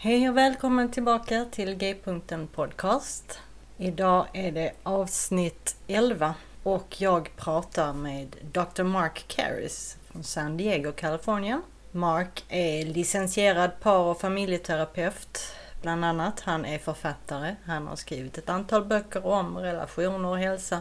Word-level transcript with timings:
Hej 0.00 0.28
och 0.28 0.36
välkommen 0.36 0.90
tillbaka 0.90 1.46
till 1.50 1.74
G-punkten 1.74 2.46
Podcast. 2.46 3.40
Idag 3.76 4.26
är 4.32 4.52
det 4.52 4.72
avsnitt 4.82 5.76
11 5.86 6.34
och 6.62 7.00
jag 7.00 7.30
pratar 7.36 7.92
med 7.92 8.36
Dr. 8.52 8.82
Mark 8.82 9.24
Caris 9.28 9.96
från 10.04 10.24
San 10.24 10.56
Diego, 10.56 10.92
Kalifornien. 10.92 11.62
Mark 11.92 12.44
är 12.48 12.84
licensierad 12.84 13.80
par 13.80 13.98
och 13.98 14.20
familjeterapeut 14.20 15.52
bland 15.82 16.04
annat. 16.04 16.40
Han 16.40 16.64
är 16.64 16.78
författare. 16.78 17.56
Han 17.64 17.86
har 17.86 17.96
skrivit 17.96 18.38
ett 18.38 18.48
antal 18.48 18.84
böcker 18.84 19.26
om 19.26 19.58
relationer 19.58 20.28
och 20.28 20.38
hälsa 20.38 20.80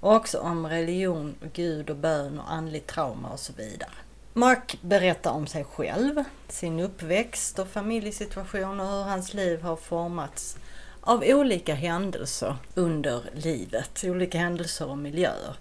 och 0.00 0.12
också 0.12 0.38
om 0.38 0.66
religion, 0.66 1.34
Gud 1.52 1.90
och 1.90 1.96
bön 1.96 2.40
och 2.40 2.52
andligt 2.52 2.86
trauma 2.86 3.28
och 3.28 3.40
så 3.40 3.52
vidare. 3.52 3.90
Mark 4.36 4.78
berättar 4.82 5.30
om 5.30 5.46
sig 5.46 5.64
själv, 5.64 6.24
sin 6.48 6.80
uppväxt 6.80 7.58
och 7.58 7.68
familjesituation 7.68 8.80
och 8.80 8.86
hur 8.86 9.02
hans 9.02 9.34
liv 9.34 9.62
har 9.62 9.76
formats 9.76 10.56
av 11.00 11.22
olika 11.26 11.74
händelser 11.74 12.56
under 12.74 13.24
livet, 13.34 14.04
olika 14.04 14.38
händelser 14.38 14.88
och 14.90 14.98
miljöer. 14.98 15.56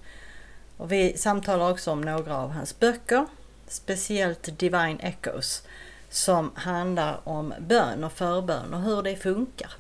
Och 0.78 0.92
vi 0.92 1.18
samtalar 1.18 1.72
också 1.72 1.92
om 1.92 2.02
några 2.02 2.38
av 2.38 2.52
hans 2.52 2.80
böcker, 2.80 3.26
speciellt 3.68 4.60
Divine 4.60 5.00
Echoes, 5.00 5.64
som 6.10 6.52
handlar 6.56 7.20
om 7.24 7.54
bön 7.60 8.04
och 8.04 8.14
förbön 8.14 8.74
och 8.74 8.82
hur 8.82 9.02
det 9.02 9.16
funkar. 9.16 9.74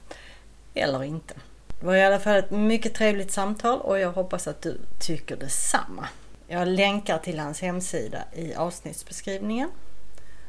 Eller 0.73 1.03
inte. 1.03 1.33
Det 1.79 1.85
var 1.85 1.95
i 1.95 2.05
alla 2.05 2.19
fall 2.19 2.35
ett 2.35 2.51
mycket 2.51 2.93
trevligt 2.93 3.31
samtal 3.31 3.81
och 3.81 3.99
jag 3.99 4.11
hoppas 4.11 4.47
att 4.47 4.61
du 4.61 4.77
tycker 4.99 5.35
detsamma. 5.35 6.07
Jag 6.53 6.67
länkar 6.67 7.17
till 7.17 7.39
hans 7.39 7.61
hemsida 7.61 8.23
i 8.33 8.53
avsnittsbeskrivningen. 8.55 9.69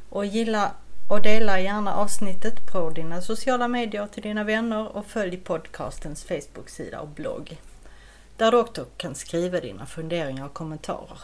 Och 0.09 0.27
gilla 0.27 0.73
och 1.09 1.23
dela 1.23 1.61
gärna 1.61 1.95
avsnittet 1.95 2.73
på 2.73 2.91
dina 2.91 3.21
sociala 3.21 3.69
medier 3.69 4.07
till 4.07 4.23
dina 4.23 4.45
vänner 4.45 4.97
och 4.97 5.07
följ 5.07 5.37
podcastens 5.37 6.25
Facebook-sida 6.25 7.01
och 7.01 7.09
blogg. 7.09 7.61
Där 8.37 8.51
du 8.51 8.59
också 8.59 8.85
kan 8.97 9.15
skriva 9.15 9.61
dina 9.61 9.87
funderingar 9.87 10.47
och 10.47 10.55
kommentarer. 10.55 11.19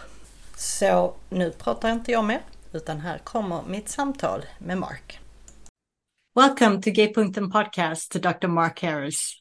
Så 0.57 1.15
nu 1.29 1.51
pratar 1.51 1.93
inte 1.93 2.13
jag 2.13 2.25
mer, 2.25 2.41
utan 2.73 3.01
här 3.01 3.19
kommer 3.19 3.63
mitt 3.69 3.89
samtal 3.89 4.45
med 4.59 4.79
Mark. 4.79 5.21
Welcome 6.35 6.83
to 6.83 6.91
G-punkten 6.91 7.51
podcast 7.51 8.13
to 8.13 8.19
Dr. 8.19 8.49
Mark 8.49 8.83
Harris. 8.83 9.33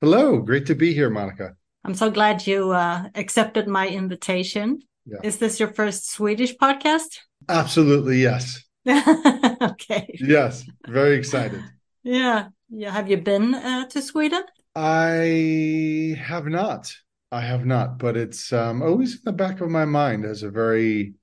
Hello, 0.00 0.42
great 0.42 0.66
to 0.66 0.74
be 0.74 0.92
here, 0.92 1.10
Monica. 1.10 1.59
I'm 1.84 1.94
so 1.94 2.10
glad 2.10 2.46
you 2.46 2.70
uh, 2.70 3.08
accepted 3.14 3.66
my 3.66 3.88
invitation. 3.88 4.80
Yeah. 5.06 5.18
Is 5.22 5.38
this 5.38 5.58
your 5.58 5.72
first 5.72 6.10
Swedish 6.10 6.56
podcast? 6.56 7.18
Absolutely, 7.48 8.18
yes. 8.18 8.62
okay. 8.88 10.14
Yes, 10.20 10.64
very 10.86 11.16
excited. 11.16 11.62
Yeah. 12.02 12.48
Yeah. 12.68 12.92
Have 12.92 13.10
you 13.10 13.16
been 13.18 13.54
uh, 13.54 13.86
to 13.88 14.02
Sweden? 14.02 14.42
I 14.74 16.16
have 16.22 16.46
not. 16.46 16.94
I 17.32 17.40
have 17.40 17.64
not, 17.64 17.98
but 17.98 18.16
it's 18.16 18.52
um, 18.52 18.82
always 18.82 19.14
in 19.14 19.20
the 19.24 19.32
back 19.32 19.60
of 19.60 19.70
my 19.70 19.84
mind 19.84 20.24
as 20.24 20.42
a 20.42 20.50
very 20.50 21.14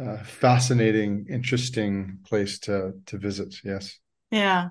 uh, 0.00 0.18
fascinating, 0.18 1.26
interesting 1.28 2.18
place 2.24 2.58
to 2.60 2.92
to 3.06 3.18
visit. 3.18 3.54
Yes. 3.64 3.98
Yeah. 4.30 4.68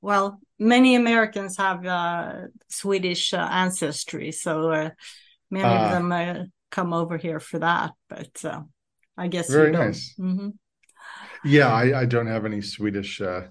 Well, 0.00 0.40
many 0.60 0.94
Americans 0.94 1.56
have 1.56 1.84
uh, 1.84 2.32
Swedish 2.68 3.34
uh, 3.34 3.48
ancestry, 3.50 4.30
so 4.30 4.70
uh, 4.70 4.90
many 5.50 5.64
of 5.64 5.80
Ah. 5.80 5.90
them 5.90 6.12
uh, 6.12 6.44
come 6.70 6.92
over 6.92 7.16
here 7.16 7.40
for 7.40 7.58
that. 7.58 7.92
But 8.08 8.44
uh, 8.44 8.62
I 9.16 9.28
guess 9.28 9.50
Very 9.50 9.72
nice. 9.72 10.14
Mhm. 10.20 10.52
Yeah, 11.44 11.68
I, 11.72 12.02
I 12.02 12.04
don't 12.04 12.26
have 12.26 12.44
any 12.44 12.60
Swedish, 12.60 13.20
uh, 13.20 13.48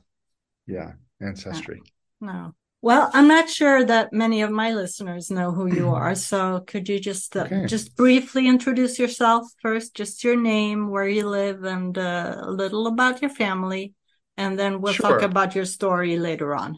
yeah, 0.68 0.94
ancestry. 1.20 1.82
No. 2.22 2.54
Well, 2.82 3.10
I'm 3.14 3.28
not 3.28 3.50
sure 3.50 3.84
that 3.84 4.14
many 4.14 4.42
of 4.42 4.52
my 4.52 4.74
listeners 4.74 5.30
know 5.30 5.52
who 5.52 5.68
you 5.68 5.90
are. 5.90 6.16
So 6.30 6.62
could 6.66 6.88
you 6.88 7.00
just 7.00 7.36
uh, 7.36 7.44
Okay. 7.44 7.66
just 7.66 7.96
briefly 7.98 8.48
introduce 8.48 9.00
yourself 9.00 9.48
first, 9.62 9.96
just 9.96 10.24
your 10.24 10.38
name, 10.38 10.90
where 10.90 11.08
you 11.08 11.28
live, 11.28 11.64
and 11.66 11.98
uh, 11.98 12.38
a 12.40 12.52
little 12.52 12.88
about 12.88 13.22
your 13.22 13.32
family, 13.32 13.94
and 14.38 14.58
then 14.58 14.80
we'll 14.80 14.94
talk 14.94 15.22
about 15.22 15.56
your 15.56 15.66
story 15.66 16.18
later 16.18 16.56
on. 16.56 16.78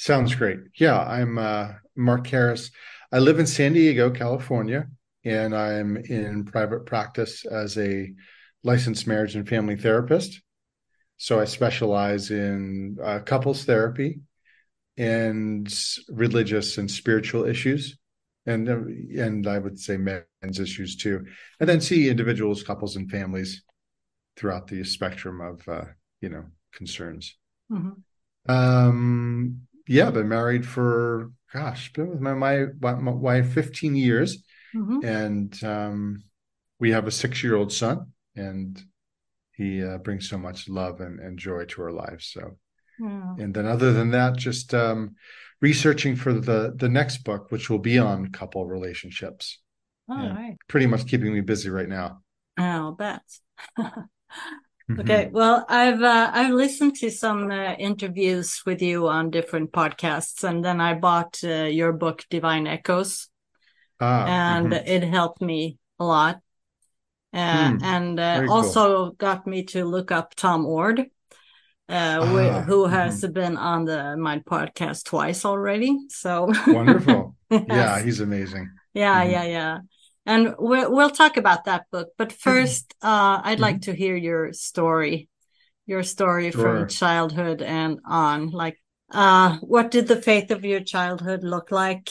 Sounds 0.00 0.34
great. 0.34 0.60
Yeah, 0.76 0.98
I'm 0.98 1.36
uh, 1.36 1.72
Mark 1.94 2.26
Karris. 2.26 2.70
I 3.12 3.18
live 3.18 3.38
in 3.38 3.46
San 3.46 3.74
Diego, 3.74 4.08
California, 4.08 4.86
and 5.26 5.54
I'm 5.54 5.98
in 5.98 6.46
private 6.46 6.86
practice 6.86 7.44
as 7.44 7.76
a 7.76 8.10
licensed 8.64 9.06
marriage 9.06 9.36
and 9.36 9.46
family 9.46 9.76
therapist. 9.76 10.40
So 11.18 11.38
I 11.38 11.44
specialize 11.44 12.30
in 12.30 12.96
uh, 13.04 13.18
couples 13.18 13.66
therapy 13.66 14.20
and 14.96 15.70
religious 16.08 16.78
and 16.78 16.90
spiritual 16.90 17.44
issues, 17.44 17.98
and 18.46 18.70
uh, 18.70 19.22
and 19.22 19.46
I 19.46 19.58
would 19.58 19.78
say 19.78 19.98
men's 19.98 20.58
issues 20.58 20.96
too, 20.96 21.26
and 21.60 21.68
then 21.68 21.82
see 21.82 22.08
individuals, 22.08 22.62
couples, 22.62 22.96
and 22.96 23.10
families 23.10 23.64
throughout 24.38 24.66
the 24.66 24.82
spectrum 24.82 25.42
of 25.42 25.68
uh, 25.68 25.84
you 26.22 26.30
know 26.30 26.46
concerns. 26.72 27.36
Mhm. 27.70 27.96
Um, 28.48 29.66
yeah, 29.90 30.10
been 30.10 30.28
married 30.28 30.64
for 30.64 31.32
gosh, 31.52 31.92
been 31.92 32.10
with 32.10 32.20
my 32.20 32.34
my, 32.34 32.66
my 32.94 33.10
wife 33.10 33.52
15 33.52 33.96
years, 33.96 34.44
Mhm. 34.74 35.04
and 35.04 35.64
um, 35.64 36.22
we 36.78 36.92
have 36.92 37.06
a 37.08 37.10
six-year-old 37.10 37.72
son, 37.72 38.12
and 38.36 38.80
he 39.52 39.82
uh, 39.82 39.98
brings 39.98 40.28
so 40.28 40.38
much 40.38 40.68
love 40.68 41.00
and, 41.00 41.18
and 41.18 41.38
joy 41.38 41.64
to 41.64 41.82
our 41.82 41.92
lives. 41.92 42.28
So, 42.32 42.56
Yeah. 43.00 43.34
and 43.38 43.52
then 43.52 43.66
other 43.66 43.92
than 43.92 44.12
that, 44.12 44.36
just 44.36 44.72
um, 44.74 45.16
researching 45.60 46.14
for 46.14 46.32
the 46.32 46.72
the 46.76 46.88
next 46.88 47.24
book, 47.24 47.50
which 47.50 47.68
will 47.68 47.80
be 47.80 47.98
on 47.98 48.30
couple 48.30 48.64
relationships. 48.66 49.58
All 50.08 50.16
right. 50.16 50.56
Pretty 50.68 50.86
much 50.86 51.06
keeping 51.06 51.34
me 51.34 51.40
busy 51.40 51.68
right 51.68 51.88
now. 51.88 52.22
I'll 52.56 52.92
bet. 52.92 53.22
Mhm. 54.90 55.00
Okay, 55.00 55.30
well, 55.32 55.64
I've 55.68 56.02
uh, 56.02 56.30
I've 56.34 56.52
listened 56.52 56.94
to 56.96 57.10
some 57.10 57.50
uh, 57.50 57.72
interviews 57.78 58.62
with 58.66 58.82
you 58.82 59.08
on 59.08 59.30
different 59.30 59.72
podcasts, 59.72 60.44
and 60.44 60.62
then 60.64 60.80
I 60.80 60.94
bought 60.94 61.40
uh, 61.42 61.64
your 61.64 61.92
book 61.92 62.24
Divine 62.28 62.66
Echoes, 62.66 63.28
Ah, 64.00 64.42
and 64.46 64.72
mhm. 64.72 64.72
it 64.72 65.02
helped 65.04 65.40
me 65.40 65.78
a 65.98 66.04
lot, 66.04 66.36
uh, 67.34 67.36
Hmm, 67.52 67.76
and 67.82 68.20
uh, 68.20 68.42
very 68.42 68.52
cool. 68.54 68.74
also 68.74 69.12
got 69.12 69.46
me 69.46 69.64
to 69.64 69.84
look 69.84 70.12
up 70.12 70.34
Tom 70.36 70.66
Oord, 70.66 71.06
uh, 71.88 72.20
Ah, 72.20 72.64
who 72.66 72.86
has 72.86 73.20
been 73.22 73.56
on 73.56 73.84
the 73.86 74.16
my 74.16 74.40
podcast 74.40 75.04
twice 75.04 75.44
already. 75.44 75.98
So 76.10 76.52
wonderful. 76.68 77.36
Yeah, 77.66 78.02
he's 78.02 78.20
amazing. 78.20 78.70
Yeah, 78.94 79.22
Mhm. 79.22 79.24
yeah, 79.24 79.44
yeah. 79.44 79.78
And 80.26 80.54
we'll 80.58 80.92
we'll 80.92 81.10
talk 81.10 81.36
about 81.36 81.64
that 81.64 81.86
book. 81.90 82.08
But 82.18 82.32
first, 82.32 82.94
uh, 83.02 83.40
I'd 83.42 83.60
like 83.60 83.82
to 83.82 83.94
hear 83.94 84.14
your 84.16 84.52
story, 84.52 85.28
your 85.86 86.02
story 86.02 86.50
Sure. 86.50 86.62
from 86.62 86.88
childhood 86.88 87.62
and 87.62 88.00
on. 88.04 88.50
Like, 88.50 88.78
uh, 89.10 89.58
what 89.58 89.90
did 89.90 90.08
the 90.08 90.20
faith 90.20 90.50
of 90.50 90.64
your 90.64 90.80
childhood 90.80 91.42
look 91.42 91.70
like? 91.70 92.10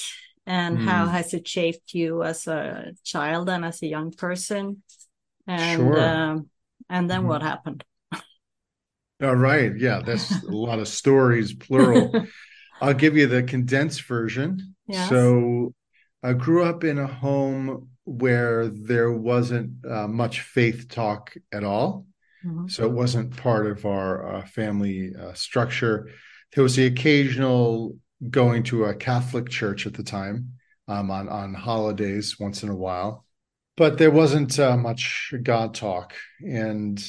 and 0.49 0.79
mm. 0.79 0.83
how 0.83 1.05
has 1.05 1.35
it 1.35 1.47
shaped 1.47 1.93
you 1.93 2.23
as 2.23 2.47
a 2.47 2.93
child 3.03 3.49
and 3.49 3.63
as 3.63 3.83
a 3.83 3.87
young 3.87 4.11
person? 4.11 4.81
And 5.45 5.79
sure. 5.79 5.99
uh, 5.99 6.39
and 6.89 7.09
then 7.09 7.21
mm. 7.21 7.27
what 7.27 7.43
happened? 7.43 7.83
All 9.21 9.35
right, 9.35 9.71
yeah, 9.77 10.01
that's 10.03 10.43
a 10.43 10.49
lot 10.49 10.79
of 10.79 10.87
stories, 10.87 11.53
plural. 11.53 12.25
I'll 12.81 12.95
give 12.95 13.15
you 13.15 13.27
the 13.27 13.43
condensed 13.43 14.03
version. 14.03 14.75
Yes. 14.87 15.09
So 15.09 15.75
I 16.23 16.33
grew 16.33 16.63
up 16.63 16.83
in 16.83 16.97
a 16.97 17.05
home 17.05 17.89
where 18.09 18.67
there 18.67 19.11
wasn't 19.11 19.85
uh, 19.85 20.07
much 20.07 20.41
faith 20.41 20.89
talk 20.89 21.35
at 21.53 21.63
all. 21.63 22.07
Mm-hmm. 22.43 22.67
So 22.67 22.85
it 22.85 22.91
wasn't 22.91 23.37
part 23.37 23.67
of 23.67 23.85
our 23.85 24.35
uh, 24.35 24.45
family 24.45 25.13
uh, 25.15 25.33
structure. 25.33 26.09
There 26.53 26.63
was 26.63 26.75
the 26.75 26.87
occasional 26.87 27.97
going 28.29 28.63
to 28.63 28.85
a 28.85 28.95
Catholic 28.95 29.49
church 29.49 29.85
at 29.85 29.93
the 29.93 30.03
time 30.03 30.53
um, 30.87 31.11
on 31.11 31.29
on 31.29 31.53
holidays 31.53 32.39
once 32.39 32.63
in 32.63 32.69
a 32.69 32.75
while, 32.75 33.25
but 33.77 33.97
there 33.97 34.11
wasn't 34.11 34.57
uh, 34.57 34.75
much 34.75 35.33
God 35.43 35.75
talk. 35.75 36.15
And 36.41 36.99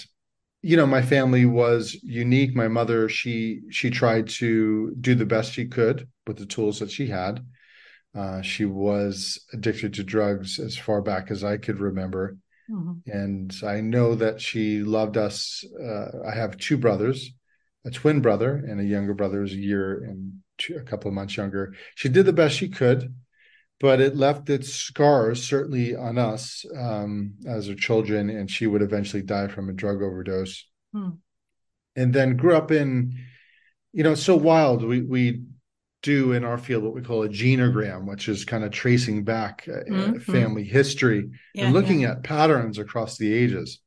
you 0.63 0.77
know, 0.77 0.87
my 0.87 1.01
family 1.01 1.47
was 1.47 1.95
unique. 2.03 2.55
My 2.55 2.69
mother, 2.69 3.09
she 3.09 3.63
she 3.71 3.89
tried 3.89 4.29
to 4.41 4.95
do 5.01 5.15
the 5.15 5.25
best 5.25 5.53
she 5.53 5.67
could 5.67 6.09
with 6.27 6.37
the 6.37 6.47
tools 6.47 6.81
that 6.81 6.91
she 6.91 7.07
had. 7.07 7.41
Uh, 8.15 8.43
she 8.43 8.65
was 8.65 9.39
addicted 9.53 9.95
to 9.95 10.03
drugs 10.03 10.59
as 10.59 10.77
far 10.77 11.01
back 11.01 11.31
as 11.31 11.45
I 11.45 11.57
could 11.57 11.79
remember. 11.79 12.37
Mm-hmm. 12.71 13.11
And 13.11 13.55
I 13.65 13.81
know 13.81 14.15
that 14.15 14.41
she 14.41 14.83
loved 14.83 15.17
us. 15.17 15.65
Uh, 15.81 16.27
I 16.27 16.35
have 16.35 16.57
two 16.57 16.77
brothers, 16.77 17.33
a 17.85 17.91
twin 17.91 18.21
brother 18.21 18.57
and 18.57 18.81
a 18.81 18.85
younger 18.85 19.15
brother 19.15 19.41
who's 19.41 19.53
a 19.53 19.57
year 19.57 20.05
and 20.05 20.41
two, 20.59 20.77
a 20.77 20.83
couple 20.83 21.09
of 21.09 21.15
months 21.15 21.37
younger. 21.37 21.75
She 21.95 22.09
did 22.09 22.27
the 22.27 22.33
best 22.33 22.57
she 22.57 22.69
could, 22.69 23.15
but 23.79 24.01
it 24.01 24.17
left 24.17 24.51
its 24.51 24.73
scars 24.73 25.43
certainly 25.43 25.97
on 25.97 26.19
us 26.19 26.65
um, 26.77 27.35
as 27.47 27.69
her 27.69 27.75
children. 27.75 28.29
And 28.29 28.51
she 28.51 28.67
would 28.67 28.83
eventually 28.83 29.23
die 29.23 29.49
from 29.49 29.69
a 29.69 29.73
drug 29.73 30.03
overdose. 30.03 30.67
Mm. 30.95 31.19
And 31.97 32.13
then 32.13 32.37
grew 32.37 32.57
up 32.57 32.71
in, 32.71 33.19
you 33.93 34.05
know, 34.05 34.15
so 34.15 34.37
wild. 34.37 34.85
We 34.85 35.03
we 35.03 35.43
do 36.03 36.33
in 36.33 36.45
our 36.45 36.59
field 36.59 36.83
what 36.83 36.95
we 36.95 37.03
call 37.03 37.23
a 37.23 37.29
genogram, 37.29 38.07
which 38.07 38.29
is 38.29 38.45
kind 38.45 38.65
of 38.65 38.71
tracing 38.71 39.25
back 39.25 39.67
uh, 39.69 39.91
mm-hmm. 39.91 40.19
family 40.19 40.65
history 40.65 41.31
yeah, 41.55 41.65
and 41.65 41.75
looking 41.75 42.01
yeah. 42.01 42.13
at 42.13 42.23
patterns 42.23 42.79
across 42.79 43.19
the 43.19 43.33
ages 43.33 43.81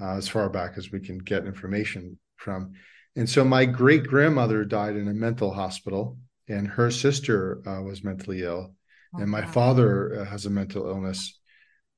uh, 0.00 0.16
as 0.16 0.28
far 0.28 0.48
back 0.48 0.72
as 0.76 0.90
we 0.90 1.00
can 1.00 1.18
get 1.18 1.46
information 1.46 2.18
from. 2.36 2.72
And 3.16 3.30
so 3.30 3.44
my 3.44 3.64
great 3.64 4.04
grandmother 4.04 4.64
died 4.64 4.96
in 4.96 5.06
a 5.06 5.14
mental 5.14 5.52
hospital, 5.52 6.18
and 6.48 6.66
her 6.66 6.90
sister 6.90 7.62
uh, 7.66 7.80
was 7.82 8.02
mentally 8.02 8.42
ill, 8.42 8.74
oh, 9.14 9.20
and 9.20 9.30
my 9.30 9.42
wow. 9.42 9.50
father 9.50 10.20
uh, 10.20 10.24
has 10.24 10.46
a 10.46 10.50
mental 10.50 10.88
illness. 10.88 11.38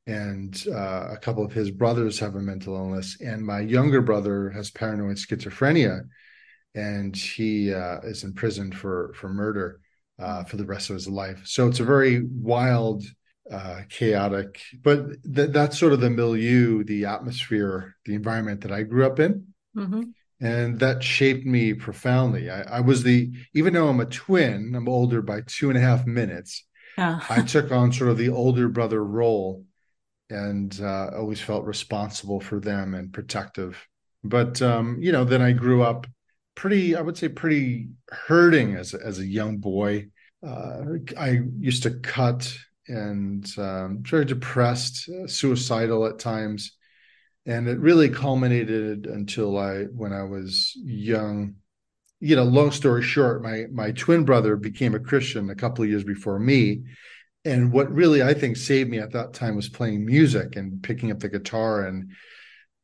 And 0.09 0.62
uh, 0.73 1.09
a 1.11 1.17
couple 1.17 1.44
of 1.44 1.52
his 1.52 1.73
brothers 1.73 2.20
have 2.20 2.37
a 2.37 2.41
mental 2.41 2.76
illness, 2.76 3.17
and 3.20 3.44
my 3.44 3.61
younger 3.61 4.00
brother 4.00 4.50
has 4.50 4.70
paranoid 4.70 5.17
schizophrenia 5.17 6.02
and 6.76 7.17
he 7.17 7.75
uh, 7.75 8.00
is 8.05 8.23
imprisoned 8.23 8.76
for 8.76 9.12
for 9.14 9.28
murder 9.28 9.81
uh, 10.19 10.44
for 10.44 10.56
the 10.56 10.64
rest 10.64 10.90
of 10.90 10.94
his 10.94 11.08
life. 11.08 11.40
So 11.44 11.67
it's 11.67 11.81
a 11.81 11.84
very 11.84 12.23
wild, 12.23 13.05
uh, 13.50 13.82
chaotic, 13.88 14.61
but 14.82 15.23
th- 15.23 15.50
that's 15.50 15.78
sort 15.78 15.93
of 15.93 16.00
the 16.00 16.11
milieu, 16.11 16.84
the 16.84 17.06
atmosphere, 17.06 17.96
the 18.05 18.14
environment 18.14 18.62
that 18.62 18.73
I 18.73 18.82
grew 18.82 19.06
up 19.06 19.20
in. 19.20 19.46
Mm-hmm. 19.76 20.02
And 20.40 20.78
that 20.81 21.02
shaped 21.02 21.46
me 21.46 21.73
profoundly. 21.73 22.50
I, 22.50 22.62
I, 22.62 22.81
was 22.81 23.02
the, 23.02 23.32
even 23.55 23.73
though 23.73 23.88
I'm 23.88 24.00
a 24.00 24.06
twin, 24.06 24.75
I'm 24.76 24.88
older 24.88 25.23
by 25.23 25.40
two 25.46 25.70
and 25.70 25.78
a 25.78 25.81
half 25.81 26.06
minutes. 26.06 26.64
I 27.31 27.43
took 27.43 27.73
on 27.73 27.93
sort 27.93 28.11
of 28.11 28.19
the 28.19 28.28
older 28.28 28.69
brother 28.69 29.02
role 29.02 29.64
and 30.28 30.78
uh, 30.81 31.11
always 31.17 31.40
felt 31.40 31.64
responsible 31.64 32.40
for 32.40 32.61
them 32.61 32.94
and 32.94 33.12
protective. 33.12 33.87
But, 34.25 34.61
um, 34.61 34.99
you 35.00 35.12
know, 35.12 35.25
then 35.25 35.40
I 35.40 35.52
grew 35.52 35.82
up 35.82 36.06
pretty, 36.56 36.97
I 36.97 37.00
would 37.00 37.17
say, 37.17 37.29
pretty 37.29 37.91
hurting 38.11 38.75
as 38.75 38.94
as 38.94 39.20
a 39.20 39.26
young 39.26 39.58
boy. 39.58 40.08
Uh, 40.44 40.82
I 41.17 41.43
used 41.58 41.85
to 41.85 41.91
cut 41.91 42.53
and 42.88 43.47
um, 43.58 44.03
very 44.03 44.25
depressed, 44.25 45.08
uh, 45.08 45.26
suicidal 45.26 46.06
at 46.06 46.19
times, 46.19 46.73
and 47.44 47.69
it 47.69 47.79
really 47.79 48.08
culminated 48.08 49.06
until 49.06 49.58
I, 49.58 49.85
when 49.85 50.12
I 50.12 50.25
was 50.25 50.73
young. 50.76 51.56
You 52.20 52.37
know, 52.37 52.44
long 52.44 52.70
story 52.70 53.02
short, 53.02 53.43
my 53.43 53.67
my 53.73 53.93
twin 53.93 54.25
brother 54.25 54.56
became 54.56 54.94
a 54.94 55.00
Christian 55.00 55.50
a 55.50 55.55
couple 55.55 55.85
of 55.85 55.91
years 55.91 56.05
before 56.05 56.38
me, 56.38 56.82
and 57.44 57.73
what 57.73 57.93
really 57.93 58.23
I 58.23 58.35
think 58.35 58.56
saved 58.56 58.91
me 58.91 58.99
at 58.99 59.12
that 59.12 59.35
time 59.35 59.55
was 59.55 59.69
playing 59.69 60.06
music 60.06 60.56
and 60.56 60.82
picking 60.82 61.11
up 61.11 61.20
the 61.20 61.29
guitar 61.29 61.87
and 61.87 62.11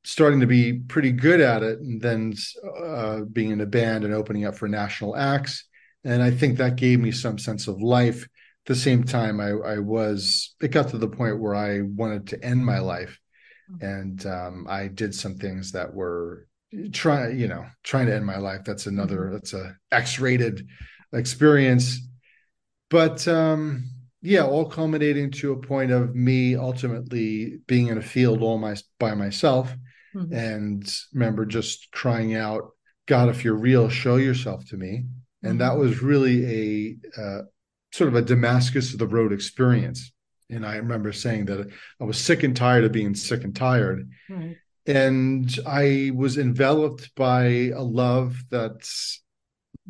starting 0.04 0.40
to 0.40 0.46
be 0.46 0.74
pretty 0.74 1.12
good 1.12 1.40
at 1.40 1.62
it 1.62 1.78
and 1.78 2.00
then 2.00 2.34
uh, 2.84 3.20
being 3.32 3.50
in 3.50 3.60
a 3.60 3.66
band 3.66 4.04
and 4.04 4.12
opening 4.12 4.44
up 4.44 4.56
for 4.56 4.68
national 4.68 5.16
acts. 5.16 5.64
And 6.04 6.22
i 6.22 6.30
think 6.30 6.58
that 6.58 6.76
gave 6.76 7.00
me 7.00 7.12
some 7.12 7.38
sense 7.38 7.68
of 7.68 7.80
life. 7.80 8.24
At 8.24 8.66
the 8.66 8.76
same 8.76 9.04
time 9.04 9.40
i, 9.40 9.50
I 9.50 9.78
was 9.78 10.54
it 10.60 10.68
got 10.68 10.88
to 10.88 10.98
the 10.98 11.08
point 11.08 11.40
where 11.40 11.54
i 11.54 11.80
wanted 11.80 12.28
to 12.28 12.44
end 12.44 12.64
my 12.64 12.78
life. 12.78 13.18
Mm-hmm. 13.70 13.84
and 13.84 14.26
um, 14.26 14.66
i 14.68 14.88
did 14.88 15.14
some 15.14 15.36
things 15.36 15.72
that 15.72 15.94
were 15.94 16.46
trying 16.92 17.38
you 17.38 17.48
know 17.48 17.66
trying 17.82 18.06
to 18.06 18.14
end 18.14 18.26
my 18.26 18.38
life. 18.38 18.62
That's 18.64 18.86
another 18.86 19.18
mm-hmm. 19.18 19.32
that's 19.34 19.54
a 19.54 19.76
x-rated 19.90 20.66
experience. 21.12 22.00
But 22.90 23.26
um 23.28 23.84
yeah 24.22 24.44
all 24.44 24.64
culminating 24.64 25.30
to 25.32 25.52
a 25.52 25.60
point 25.60 25.90
of 25.90 26.14
me 26.14 26.56
ultimately 26.56 27.58
being 27.66 27.88
in 27.88 27.98
a 27.98 28.02
field 28.02 28.40
all 28.42 28.58
my 28.58 28.76
by 28.98 29.14
myself 29.14 29.74
mm-hmm. 30.14 30.32
and 30.32 30.94
remember 31.12 31.44
just 31.44 31.90
crying 31.92 32.34
out, 32.34 32.70
God, 33.06 33.28
if 33.28 33.44
you're 33.44 33.54
real, 33.54 33.88
show 33.88 34.16
yourself 34.16 34.66
to 34.66 34.76
me. 34.76 35.06
And 35.42 35.52
mm-hmm. 35.52 35.58
that 35.58 35.76
was 35.76 36.02
really 36.02 36.98
a 37.16 37.20
uh, 37.20 37.42
sort 37.92 38.08
of 38.08 38.14
a 38.14 38.22
Damascus 38.22 38.92
of 38.92 38.98
the 38.98 39.06
road 39.06 39.32
experience. 39.32 40.12
And 40.50 40.66
I 40.66 40.76
remember 40.76 41.12
saying 41.12 41.46
that 41.46 41.70
I 42.00 42.04
was 42.04 42.18
sick 42.18 42.42
and 42.42 42.56
tired 42.56 42.84
of 42.84 42.92
being 42.92 43.14
sick 43.14 43.44
and 43.44 43.56
tired. 43.56 44.10
Right. 44.28 44.56
And 44.86 45.58
I 45.66 46.12
was 46.14 46.38
enveloped 46.38 47.14
by 47.14 47.70
a 47.74 47.82
love 47.82 48.36
that 48.50 48.86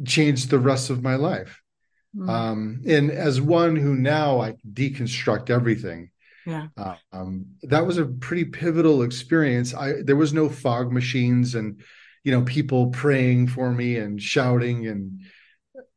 changed 0.07 0.51
the 0.51 0.59
rest 0.59 0.91
of 0.91 1.03
my 1.03 1.17
life. 1.17 1.61
Mm-hmm. 2.17 2.29
Um, 2.29 2.83
and 2.87 3.11
as 3.11 3.41
one 3.41 3.75
who 3.75 3.95
now 3.95 4.41
I 4.41 4.55
deconstruct 4.71 5.51
everything, 5.51 6.11
yeah. 6.47 6.69
Um, 7.13 7.47
that 7.63 7.87
was 7.87 7.99
a 7.99 8.07
pretty 8.07 8.45
pivotal 8.45 9.03
experience. 9.03 9.75
I 9.75 10.03
there 10.03 10.17
was 10.17 10.33
no 10.33 10.49
fog 10.49 10.93
machines 10.93 11.55
and 11.55 11.81
you 12.25 12.33
know 12.33 12.43
people 12.43 12.91
praying 12.91 13.49
for 13.49 13.71
me 13.73 13.97
and 13.97 14.21
shouting 14.21 14.87
and 14.87 15.21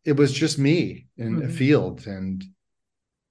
it 0.03 0.13
was 0.13 0.31
just 0.31 0.59
me 0.59 1.07
in 1.17 1.37
mm-hmm. 1.37 1.49
a 1.49 1.51
field 1.51 2.07
and 2.07 2.43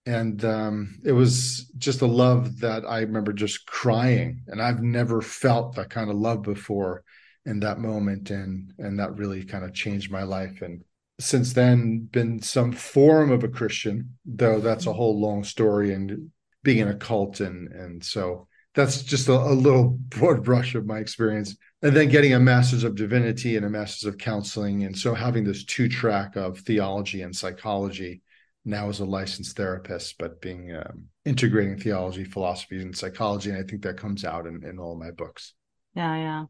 and 0.07 0.45
um, 0.45 1.01
it 1.03 1.13
was 1.13 1.71
just 1.79 2.03
a 2.03 2.07
love 2.07 2.61
that 2.61 2.85
I 2.85 3.01
remember 3.01 3.33
just 3.33 3.67
crying 3.67 4.43
and 4.49 4.61
I've 4.61 4.83
never 4.83 5.23
felt 5.23 5.77
that 5.77 5.89
kind 5.89 6.11
of 6.11 6.17
love 6.17 6.43
before 6.43 7.03
in 7.47 7.61
that 7.61 7.79
moment 7.79 8.31
and 8.31 8.73
and 8.79 8.99
that 8.99 9.17
really 9.17 9.45
kind 9.45 9.65
of 9.65 9.75
changed 9.75 10.11
my 10.11 10.23
life 10.23 10.63
and 10.63 10.83
since 11.21 11.53
then 11.53 12.09
been 12.11 12.43
some 12.43 12.73
form 12.73 13.31
of 13.31 13.45
a 13.45 13.49
Christian 13.49 14.17
though 14.25 14.61
that's 14.61 14.87
a 14.87 14.89
mm-hmm. 14.89 14.97
whole 14.97 15.21
long 15.21 15.45
story 15.45 15.93
and 15.93 16.31
being 16.65 16.79
in 16.79 16.89
a 16.89 16.97
cult 16.97 17.39
and 17.39 17.69
and 17.69 18.05
so 18.05 18.49
that's 18.75 19.03
just 19.03 19.29
a, 19.29 19.33
a, 19.33 19.55
little 19.55 19.89
broad 20.09 20.45
brush 20.45 20.75
of 20.75 20.85
my 20.87 20.99
experience. 20.99 21.57
And 21.83 21.95
then 21.95 22.09
getting 22.09 22.35
a 22.35 22.41
master's 22.41 22.85
of 22.85 22.97
divinity 22.97 23.57
and 23.57 23.65
a 23.65 23.71
master's 23.71 24.09
of 24.09 24.19
counseling. 24.19 24.85
And 24.85 24.97
so 24.97 25.15
having 25.15 25.45
this 25.45 25.65
two 25.65 25.89
track 25.89 26.37
of 26.37 26.59
theology 26.61 27.23
and 27.23 27.35
psychology 27.35 28.23
now 28.65 28.89
as 28.89 29.01
a 29.01 29.05
licensed 29.05 29.59
therapist 29.59 30.17
but 30.19 30.41
being 30.41 30.75
um, 30.75 31.05
integrating 31.27 31.79
theology 31.79 32.25
philosophy 32.25 32.81
and 32.81 32.97
psychology. 32.97 33.51
And 33.51 33.59
i 33.59 33.63
think 33.63 33.83
that 33.83 33.99
comes 33.99 34.25
out 34.25 34.47
in, 34.47 34.65
in 34.65 34.79
all 34.79 34.99
my 34.99 35.11
books. 35.11 35.53
Yeah 35.95 36.17
yeah. 36.17 36.45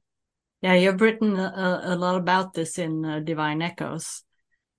Yeah 0.62 0.74
you've 0.74 1.00
written 1.00 1.36
a, 1.36 1.80
a 1.82 1.96
lot 1.96 2.14
about 2.14 2.54
this 2.54 2.78
in 2.78 3.04
uh, 3.04 3.18
divine 3.18 3.62
echoes 3.62 4.22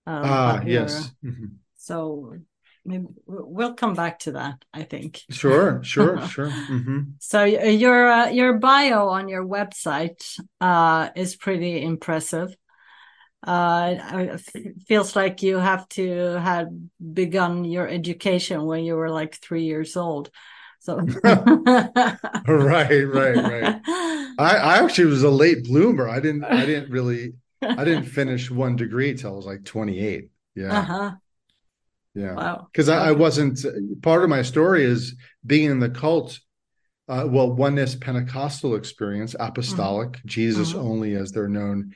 uh, 0.07 0.21
ah 0.23 0.61
yes. 0.65 1.11
Mm-hmm. 1.23 1.45
so 1.75 2.37
maybe 2.85 3.05
we'll 3.25 3.73
come 3.73 3.93
back 3.93 4.19
to 4.19 4.33
that 4.33 4.63
i 4.73 4.83
think. 4.83 5.21
Sure 5.29 5.83
sure 5.83 6.25
sure. 6.27 6.49
Mm-hmm. 6.49 6.99
so 7.19 7.43
your 7.43 8.07
uh, 8.07 8.29
your 8.29 8.53
bio 8.59 9.09
on 9.09 9.27
your 9.27 9.45
website 9.45 10.39
uh, 10.61 11.09
is 11.15 11.35
pretty 11.35 11.81
impressive. 11.81 12.55
Uh, 13.45 14.37
feels 14.87 15.15
like 15.15 15.43
you 15.43 15.57
have 15.57 15.87
to 15.89 16.09
have 16.39 16.67
begun 17.13 17.63
your 17.63 17.87
education 17.87 18.65
when 18.65 18.83
you 18.83 18.95
were 18.95 19.11
like 19.11 19.35
three 19.35 19.65
years 19.65 19.95
old 19.95 20.31
so. 20.79 20.97
Right 22.47 23.03
right 23.03 23.35
right. 23.35 23.81
I, 24.37 24.57
I 24.57 24.83
actually 24.83 25.05
was 25.05 25.23
a 25.23 25.29
late 25.29 25.63
bloomer. 25.63 26.07
I 26.07 26.19
didn't 26.19 26.43
i 26.43 26.65
didn't 26.65 26.91
really 26.91 27.33
i 27.61 27.83
didn't 27.83 28.05
finish 28.05 28.51
one 28.51 28.75
degree 28.75 29.15
till 29.15 29.33
i 29.33 29.35
was 29.35 29.45
like 29.45 29.63
28 29.63 30.29
yeah. 30.55 30.79
Uh-huh 30.79 31.11
Yeah. 32.15 32.33
Wow. 32.33 32.67
Because 32.71 32.89
I, 32.89 33.09
I 33.09 33.11
wasn't 33.11 33.59
part 34.01 34.23
of 34.23 34.29
my 34.29 34.41
story 34.41 34.83
is 34.83 35.15
being 35.45 35.69
in 35.69 35.79
the 35.79 35.89
cult. 35.89 36.39
Uh, 37.07 37.27
well, 37.29 37.51
oneness 37.53 37.93
Pentecostal 37.93 38.75
experience, 38.75 39.35
apostolic, 39.39 40.13
Mm-hmm. 40.13 40.27
Jesus 40.27 40.73
Mhm. 40.73 40.79
only 40.79 41.15
as 41.15 41.31
they're 41.31 41.49
known. 41.49 41.93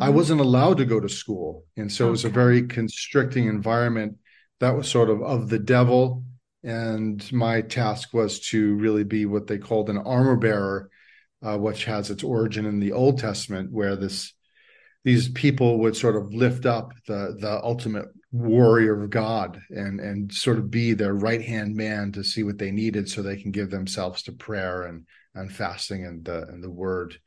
I 0.00 0.08
Mhm. 0.08 0.14
wasn't 0.14 0.40
allowed 0.40 0.78
to 0.78 0.84
go 0.84 0.98
to 0.98 1.08
school. 1.08 1.64
And 1.76 1.92
so 1.92 2.08
it 2.08 2.10
was 2.10 2.24
a 2.24 2.28
very 2.30 2.62
constricting 2.66 3.46
environment 3.46 4.16
that 4.58 4.76
was 4.76 4.88
sort 4.88 5.10
of 5.10 5.22
of 5.22 5.48
the 5.48 5.60
devil. 5.60 6.24
And 6.64 7.30
my 7.32 7.60
task 7.60 8.12
was 8.12 8.40
to 8.50 8.74
really 8.74 9.04
be 9.04 9.26
what 9.26 9.46
they 9.46 9.58
called 9.58 9.88
an 9.90 9.98
armor 9.98 10.34
bearer, 10.36 10.90
uh, 11.42 11.56
which 11.56 11.84
has 11.84 12.10
its 12.10 12.24
origin 12.24 12.66
in 12.66 12.80
the 12.80 12.90
Old 12.92 13.18
Testament, 13.18 13.70
where 13.70 13.94
this 13.96 14.32
these 15.04 15.28
people 15.28 15.78
would 15.78 15.94
sort 15.96 16.16
of 16.16 16.34
lift 16.34 16.66
up 16.66 16.92
the 17.06 17.36
the 17.38 17.60
ultimate 17.62 18.06
warrior 18.30 19.02
of 19.02 19.10
God 19.10 19.60
and 19.70 20.00
and 20.00 20.32
sort 20.32 20.58
of 20.58 20.70
be 20.70 20.92
their 20.92 21.14
right 21.14 21.42
hand 21.42 21.74
man 21.74 22.12
to 22.12 22.22
see 22.22 22.42
what 22.42 22.58
they 22.58 22.70
needed 22.70 23.08
so 23.08 23.22
they 23.22 23.40
can 23.40 23.50
give 23.50 23.70
themselves 23.70 24.22
to 24.24 24.32
prayer 24.32 24.82
and 24.84 25.06
and 25.34 25.52
fasting 25.52 26.04
and 26.04 26.24
the 26.24 26.42
and 26.48 26.62
the 26.62 26.70
word. 26.70 27.18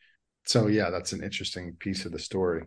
So 0.45 0.67
yeah, 0.67 0.89
that's 0.89 1.13
an 1.13 1.23
interesting 1.23 1.75
piece 1.79 2.05
of 2.05 2.11
the 2.11 2.19
story. 2.19 2.63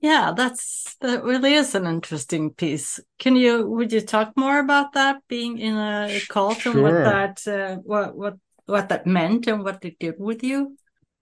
Yeah, 0.00 0.32
that's 0.36 0.96
that 1.00 1.24
really 1.24 1.54
is 1.54 1.74
an 1.74 1.86
interesting 1.86 2.52
piece. 2.52 3.00
Can 3.18 3.36
you 3.36 3.68
would 3.68 3.92
you 3.92 4.00
talk 4.00 4.32
more 4.36 4.58
about 4.58 4.92
that 4.92 5.22
being 5.28 5.58
in 5.58 5.76
a 5.76 6.20
cult 6.28 6.66
and 6.66 6.82
what 6.82 6.92
that 6.92 7.46
uh, 7.48 7.76
what 7.76 8.16
what 8.16 8.36
what 8.66 8.88
that 8.90 9.06
meant 9.06 9.46
and 9.46 9.64
what 9.64 9.84
it 9.84 9.98
did 9.98 10.14
with 10.18 10.42
you? 10.42 10.76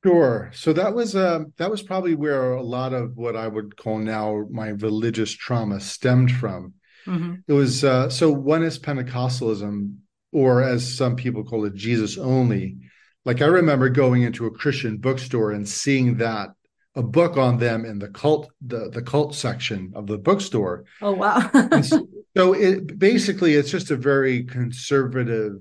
Sure. 0.07 0.51
So 0.55 0.73
that 0.73 0.95
was 0.95 1.17
uh, 1.17 1.41
that 1.57 1.71
was 1.71 1.83
probably 1.83 2.15
where 2.15 2.53
a 2.53 2.63
lot 2.63 2.93
of 2.93 3.17
what 3.17 3.35
I 3.35 3.49
would 3.49 3.77
call 3.77 3.99
now 3.99 4.45
my 4.51 4.69
religious 4.69 5.33
trauma 5.33 5.81
stemmed 5.81 6.31
from. 6.31 6.75
hmm 7.05 7.35
It 7.49 7.53
was 7.53 7.83
uh, 7.83 8.09
so 8.09 8.31
oneness 8.31 8.79
Pentecostalism, 8.79 9.97
or 10.33 10.63
as 10.63 10.97
some 10.97 11.17
people 11.17 11.43
call 11.45 11.65
it, 11.65 11.75
Jesus 11.75 12.19
only. 12.19 12.79
Like 13.25 13.43
I 13.43 13.47
remember 13.47 13.89
going 13.89 14.23
into 14.23 14.47
a 14.47 14.51
Christian 14.53 14.99
bookstore 14.99 15.51
and 15.51 15.69
seeing 15.69 16.19
that 16.19 16.51
a 16.95 17.03
book 17.03 17.37
on 17.37 17.59
them 17.59 17.85
in 17.85 17.99
the 17.99 18.09
cult 18.09 18.49
the 18.65 18.89
the 18.91 19.03
cult 19.03 19.35
section 19.35 19.93
of 19.97 20.07
the 20.07 20.19
bookstore. 20.19 20.85
Oh 21.03 21.13
wow. 21.13 21.51
So, 21.83 22.09
so 22.37 22.53
it 22.53 22.99
basically 22.99 23.55
it's 23.55 23.71
just 23.71 23.91
a 23.91 23.97
very 23.97 24.45
conservative 24.45 25.55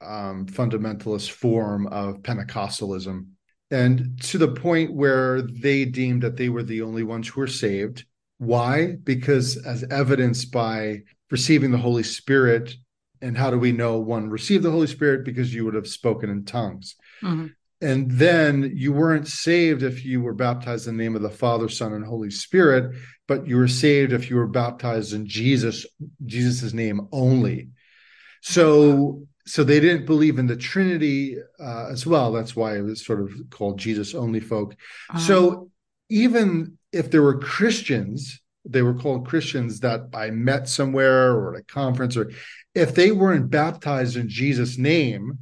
um, 0.00 0.46
fundamentalist 0.46 1.30
form 1.30 1.86
of 1.86 2.22
Pentecostalism, 2.22 3.26
and 3.72 4.20
to 4.22 4.36
the 4.36 4.48
point 4.48 4.92
where 4.92 5.40
they 5.40 5.86
deemed 5.86 6.22
that 6.22 6.36
they 6.36 6.50
were 6.50 6.62
the 6.62 6.82
only 6.82 7.02
ones 7.02 7.26
who 7.26 7.40
were 7.40 7.46
saved. 7.46 8.04
Why? 8.36 8.96
Because 9.02 9.56
as 9.56 9.82
evidenced 9.90 10.52
by 10.52 11.00
receiving 11.30 11.70
the 11.70 11.78
Holy 11.78 12.02
Spirit, 12.02 12.74
and 13.22 13.36
how 13.36 13.50
do 13.50 13.58
we 13.58 13.72
know 13.72 13.98
one 13.98 14.28
received 14.28 14.62
the 14.62 14.70
Holy 14.70 14.88
Spirit? 14.88 15.24
Because 15.24 15.54
you 15.54 15.64
would 15.64 15.74
have 15.74 15.88
spoken 15.88 16.28
in 16.28 16.44
tongues. 16.44 16.96
Mhm. 17.22 17.54
And 17.80 18.10
then 18.10 18.72
you 18.74 18.92
weren't 18.92 19.26
saved 19.26 19.82
if 19.82 20.04
you 20.04 20.20
were 20.20 20.34
baptized 20.34 20.86
in 20.86 20.96
the 20.96 21.02
name 21.02 21.16
of 21.16 21.22
the 21.22 21.30
Father, 21.30 21.68
Son, 21.68 21.94
and 21.94 22.04
Holy 22.04 22.30
Spirit, 22.30 22.94
but 23.26 23.48
you 23.48 23.56
were 23.56 23.68
saved 23.68 24.12
if 24.12 24.28
you 24.28 24.36
were 24.36 24.46
baptized 24.46 25.14
in 25.14 25.26
Jesus, 25.26 25.86
Jesus's 26.24 26.74
name 26.74 27.08
only. 27.10 27.70
So, 28.42 29.26
so 29.46 29.64
they 29.64 29.80
didn't 29.80 30.06
believe 30.06 30.38
in 30.38 30.46
the 30.46 30.56
Trinity 30.56 31.36
uh, 31.60 31.88
as 31.90 32.06
well. 32.06 32.32
That's 32.32 32.54
why 32.54 32.76
it 32.76 32.82
was 32.82 33.04
sort 33.04 33.20
of 33.20 33.32
called 33.50 33.78
Jesus 33.78 34.14
only 34.14 34.40
folk. 34.40 34.76
Uh, 35.10 35.18
So 35.18 35.70
even 36.08 36.78
if 36.92 37.10
there 37.10 37.22
were 37.22 37.38
Christians, 37.38 38.40
they 38.64 38.82
were 38.82 38.94
called 38.94 39.26
Christians 39.26 39.80
that 39.80 40.02
I 40.14 40.30
met 40.30 40.68
somewhere 40.68 41.32
or 41.32 41.54
at 41.54 41.60
a 41.60 41.64
conference, 41.64 42.16
or 42.16 42.30
if 42.74 42.94
they 42.94 43.10
weren't 43.10 43.50
baptized 43.50 44.16
in 44.16 44.28
Jesus' 44.28 44.78
name, 44.78 45.38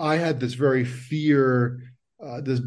I 0.00 0.16
had 0.16 0.40
this 0.40 0.54
very 0.54 0.84
fear 0.84 1.80
uh, 2.22 2.40
this 2.40 2.60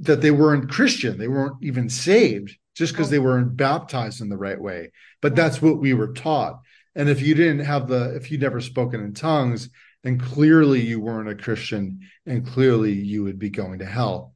that 0.00 0.20
they 0.20 0.30
weren't 0.30 0.70
Christian, 0.70 1.18
they 1.18 1.28
weren't 1.28 1.62
even 1.62 1.88
saved 1.88 2.56
just 2.74 2.92
because 2.92 3.10
they 3.10 3.20
weren't 3.20 3.56
baptized 3.56 4.20
in 4.20 4.28
the 4.28 4.36
right 4.36 4.60
way. 4.60 4.90
But 5.22 5.36
that's 5.36 5.62
what 5.62 5.78
we 5.78 5.94
were 5.94 6.12
taught. 6.12 6.60
And 6.96 7.08
if 7.08 7.22
you 7.22 7.34
didn't 7.34 7.64
have 7.64 7.88
the, 7.88 8.14
if 8.16 8.30
you'd 8.30 8.40
never 8.40 8.60
spoken 8.60 9.00
in 9.00 9.14
tongues, 9.14 9.68
then 10.04 10.18
clearly 10.18 10.80
you 10.80 11.00
weren't 11.00 11.28
a 11.28 11.34
Christian, 11.34 11.98
and 12.24 12.46
clearly 12.46 12.92
you 12.92 13.24
would 13.24 13.40
be 13.40 13.50
going 13.50 13.80
to 13.80 13.84
hell 13.84 14.34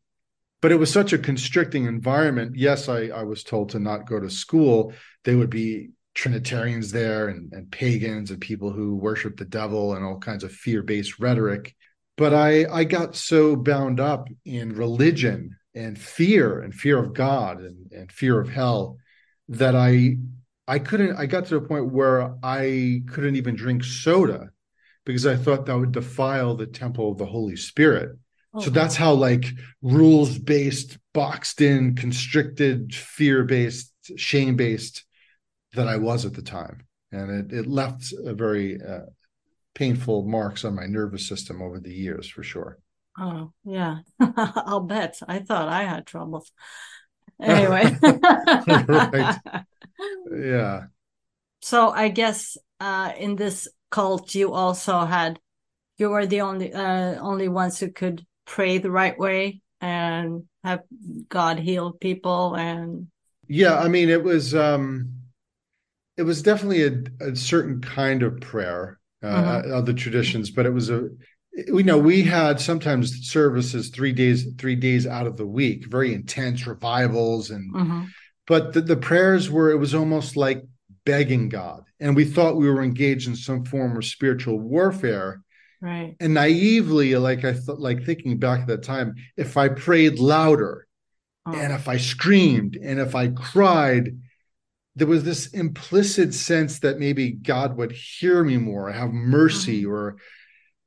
but 0.60 0.72
it 0.72 0.76
was 0.76 0.92
such 0.92 1.12
a 1.12 1.18
constricting 1.18 1.84
environment. 1.84 2.56
Yes, 2.56 2.88
I, 2.88 3.08
I 3.08 3.22
was 3.22 3.44
told 3.44 3.70
to 3.70 3.78
not 3.78 4.08
go 4.08 4.18
to 4.18 4.30
school. 4.30 4.92
They 5.24 5.34
would 5.34 5.50
be 5.50 5.90
Trinitarians 6.14 6.90
there 6.90 7.28
and, 7.28 7.52
and 7.52 7.70
pagans 7.70 8.30
and 8.30 8.40
people 8.40 8.72
who 8.72 8.96
worship 8.96 9.36
the 9.36 9.44
devil 9.44 9.94
and 9.94 10.04
all 10.04 10.18
kinds 10.18 10.42
of 10.42 10.52
fear-based 10.52 11.20
rhetoric. 11.20 11.76
But 12.16 12.34
I, 12.34 12.66
I 12.66 12.84
got 12.84 13.14
so 13.14 13.54
bound 13.54 14.00
up 14.00 14.28
in 14.44 14.74
religion 14.74 15.56
and 15.74 15.96
fear 15.96 16.60
and 16.60 16.74
fear 16.74 16.98
of 16.98 17.14
God 17.14 17.60
and, 17.60 17.92
and 17.92 18.10
fear 18.10 18.40
of 18.40 18.48
hell 18.48 18.96
that 19.50 19.76
I 19.76 20.16
I 20.66 20.80
couldn't 20.80 21.16
I 21.16 21.26
got 21.26 21.46
to 21.46 21.56
a 21.56 21.60
point 21.60 21.92
where 21.92 22.34
I 22.42 23.02
couldn't 23.06 23.36
even 23.36 23.54
drink 23.54 23.84
soda 23.84 24.50
because 25.08 25.26
I 25.26 25.36
thought 25.36 25.64
that 25.66 25.78
would 25.78 25.92
defile 25.92 26.54
the 26.54 26.66
temple 26.66 27.10
of 27.10 27.16
the 27.16 27.24
Holy 27.24 27.56
Spirit. 27.56 28.18
So 28.58 28.68
that's 28.68 28.94
how 28.94 29.14
like 29.14 29.46
rules 29.80 30.36
based, 30.38 30.98
boxed 31.14 31.62
in, 31.62 31.96
constricted, 31.96 32.94
fear 32.94 33.44
based, 33.44 33.94
shame 34.16 34.56
based 34.56 35.06
that 35.72 35.88
I 35.88 35.96
was 35.96 36.26
at 36.26 36.34
the 36.34 36.42
time, 36.42 36.86
and 37.10 37.30
it 37.30 37.56
it 37.56 37.66
left 37.66 38.12
a 38.12 38.34
very 38.34 38.82
uh, 38.82 39.06
painful 39.74 40.24
marks 40.24 40.64
on 40.64 40.74
my 40.74 40.86
nervous 40.86 41.26
system 41.26 41.62
over 41.62 41.80
the 41.80 41.94
years 41.94 42.28
for 42.28 42.42
sure. 42.42 42.78
Oh, 43.18 43.52
yeah. 43.64 44.00
I'll 44.36 44.80
bet. 44.80 45.18
I 45.26 45.38
thought 45.40 45.68
I 45.68 45.84
had 45.84 46.06
troubles. 46.06 46.52
Anyway. 47.40 47.96
Right. 48.02 49.36
Yeah, 50.30 50.86
So 51.60 51.90
I 51.90 52.08
guess 52.08 52.56
uh, 52.80 53.12
in 53.18 53.36
this 53.36 53.68
cult, 53.90 54.34
you 54.34 54.52
also 54.52 55.04
had 55.04 55.40
you 55.98 56.10
were 56.10 56.26
the 56.26 56.42
only 56.42 56.72
uh, 56.72 57.20
only 57.20 57.48
ones 57.48 57.78
who 57.80 57.90
could 57.90 58.26
pray 58.46 58.78
the 58.78 58.90
right 58.90 59.18
way 59.18 59.62
and 59.80 60.44
have 60.64 60.82
God 61.28 61.58
heal 61.58 61.92
people 61.92 62.56
and 62.56 63.08
yeah. 63.48 63.78
I 63.78 63.88
mean, 63.88 64.08
it 64.08 64.22
was 64.22 64.54
um, 64.54 65.12
it 66.16 66.22
was 66.22 66.42
definitely 66.42 66.82
a, 66.84 67.30
a 67.30 67.36
certain 67.36 67.80
kind 67.80 68.22
of 68.22 68.40
prayer, 68.40 68.98
uh, 69.22 69.26
Mhm. 69.26 69.72
other 69.74 69.92
traditions, 69.92 70.50
but 70.50 70.66
it 70.66 70.70
was 70.72 70.90
a 70.90 71.08
we 71.72 71.82
know 71.82 71.98
we 71.98 72.22
had 72.22 72.60
sometimes 72.60 73.28
services 73.28 73.88
three 73.88 74.12
days 74.12 74.46
three 74.58 74.76
days 74.76 75.06
out 75.06 75.26
of 75.26 75.36
the 75.36 75.46
week, 75.46 75.86
very 75.86 76.14
intense 76.14 76.66
revivals 76.66 77.50
and 77.50 77.74
Mhm. 77.74 78.12
but 78.46 78.72
the, 78.72 78.80
the 78.80 78.96
prayers 78.96 79.50
were 79.50 79.70
it 79.70 79.78
was 79.78 79.94
almost 79.94 80.36
like 80.36 80.64
begging 81.08 81.48
god. 81.48 81.84
And 82.00 82.14
we 82.14 82.24
thought 82.24 82.56
we 82.56 82.70
were 82.70 82.82
engaged 82.82 83.26
in 83.28 83.34
some 83.36 83.64
form 83.64 83.96
of 83.96 84.04
spiritual 84.04 84.58
warfare. 84.60 85.42
Right. 85.80 86.16
and 86.18 86.34
naively 86.34 87.14
like 87.14 87.44
i 87.44 87.52
thought 87.52 87.78
like 87.78 88.02
thinking 88.04 88.36
back 88.38 88.62
at 88.62 88.66
that 88.66 88.82
time 88.82 89.14
if 89.36 89.56
i 89.56 89.68
prayed 89.68 90.18
louder 90.18 90.88
Oh, 91.46 91.54
and 91.54 91.72
if 91.72 91.86
i 91.86 91.98
screamed 91.98 92.74
and 92.88 92.98
if 92.98 93.14
i 93.14 93.28
cried 93.28 94.04
there 94.96 95.06
was 95.06 95.22
this 95.22 95.46
implicit 95.64 96.34
sense 96.34 96.80
that 96.80 96.98
maybe 96.98 97.30
god 97.30 97.76
would 97.76 97.92
hear 97.92 98.42
me 98.42 98.56
more 98.56 98.90
have 98.90 99.12
mercy 99.12 99.86
or 99.86 100.16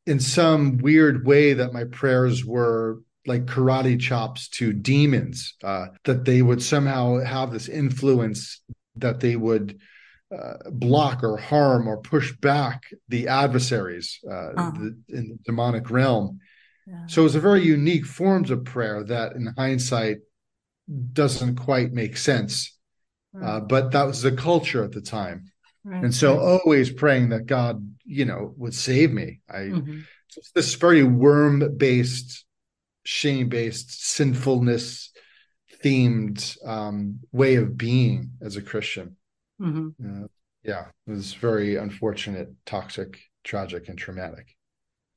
in 0.05 0.19
some 0.19 0.77
weird 0.79 1.25
way 1.25 1.53
that 1.53 1.71
my 1.71 1.85
prayers 1.85 2.43
were 2.45 2.99
like 3.25 3.45
karate 3.45 3.97
chops 3.97 4.49
to 4.57 4.73
demons 4.73 5.55
uh, 5.63 5.85
that 6.03 6.25
they 6.25 6.41
would 6.41 6.61
somehow 6.61 7.17
have 7.23 7.49
this 7.53 7.69
influence 7.69 8.61
that 8.97 9.21
they 9.21 9.37
would 9.37 9.79
uh, 10.31 10.69
block 10.71 11.23
or 11.23 11.37
harm 11.37 11.87
or 11.87 11.97
push 11.97 12.31
back 12.37 12.83
the 13.09 13.27
adversaries 13.27 14.19
uh, 14.29 14.51
Uh-huh. 14.55 14.71
the, 14.73 14.97
in 15.09 15.29
the 15.29 15.37
demonic 15.43 15.89
realm 15.89 16.39
yeah. 16.87 17.05
so 17.07 17.25
it's 17.25 17.35
a 17.35 17.39
very 17.39 17.63
unique 17.63 18.05
forms 18.05 18.49
of 18.51 18.63
prayer 18.63 19.03
that 19.03 19.33
in 19.33 19.47
hindsight 19.57 20.17
doesn't 21.13 21.55
quite 21.55 21.91
make 21.93 22.17
sense 22.17 22.77
uh, 23.41 23.59
but 23.59 23.91
that 23.91 24.05
was 24.07 24.21
the 24.21 24.31
culture 24.31 24.83
at 24.83 24.91
the 24.91 25.01
time 25.01 25.45
right, 25.83 26.03
and 26.03 26.13
so 26.13 26.37
right. 26.37 26.59
always 26.63 26.91
praying 26.91 27.29
that 27.29 27.45
god 27.45 27.75
you 28.05 28.25
know 28.25 28.53
would 28.57 28.73
save 28.73 29.11
me 29.11 29.39
i 29.49 29.59
Mhm. 29.59 30.03
it's 30.37 30.51
this 30.51 30.75
very 30.75 31.03
worm 31.03 31.75
based, 31.77 32.45
shame 33.03 33.49
based, 33.49 34.05
sinfulness 34.15 35.11
themed 35.83 36.57
um, 36.65 37.19
way 37.33 37.55
of 37.55 37.75
being 37.77 38.31
as 38.41 38.55
a 38.55 38.61
Christian. 38.61 39.17
Mhm. 39.61 39.93
Uh, 40.03 40.27
yeah, 40.63 40.87
it 41.07 41.11
was 41.11 41.33
very 41.33 41.75
unfortunate, 41.75 42.49
toxic, 42.65 43.19
tragic, 43.43 43.89
and 43.89 43.97
traumatic. 43.97 44.55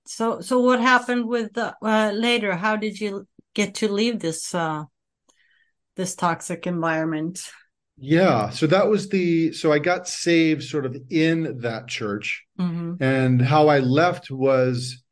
So 0.07 0.41
so 0.41 0.61
what 0.61 0.81
happened 0.81 1.27
with 1.27 1.55
the 1.55 1.75
uh, 1.83 2.13
later? 2.15 2.55
How 2.57 2.77
did 2.77 3.01
you 3.01 3.27
get 3.55 3.75
to 3.77 3.89
leave 3.91 4.21
this 4.21 4.55
uh 4.55 4.85
this 5.97 6.15
toxic 6.15 6.67
environment? 6.67 7.51
Yeah. 7.97 8.51
So 8.51 8.67
that 8.67 8.89
was 8.89 9.09
the, 9.09 9.53
so 9.53 9.73
I 9.73 9.79
got 9.79 10.09
saved 10.09 10.65
sort 10.65 10.85
of 10.85 10.97
in 11.11 11.61
that 11.61 11.87
church. 11.87 12.45
Mm-hmm. 12.59 13.03
And 13.03 13.41
how 13.41 13.69
I 13.69 13.79
left 13.79 14.31
was 14.31 15.03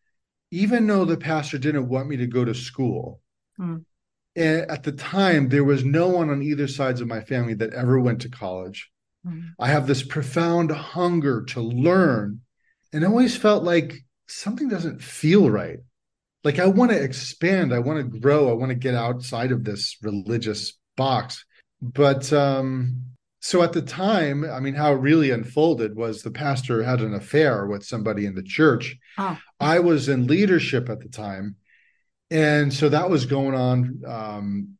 even 0.50 0.86
though 0.86 1.04
the 1.04 1.16
pastor 1.16 1.58
didn't 1.58 1.88
want 1.88 2.08
me 2.08 2.16
to 2.18 2.26
go 2.26 2.44
to 2.44 2.54
school, 2.54 3.20
Mm. 3.60 3.84
and 4.34 4.70
at 4.70 4.82
the 4.82 4.92
time, 4.92 5.50
there 5.50 5.62
was 5.62 5.84
no 5.84 6.08
one 6.08 6.30
on 6.30 6.42
either 6.42 6.66
sides 6.66 7.02
of 7.02 7.06
my 7.06 7.20
family 7.20 7.52
that 7.54 7.74
ever 7.74 8.00
went 8.00 8.22
to 8.22 8.30
college. 8.30 8.90
I 9.58 9.68
have 9.68 9.86
this 9.86 10.02
profound 10.02 10.70
hunger 10.70 11.42
to 11.48 11.60
learn 11.60 12.40
and 12.92 13.04
I 13.04 13.08
always 13.08 13.36
felt 13.36 13.64
like 13.64 14.04
something 14.26 14.68
doesn't 14.68 15.02
feel 15.02 15.50
right. 15.50 15.78
Like 16.44 16.58
I 16.58 16.66
want 16.66 16.90
to 16.90 17.02
expand, 17.02 17.72
I 17.72 17.78
want 17.78 17.98
to 17.98 18.20
grow, 18.20 18.50
I 18.50 18.52
want 18.52 18.70
to 18.70 18.76
get 18.76 18.94
outside 18.94 19.52
of 19.52 19.64
this 19.64 19.96
religious 20.02 20.78
box. 20.96 21.44
But 21.80 22.32
um 22.32 23.02
so 23.40 23.62
at 23.62 23.72
the 23.72 23.82
time, 23.82 24.44
I 24.44 24.60
mean 24.60 24.74
how 24.74 24.92
it 24.92 25.00
really 25.00 25.30
unfolded 25.30 25.96
was 25.96 26.22
the 26.22 26.30
pastor 26.30 26.82
had 26.82 27.00
an 27.00 27.14
affair 27.14 27.66
with 27.66 27.84
somebody 27.84 28.24
in 28.26 28.34
the 28.34 28.42
church. 28.42 28.96
Oh. 29.18 29.38
I 29.58 29.80
was 29.80 30.08
in 30.08 30.28
leadership 30.28 30.88
at 30.88 31.00
the 31.00 31.08
time. 31.08 31.56
And 32.30 32.72
so 32.72 32.88
that 32.88 33.10
was 33.10 33.26
going 33.26 33.54
on 33.54 34.02
um 34.06 34.78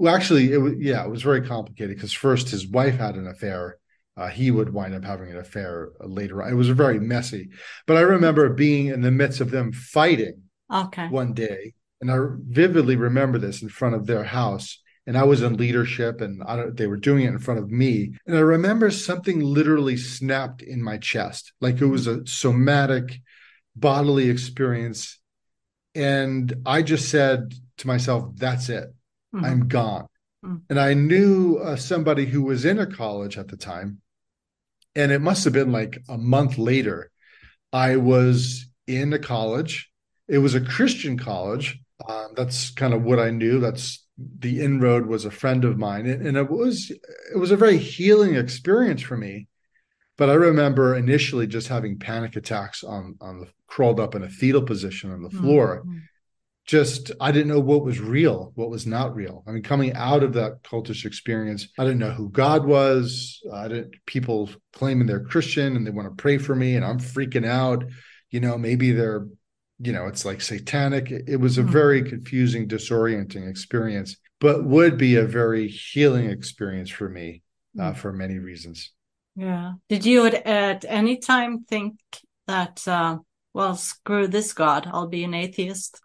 well 0.00 0.14
actually 0.14 0.52
it 0.52 0.58
was 0.58 0.74
yeah, 0.78 1.04
it 1.04 1.10
was 1.10 1.22
very 1.22 1.42
complicated 1.46 1.94
because 1.96 2.12
first 2.12 2.48
his 2.48 2.66
wife 2.66 2.96
had 2.96 3.16
an 3.16 3.26
affair 3.28 3.78
uh, 4.16 4.28
he 4.28 4.50
would 4.50 4.72
wind 4.72 4.94
up 4.94 5.04
having 5.04 5.30
an 5.30 5.38
affair 5.38 5.90
later 6.00 6.42
on. 6.42 6.50
It 6.50 6.54
was 6.54 6.68
very 6.68 7.00
messy. 7.00 7.48
But 7.86 7.96
I 7.96 8.00
remember 8.00 8.50
being 8.50 8.88
in 8.88 9.00
the 9.00 9.10
midst 9.10 9.40
of 9.40 9.50
them 9.50 9.72
fighting 9.72 10.42
Okay. 10.70 11.08
one 11.08 11.32
day, 11.32 11.74
and 12.00 12.10
I 12.10 12.18
vividly 12.48 12.96
remember 12.96 13.38
this 13.38 13.62
in 13.62 13.70
front 13.70 13.94
of 13.94 14.06
their 14.06 14.24
house. 14.24 14.78
And 15.06 15.16
I 15.16 15.24
was 15.24 15.42
in 15.42 15.56
leadership, 15.56 16.20
and 16.20 16.42
I 16.46 16.56
don't, 16.56 16.76
they 16.76 16.86
were 16.86 16.98
doing 16.98 17.24
it 17.24 17.28
in 17.28 17.38
front 17.38 17.60
of 17.60 17.70
me. 17.70 18.12
And 18.26 18.36
I 18.36 18.40
remember 18.40 18.90
something 18.90 19.40
literally 19.40 19.96
snapped 19.96 20.60
in 20.60 20.82
my 20.82 20.98
chest, 20.98 21.52
like 21.60 21.80
it 21.80 21.86
was 21.86 22.06
a 22.06 22.24
somatic 22.26 23.20
bodily 23.74 24.28
experience. 24.28 25.18
And 25.94 26.52
I 26.66 26.82
just 26.82 27.08
said 27.08 27.54
to 27.78 27.86
myself, 27.86 28.36
that's 28.36 28.68
it. 28.68 28.94
Mhm. 29.34 29.44
I'm 29.44 29.68
gone. 29.68 30.06
Mm. 30.44 30.62
And 30.70 30.80
I 30.80 30.94
knew 30.94 31.58
uh, 31.58 31.76
somebody 31.76 32.26
who 32.26 32.42
was 32.42 32.64
in 32.64 32.78
a 32.78 32.86
college 32.86 33.38
at 33.38 33.48
the 33.48 33.56
time. 33.56 34.00
And 34.96 35.12
it 35.12 35.20
must 35.20 35.44
have 35.44 35.52
been 35.52 35.70
like 35.72 36.02
a 36.08 36.18
month 36.18 36.58
later, 36.58 37.10
I 37.72 37.96
was 37.96 38.66
in 38.86 39.12
a 39.12 39.18
college. 39.18 39.90
It 40.26 40.38
was 40.38 40.54
a 40.54 40.60
Christian 40.60 41.16
college. 41.16 41.78
Um, 42.08 42.28
that's 42.34 42.70
kind 42.70 42.92
of 42.94 43.02
what 43.02 43.20
I 43.20 43.30
knew. 43.30 43.60
That's 43.60 44.04
the 44.38 44.60
inroad 44.62 45.06
was 45.06 45.24
a 45.24 45.30
friend 45.30 45.64
of 45.64 45.78
mine. 45.78 46.06
And, 46.06 46.26
and 46.26 46.36
it 46.36 46.50
was 46.50 46.90
it 46.90 47.38
was 47.38 47.50
a 47.52 47.56
very 47.56 47.78
healing 47.78 48.34
experience 48.34 49.02
for 49.02 49.16
me. 49.16 49.46
But 50.16 50.28
I 50.28 50.34
remember 50.34 50.96
initially 50.96 51.46
just 51.46 51.68
having 51.68 51.98
panic 51.98 52.34
attacks 52.36 52.82
on 52.82 53.16
on 53.20 53.40
the 53.40 53.48
crawled 53.68 54.00
up 54.00 54.14
in 54.14 54.22
a 54.24 54.28
fetal 54.28 54.62
position 54.62 55.12
on 55.12 55.22
the 55.22 55.30
floor 55.30 55.84
Mhm. 55.86 56.00
Just 56.70 57.10
I 57.20 57.32
didn't 57.32 57.48
know 57.48 57.58
what 57.58 57.84
was 57.84 57.98
real, 57.98 58.52
what 58.54 58.70
was 58.70 58.86
not 58.86 59.16
real. 59.16 59.42
I 59.44 59.50
mean, 59.50 59.64
coming 59.64 59.92
out 59.94 60.22
of 60.22 60.34
that 60.34 60.62
cultish 60.62 61.04
experience, 61.04 61.66
I 61.76 61.82
didn't 61.82 61.98
know 61.98 62.12
who 62.12 62.30
God 62.30 62.64
was. 62.64 63.40
I 63.52 63.66
didn't 63.66 63.96
people 64.06 64.48
claiming 64.72 65.08
they're 65.08 65.24
Christian 65.24 65.74
and 65.74 65.84
they 65.84 65.90
want 65.90 66.08
to 66.08 66.22
pray 66.22 66.38
for 66.38 66.54
me, 66.54 66.76
and 66.76 66.84
I'm 66.84 67.00
freaking 67.00 67.44
out. 67.44 67.82
You 68.30 68.38
know, 68.38 68.56
maybe 68.56 68.92
they're, 68.92 69.26
you 69.80 69.92
know, 69.92 70.06
it's 70.06 70.24
like 70.24 70.40
satanic. 70.40 71.10
It, 71.10 71.24
it 71.26 71.36
was 71.40 71.58
a 71.58 71.64
Mhm. 71.64 71.70
very 71.70 72.02
confusing, 72.04 72.68
disorienting 72.68 73.50
experience, 73.50 74.16
but 74.38 74.64
would 74.64 74.96
be 74.96 75.16
a 75.16 75.24
very 75.24 75.66
healing 75.66 76.30
experience 76.30 76.88
for 76.88 77.08
me 77.08 77.42
uh, 77.80 77.90
Mm. 77.90 77.96
for 77.96 78.12
many 78.12 78.38
reasons. 78.38 78.92
Yeah. 79.34 79.72
Did 79.88 80.06
you 80.06 80.24
at, 80.26 80.34
at 80.46 80.84
any 80.84 81.16
time 81.16 81.64
think 81.64 81.98
that, 82.46 82.86
uh, 82.86 83.18
well, 83.54 83.74
screw 83.74 84.28
this 84.28 84.52
God, 84.52 84.88
I'll 84.92 85.08
be 85.08 85.24
an 85.24 85.34
atheist? 85.34 86.00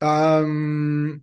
Um, 0.00 1.22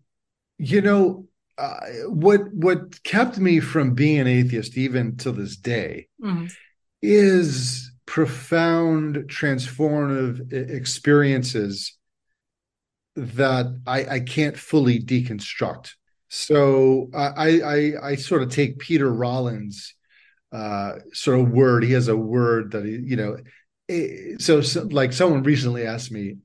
you 0.57 0.81
know, 0.81 1.27
uh, 1.57 1.79
what 2.07 2.53
what 2.53 3.03
kept 3.03 3.37
me 3.39 3.59
from 3.59 3.93
being 3.93 4.19
an 4.19 4.27
atheist 4.27 4.77
even 4.77 5.17
to 5.17 5.31
this 5.31 5.55
day 5.57 6.07
Mhm. 6.21 6.51
is 7.01 7.91
profound 8.05 9.15
transformative 9.27 10.51
experiences 10.53 11.97
that 13.15 13.65
I, 13.87 14.05
I 14.05 14.19
can't 14.19 14.57
fully 14.57 14.99
deconstruct. 14.99 15.93
So 16.29 17.09
I, 17.15 17.61
I 17.61 17.93
I 18.11 18.15
sort 18.15 18.43
of 18.43 18.51
take 18.51 18.79
Peter 18.79 19.11
Rollins 19.11 19.95
uh, 20.51 20.99
sort 21.13 21.39
of 21.39 21.49
word. 21.49 21.83
He 21.83 21.93
has 21.93 22.07
a 22.07 22.17
word 22.17 22.71
that 22.71 22.85
he, 22.85 22.91
you 22.91 23.15
know, 23.15 23.37
eh, 23.89 24.35
so, 24.39 24.61
so 24.61 24.83
like 24.83 25.13
someone 25.13 25.43
recently 25.43 25.85
asked 25.85 26.11
me, 26.11 26.37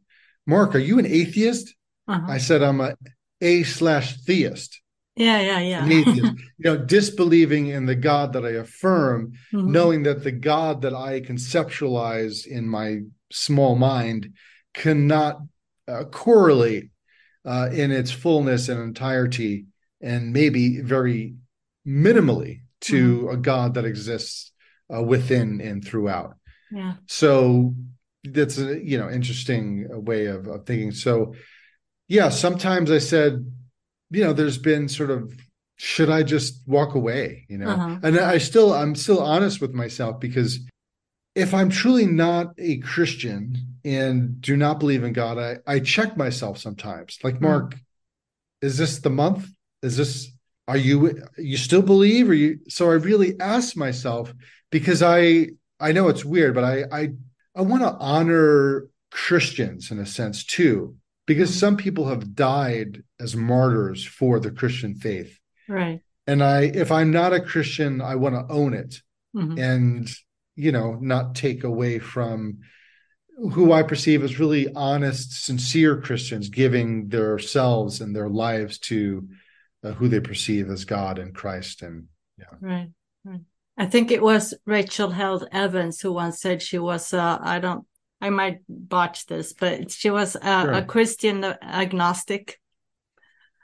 Mark, 0.47 0.75
are 0.75 0.81
you 0.81 0.99
an 0.99 1.07
atheist? 1.07 1.75
Uh-huh. 2.09 2.27
I 2.27 2.39
said 2.39 2.63
I'm 2.63 2.81
a 2.81 2.95
a 3.41 3.65
slash 3.65 4.19
theist, 4.23 4.81
Yeah, 5.17 5.41
yeah, 5.41 5.59
yeah. 5.61 5.85
you 5.87 6.37
know, 6.61 6.77
disbelieving 6.77 7.67
in 7.67 7.87
the 7.87 7.97
God 7.97 8.33
that 8.35 8.45
I 8.45 8.51
affirm, 8.51 9.33
Mhm. 9.53 9.67
knowing 9.67 10.03
that 10.05 10.23
the 10.23 10.31
God 10.31 10.83
that 10.83 10.95
I 10.95 11.21
conceptualize 11.21 12.47
in 12.47 12.69
my 12.69 13.01
small 13.33 13.75
mind 13.77 14.35
cannot 14.75 15.41
uh, 15.89 16.05
correlate 16.05 16.91
uh, 17.45 17.69
in 17.73 17.91
its 17.91 18.13
fullness 18.13 18.69
and 18.69 18.81
entirety, 18.81 19.67
and 20.01 20.33
maybe 20.33 20.81
very 20.81 21.35
minimally 21.85 22.61
to 22.83 23.29
a 23.31 23.37
God 23.37 23.75
that 23.75 23.85
exists 23.85 24.53
uh, 24.95 25.03
within 25.03 25.61
and 25.61 25.85
throughout. 25.85 26.37
Yeah. 26.71 26.95
So 27.07 27.75
that's 28.23 28.59
a 28.59 28.79
you 28.85 28.99
know 28.99 29.11
interesting 29.11 29.89
way 30.05 30.27
of, 30.27 30.47
of 30.47 30.65
thinking. 30.67 30.93
So 30.93 31.35
yeah, 32.13 32.29
sometimes 32.29 32.91
I 32.91 32.99
said, 32.99 33.51
you 34.11 34.23
know, 34.23 34.35
there's 34.35 34.59
been 34.59 34.87
sort 34.87 35.11
of 35.11 35.35
should 35.77 36.11
I 36.11 36.23
just 36.23 36.61
walk 36.69 36.95
away, 36.95 37.47
you 37.49 37.57
know? 37.57 37.71
Uh-huh. 37.71 37.99
And 38.03 38.19
I 38.19 38.37
still 38.37 38.75
I'm 38.75 38.95
still 38.95 39.21
honest 39.21 39.63
with 39.63 39.73
myself 39.73 40.21
because 40.21 40.61
if 41.35 41.55
I'm 41.55 41.71
truly 41.71 42.05
not 42.05 42.53
a 42.59 42.77
Christian 42.81 43.57
and 43.83 44.39
do 44.43 44.59
not 44.59 44.79
believe 44.79 45.05
in 45.05 45.15
God, 45.15 45.39
I, 45.39 45.57
I 45.67 45.81
check 45.81 46.15
myself 46.19 46.59
sometimes. 46.59 47.19
Like, 47.25 47.41
Mark, 47.41 47.77
is 48.61 48.77
this 48.77 48.99
the 48.99 49.09
month? 49.09 49.49
Is 49.83 49.97
this 49.97 50.31
are 50.69 50.77
you 50.77 51.19
you 51.39 51.57
still 51.57 51.83
believe 51.83 52.29
or 52.29 52.35
you 52.35 52.59
so 52.69 52.91
I 52.91 52.95
really 52.95 53.41
ask 53.41 53.75
myself 53.75 54.35
because 54.71 55.03
I 55.03 55.49
I 55.81 55.93
know 55.93 56.09
it's 56.09 56.27
weird, 56.27 56.55
but 56.55 56.65
I 56.65 56.85
I 56.93 57.09
I 57.57 57.63
want 57.63 57.83
to 57.83 57.97
honor 57.99 58.89
Christians 59.11 59.91
in 59.91 59.99
a 59.99 60.07
sense 60.07 60.45
too, 60.45 60.97
because 61.27 61.59
some 61.59 61.77
people 61.77 62.09
have 62.09 62.35
died 62.35 63.03
as 63.21 63.37
martyrs 63.37 64.05
for 64.05 64.41
the 64.41 64.51
Christian 64.51 64.95
faith. 64.95 65.39
Right. 65.69 66.01
And 66.27 66.43
I 66.43 66.63
if 66.63 66.93
I'm 66.93 67.11
not 67.11 67.33
a 67.33 67.41
Christian, 67.41 68.01
I 68.01 68.17
want 68.17 68.35
to 68.35 68.53
own 68.53 68.75
it 68.75 69.01
Mhm. 69.35 69.59
and 69.59 70.11
you 70.57 70.73
know 70.73 70.99
not 71.01 71.35
take 71.35 71.65
away 71.65 71.99
from 71.99 72.59
who 73.37 73.73
I 73.73 73.83
perceive 73.83 74.23
as 74.23 74.39
really 74.39 74.73
honest, 74.75 75.45
sincere 75.45 76.01
Christians 76.01 76.49
giving 76.49 77.09
themselves 77.09 78.01
and 78.01 78.15
their 78.15 78.29
lives 78.29 78.79
to 78.81 79.29
uh, 79.83 79.93
who 79.93 80.09
they 80.09 80.21
perceive 80.21 80.71
as 80.71 80.85
God 80.85 81.19
and 81.19 81.35
Christ. 81.35 81.83
And 81.83 82.09
Right. 82.61 82.91
Right. 83.25 83.41
I 83.77 83.87
think 83.87 84.11
it 84.11 84.23
was 84.23 84.55
Rachel 84.67 85.11
Held 85.11 85.49
Evans 85.51 86.01
who 86.01 86.13
once 86.13 86.41
said 86.41 86.61
she 86.61 86.79
was, 86.79 87.13
uh, 87.15 87.39
I 87.41 87.59
don't, 87.59 87.87
I 88.23 88.31
might 88.31 88.61
botch 88.69 89.27
this, 89.27 89.53
but 89.53 89.91
she 89.91 90.11
was 90.11 90.37
a 90.37 90.63
Sure. 90.63 90.83
Christian 90.83 91.45
agnostic, 91.45 92.61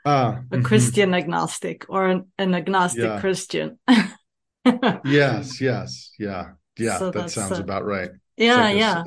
ah, 0.04 0.40
a 0.50 0.56
mhm. 0.56 0.64
Christian 0.64 1.14
agnostic, 1.14 1.86
or 1.88 2.08
an, 2.08 2.26
an 2.38 2.54
agnostic 2.54 3.04
Yeah. 3.04 3.20
Christian. 3.20 3.78
yes, 5.04 5.60
yes, 5.60 6.10
yeah, 6.18 6.52
yeah. 6.76 6.98
So 6.98 7.12
that 7.12 7.30
sounds 7.30 7.60
uh, 7.60 7.62
about 7.62 7.84
right. 7.84 8.10
Yeah, 8.36 8.68
a- 8.68 8.76
yeah. 8.76 9.04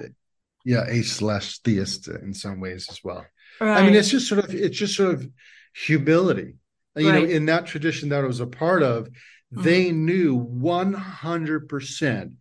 yeah, 0.64 0.86
a 0.88 1.02
slash 1.04 1.60
theist 1.60 2.08
in 2.08 2.34
some 2.34 2.62
ways 2.62 2.88
as 2.90 3.04
well. 3.04 3.26
Right. 3.60 3.78
I 3.78 3.86
mean, 3.86 3.96
it's 3.96 4.10
just 4.10 4.28
sort 4.28 4.44
of 4.44 4.56
it's 4.56 4.78
just 4.78 4.96
sort 4.96 5.14
of 5.16 5.28
humility. 5.76 6.56
You 6.96 7.12
know, 7.12 7.24
in 7.24 7.46
that 7.46 7.68
tradition 7.68 8.10
that 8.10 8.24
I 8.24 8.28
was 8.28 8.42
a 8.42 8.48
part 8.48 8.84
of, 8.84 9.08
Mhm. 9.54 9.64
they 9.64 9.92
knew 9.92 10.36
100% 10.36 12.38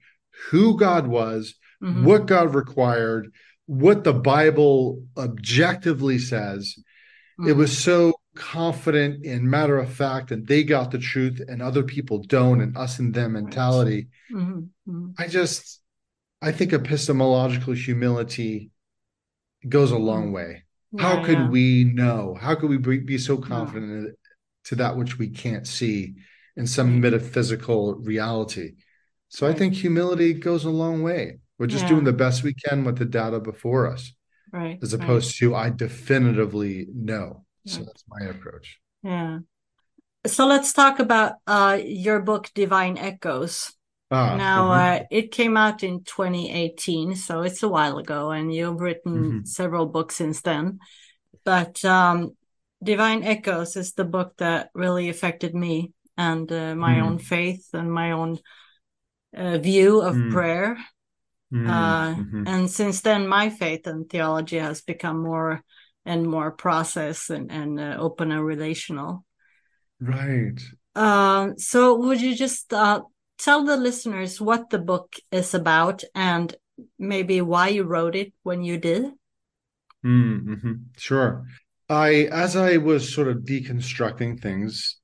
who 0.50 0.76
God 0.76 1.06
was, 1.06 1.54
Mhm. 1.82 2.04
what 2.04 2.26
God 2.26 2.54
required, 2.54 3.32
what 3.66 4.04
the 4.04 4.12
Bible 4.12 5.02
objectively 5.16 6.18
says. 6.18 6.74
It 7.38 7.52
Mhm. 7.52 7.56
was 7.56 7.76
so 7.76 8.14
confident 8.34 9.24
and 9.24 9.50
matter 9.50 9.78
of 9.78 9.90
fact, 9.92 10.30
and 10.30 10.46
they 10.46 10.62
got 10.62 10.90
the 10.90 10.98
truth, 10.98 11.40
and 11.48 11.62
other 11.62 11.82
people 11.82 12.18
don't, 12.22 12.60
and 12.60 12.76
us 12.76 12.98
and 12.98 13.14
them 13.14 13.32
mentality. 13.32 14.08
Mhm. 14.30 14.68
Mhm. 14.88 15.14
I 15.18 15.26
just, 15.26 15.80
I 16.42 16.52
think 16.52 16.72
epistemological 16.72 17.74
humility 17.74 18.70
goes 19.68 19.90
a 19.90 19.98
long 19.98 20.32
way. 20.32 20.64
How 20.98 21.24
could 21.24 21.38
yeah. 21.38 21.48
we 21.48 21.84
know? 21.84 22.36
How 22.40 22.54
could 22.56 22.68
we 22.70 22.78
be, 22.78 22.98
be 22.98 23.18
so 23.18 23.36
confident 23.36 23.92
in- 23.92 24.14
to 24.64 24.74
that 24.76 24.96
which 24.96 25.18
we 25.18 25.28
can't 25.28 25.66
see 25.66 26.16
in 26.56 26.66
some 26.66 27.00
metaphysical 27.00 27.94
reality. 27.96 28.74
So. 29.28 29.46
I 29.46 29.52
think 29.54 29.74
humility 29.74 30.34
goes 30.34 30.64
a 30.64 30.70
long 30.70 31.02
way. 31.02 31.38
We're 31.60 31.66
just 31.66 31.82
yeah. 31.82 31.90
doing 31.90 32.04
the 32.04 32.14
best 32.14 32.42
we 32.42 32.54
can 32.54 32.84
with 32.84 32.96
the 32.96 33.04
data 33.04 33.38
before 33.38 33.86
us. 33.86 34.14
Right. 34.50 34.78
As 34.82 34.94
opposed 34.94 35.40
right. 35.42 35.48
to 35.50 35.54
I 35.54 35.68
definitively 35.68 36.86
know. 36.94 37.44
Right. 37.66 37.74
So 37.74 37.84
that's 37.84 38.02
my 38.08 38.26
approach. 38.28 38.80
Yeah. 39.02 39.40
So 40.26 40.46
let's 40.46 40.72
talk 40.72 41.00
about 41.00 41.34
uh, 41.46 41.78
your 41.84 42.20
book, 42.20 42.50
Divine 42.54 42.96
Echoes. 42.96 43.74
Ah, 44.10 44.36
now, 44.36 44.72
uh-huh. 44.72 44.82
uh, 44.82 45.04
it 45.10 45.32
came 45.32 45.58
out 45.58 45.84
in 45.84 46.02
2018, 46.02 47.14
so 47.14 47.42
it's 47.42 47.62
a 47.62 47.68
while 47.68 47.98
ago, 47.98 48.30
and 48.30 48.52
you've 48.52 48.80
written 48.80 49.14
mm-hmm. 49.14 49.44
several 49.44 49.84
books 49.84 50.16
since 50.16 50.40
then. 50.40 50.78
But 51.44 51.84
um, 51.84 52.36
Divine 52.82 53.22
Echoes 53.22 53.76
is 53.76 53.92
the 53.92 54.04
book 54.04 54.32
that 54.38 54.70
really 54.74 55.10
affected 55.10 55.54
me 55.54 55.92
and 56.16 56.50
uh, 56.50 56.74
my 56.74 56.94
mm. 56.94 57.02
own 57.02 57.18
faith 57.18 57.68
and 57.74 57.92
my 57.92 58.12
own 58.12 58.38
uh, 59.36 59.58
view 59.58 60.00
of 60.00 60.16
mm. 60.16 60.32
prayer. 60.32 60.78
Mm. 61.52 61.68
Uh, 61.68 62.14
mm-hmm. 62.14 62.46
And 62.46 62.70
since 62.70 63.00
then, 63.00 63.26
my 63.26 63.50
faith 63.50 63.86
and 63.86 64.08
theology 64.08 64.58
has 64.58 64.82
become 64.82 65.22
more 65.22 65.62
and 66.04 66.26
more 66.26 66.50
process 66.50 67.30
and, 67.30 67.50
and 67.50 67.80
uh, 67.80 67.96
open 67.98 68.32
and 68.32 68.44
relational. 68.44 69.24
Right. 70.00 70.60
Uh, 70.94 71.50
so, 71.56 71.96
would 71.96 72.20
you 72.20 72.34
just 72.34 72.72
uh, 72.72 73.02
tell 73.38 73.64
the 73.64 73.76
listeners 73.76 74.40
what 74.40 74.70
the 74.70 74.78
book 74.78 75.14
is 75.30 75.54
about 75.54 76.04
and 76.14 76.54
maybe 76.98 77.40
why 77.40 77.68
you 77.68 77.84
wrote 77.84 78.16
it 78.16 78.32
when 78.42 78.62
you 78.62 78.78
did? 78.78 79.06
Mm-hmm. 80.04 80.72
Sure. 80.96 81.44
I, 81.88 82.28
as 82.30 82.56
I 82.56 82.76
was 82.76 83.12
sort 83.12 83.28
of 83.28 83.38
deconstructing 83.38 84.40
things 84.40 84.98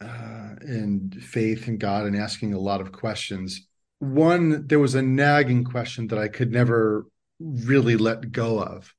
uh, 0.00 0.54
in 0.66 1.10
faith 1.10 1.68
and 1.68 1.78
God 1.78 2.06
and 2.06 2.16
asking 2.16 2.52
a 2.52 2.58
lot 2.58 2.80
of 2.80 2.92
questions, 2.92 3.66
one, 4.12 4.66
there 4.66 4.78
was 4.78 4.94
a 4.94 5.02
nagging 5.02 5.64
question 5.64 6.08
that 6.08 6.18
I 6.18 6.28
could 6.28 6.52
never 6.52 7.06
really 7.38 7.96
let 7.96 8.32
go 8.32 8.60
of. 8.60 8.94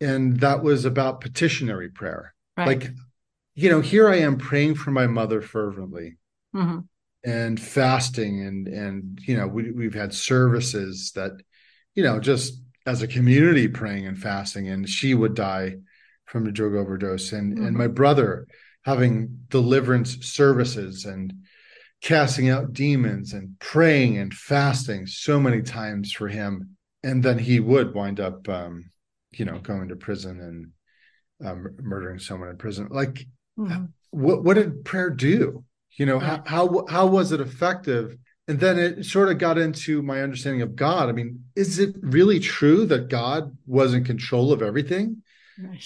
And 0.00 0.40
that 0.40 0.62
was 0.62 0.84
about 0.84 1.20
petitionary 1.20 1.88
prayer. 1.88 2.34
Right. 2.56 2.68
Like, 2.68 2.90
you 3.54 3.70
know, 3.70 3.80
here 3.80 4.08
I 4.08 4.16
am 4.16 4.38
praying 4.38 4.76
for 4.76 4.90
my 4.90 5.06
mother 5.06 5.40
fervently 5.40 6.18
mm-hmm. 6.54 6.80
and 7.24 7.60
fasting 7.60 8.44
and, 8.46 8.68
and, 8.68 9.18
you 9.22 9.36
know, 9.36 9.48
we, 9.48 9.70
we've 9.72 9.94
had 9.94 10.14
services 10.14 11.12
that, 11.16 11.32
you 11.94 12.02
know, 12.02 12.20
just 12.20 12.60
as 12.86 13.02
a 13.02 13.08
community 13.08 13.68
praying 13.68 14.06
and 14.06 14.18
fasting 14.18 14.68
and 14.68 14.88
she 14.88 15.14
would 15.14 15.34
die 15.34 15.76
from 16.24 16.46
a 16.46 16.52
drug 16.52 16.74
overdose 16.74 17.32
and 17.32 17.54
mm-hmm. 17.54 17.66
and 17.66 17.76
my 17.76 17.86
brother 17.86 18.46
having 18.84 19.40
deliverance 19.48 20.24
services 20.26 21.04
and 21.04 21.32
casting 22.00 22.48
out 22.48 22.72
demons 22.72 23.32
and 23.32 23.58
praying 23.58 24.18
and 24.18 24.32
fasting 24.32 25.06
so 25.06 25.40
many 25.40 25.62
times 25.62 26.12
for 26.12 26.28
him. 26.28 26.76
And 27.02 27.22
then 27.22 27.38
he 27.38 27.60
would 27.60 27.94
wind 27.94 28.20
up 28.20 28.48
um, 28.48 28.90
you 29.32 29.44
know 29.44 29.58
going 29.58 29.88
to 29.88 29.96
prison 29.96 30.40
and 30.40 31.48
um, 31.48 31.76
murdering 31.80 32.18
someone 32.18 32.48
in 32.48 32.56
prison. 32.56 32.88
Like 32.90 33.26
mm-hmm. 33.58 33.86
what 34.10 34.44
what 34.44 34.54
did 34.54 34.84
prayer 34.84 35.10
do? 35.10 35.64
You 35.96 36.06
know 36.06 36.18
how, 36.18 36.42
how 36.46 36.86
how 36.88 37.06
was 37.06 37.32
it 37.32 37.40
effective? 37.40 38.16
And 38.46 38.58
then 38.58 38.78
it 38.78 39.04
sort 39.04 39.28
of 39.28 39.36
got 39.36 39.58
into 39.58 40.00
my 40.02 40.22
understanding 40.22 40.62
of 40.62 40.76
god. 40.76 41.08
I 41.08 41.12
mean 41.12 41.44
is 41.54 41.78
it 41.78 41.94
really 42.00 42.40
true 42.40 42.86
that 42.86 43.08
god 43.08 43.56
was 43.66 43.94
in 43.94 44.04
control 44.04 44.52
of 44.52 44.62
everything? 44.62 45.22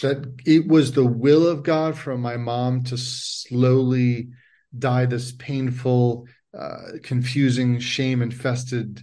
That 0.03 0.35
it 0.45 0.69
was 0.69 0.93
the 0.93 1.07
will 1.07 1.47
of 1.47 1.63
God 1.63 1.97
for 1.97 2.19
my 2.19 2.37
mom 2.37 2.85
to 2.85 2.99
slowly 2.99 4.29
die 4.79 5.07
this 5.07 5.33
painful, 5.33 6.27
uh, 6.57 6.99
confusing, 7.03 7.79
shame 7.79 8.23
infested 8.23 9.03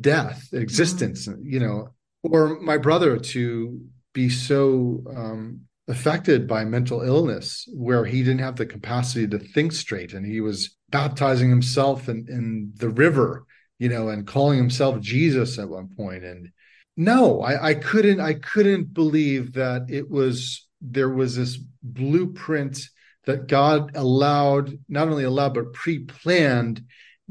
death, 0.00 0.48
existence, 0.52 1.26
mm-hmm. 1.26 1.42
you 1.44 1.60
know, 1.60 1.88
or 2.22 2.60
my 2.60 2.76
brother 2.76 3.18
to 3.18 3.80
be 4.12 4.28
so 4.28 5.02
um, 5.14 5.60
affected 5.88 6.46
by 6.46 6.64
mental 6.64 7.02
illness 7.02 7.68
where 7.72 8.04
he 8.04 8.22
didn't 8.22 8.40
have 8.40 8.56
the 8.56 8.66
capacity 8.66 9.26
to 9.26 9.38
think 9.38 9.72
straight 9.72 10.12
and 10.12 10.26
he 10.26 10.40
was 10.40 10.76
baptizing 10.90 11.48
himself 11.48 12.08
in, 12.08 12.26
in 12.28 12.72
the 12.76 12.90
river, 12.90 13.46
you 13.78 13.88
know, 13.88 14.08
and 14.08 14.26
calling 14.26 14.58
himself 14.58 15.00
Jesus 15.00 15.58
at 15.58 15.68
one 15.68 15.88
point 15.96 16.24
and 16.24 16.50
no 16.96 17.40
I, 17.40 17.70
I 17.70 17.74
couldn't 17.74 18.20
i 18.20 18.34
couldn't 18.34 18.92
believe 18.92 19.54
that 19.54 19.86
it 19.88 20.08
was 20.10 20.66
there 20.80 21.08
was 21.08 21.36
this 21.36 21.58
blueprint 21.82 22.88
that 23.26 23.46
god 23.46 23.96
allowed 23.96 24.78
not 24.88 25.08
only 25.08 25.24
allowed 25.24 25.54
but 25.54 25.72
pre-planned. 25.72 26.82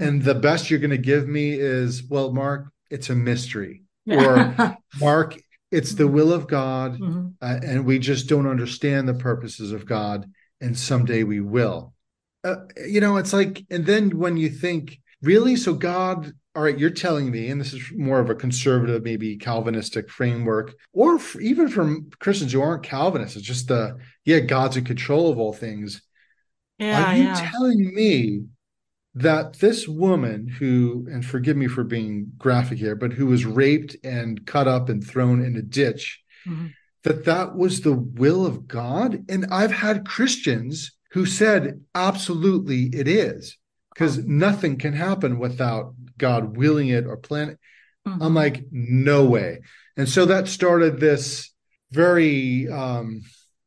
And 0.01 0.23
the 0.23 0.35
best 0.35 0.69
you're 0.69 0.79
going 0.79 0.91
to 0.91 0.97
give 0.97 1.27
me 1.27 1.51
is 1.51 2.03
well 2.03 2.31
mark 2.31 2.71
it's 2.89 3.09
a 3.09 3.15
mystery. 3.15 3.83
Or 4.07 4.77
mark 4.99 5.39
it's 5.71 5.93
the 5.93 6.07
will 6.07 6.33
of 6.33 6.47
god 6.47 6.99
mm-hmm. 6.99 7.27
uh, 7.41 7.59
and 7.63 7.85
we 7.85 7.99
just 7.99 8.27
don't 8.27 8.47
understand 8.47 9.07
the 9.07 9.13
purposes 9.13 9.71
of 9.71 9.85
god 9.85 10.25
and 10.61 10.77
someday 10.77 11.23
we 11.23 11.39
will. 11.39 11.93
Uh, 12.43 12.55
you 12.87 13.01
know 13.01 13.17
it's 13.17 13.33
like 13.33 13.65
and 13.69 13.85
then 13.85 14.17
when 14.17 14.37
you 14.37 14.49
think 14.49 14.99
really 15.21 15.55
so 15.55 15.73
god 15.73 16.33
all 16.55 16.63
right, 16.63 16.77
you're 16.77 16.89
telling 16.89 17.29
me, 17.29 17.49
and 17.49 17.61
this 17.61 17.71
is 17.73 17.91
more 17.95 18.19
of 18.19 18.29
a 18.29 18.35
conservative, 18.35 19.03
maybe 19.03 19.37
Calvinistic 19.37 20.09
framework, 20.09 20.73
or 20.91 21.19
even 21.39 21.69
from 21.69 22.09
Christians 22.19 22.51
who 22.51 22.61
aren't 22.61 22.83
Calvinists, 22.83 23.37
it's 23.37 23.45
just 23.45 23.67
the, 23.67 23.97
yeah, 24.25 24.39
God's 24.39 24.75
in 24.75 24.83
control 24.83 25.31
of 25.31 25.39
all 25.39 25.53
things. 25.53 26.01
Yeah, 26.79 27.11
Are 27.11 27.15
you 27.15 27.23
yeah. 27.25 27.51
telling 27.51 27.93
me 27.93 28.45
that 29.15 29.59
this 29.59 29.87
woman 29.87 30.47
who, 30.47 31.07
and 31.11 31.23
forgive 31.23 31.55
me 31.55 31.67
for 31.67 31.83
being 31.83 32.31
graphic 32.37 32.79
here, 32.79 32.95
but 32.95 33.13
who 33.13 33.27
was 33.27 33.45
raped 33.45 33.95
and 34.03 34.45
cut 34.45 34.67
up 34.67 34.89
and 34.89 35.05
thrown 35.05 35.43
in 35.43 35.55
a 35.55 35.61
ditch, 35.61 36.19
mm-hmm. 36.47 36.67
that 37.03 37.25
that 37.25 37.55
was 37.55 37.81
the 37.81 37.93
will 37.93 38.45
of 38.45 38.67
God? 38.67 39.23
And 39.29 39.45
I've 39.51 39.71
had 39.71 40.05
Christians 40.05 40.97
who 41.11 41.25
said, 41.27 41.79
absolutely, 41.93 42.85
it 42.87 43.07
is 43.07 43.58
because 43.99 44.19
nothing 44.19 44.77
can 44.77 44.93
happen 44.93 45.39
without 45.39 45.93
God 46.17 46.55
willing 46.55 46.87
it 46.87 47.05
or 47.05 47.17
planning. 47.17 47.57
Mm-hmm. 48.07 48.23
I'm 48.23 48.33
like, 48.33 48.63
no 48.71 49.25
way. 49.25 49.59
And 49.97 50.07
so 50.07 50.23
that 50.23 50.47
started 50.47 51.01
this 51.01 51.51
very, 51.91 52.69
um, 52.69 53.23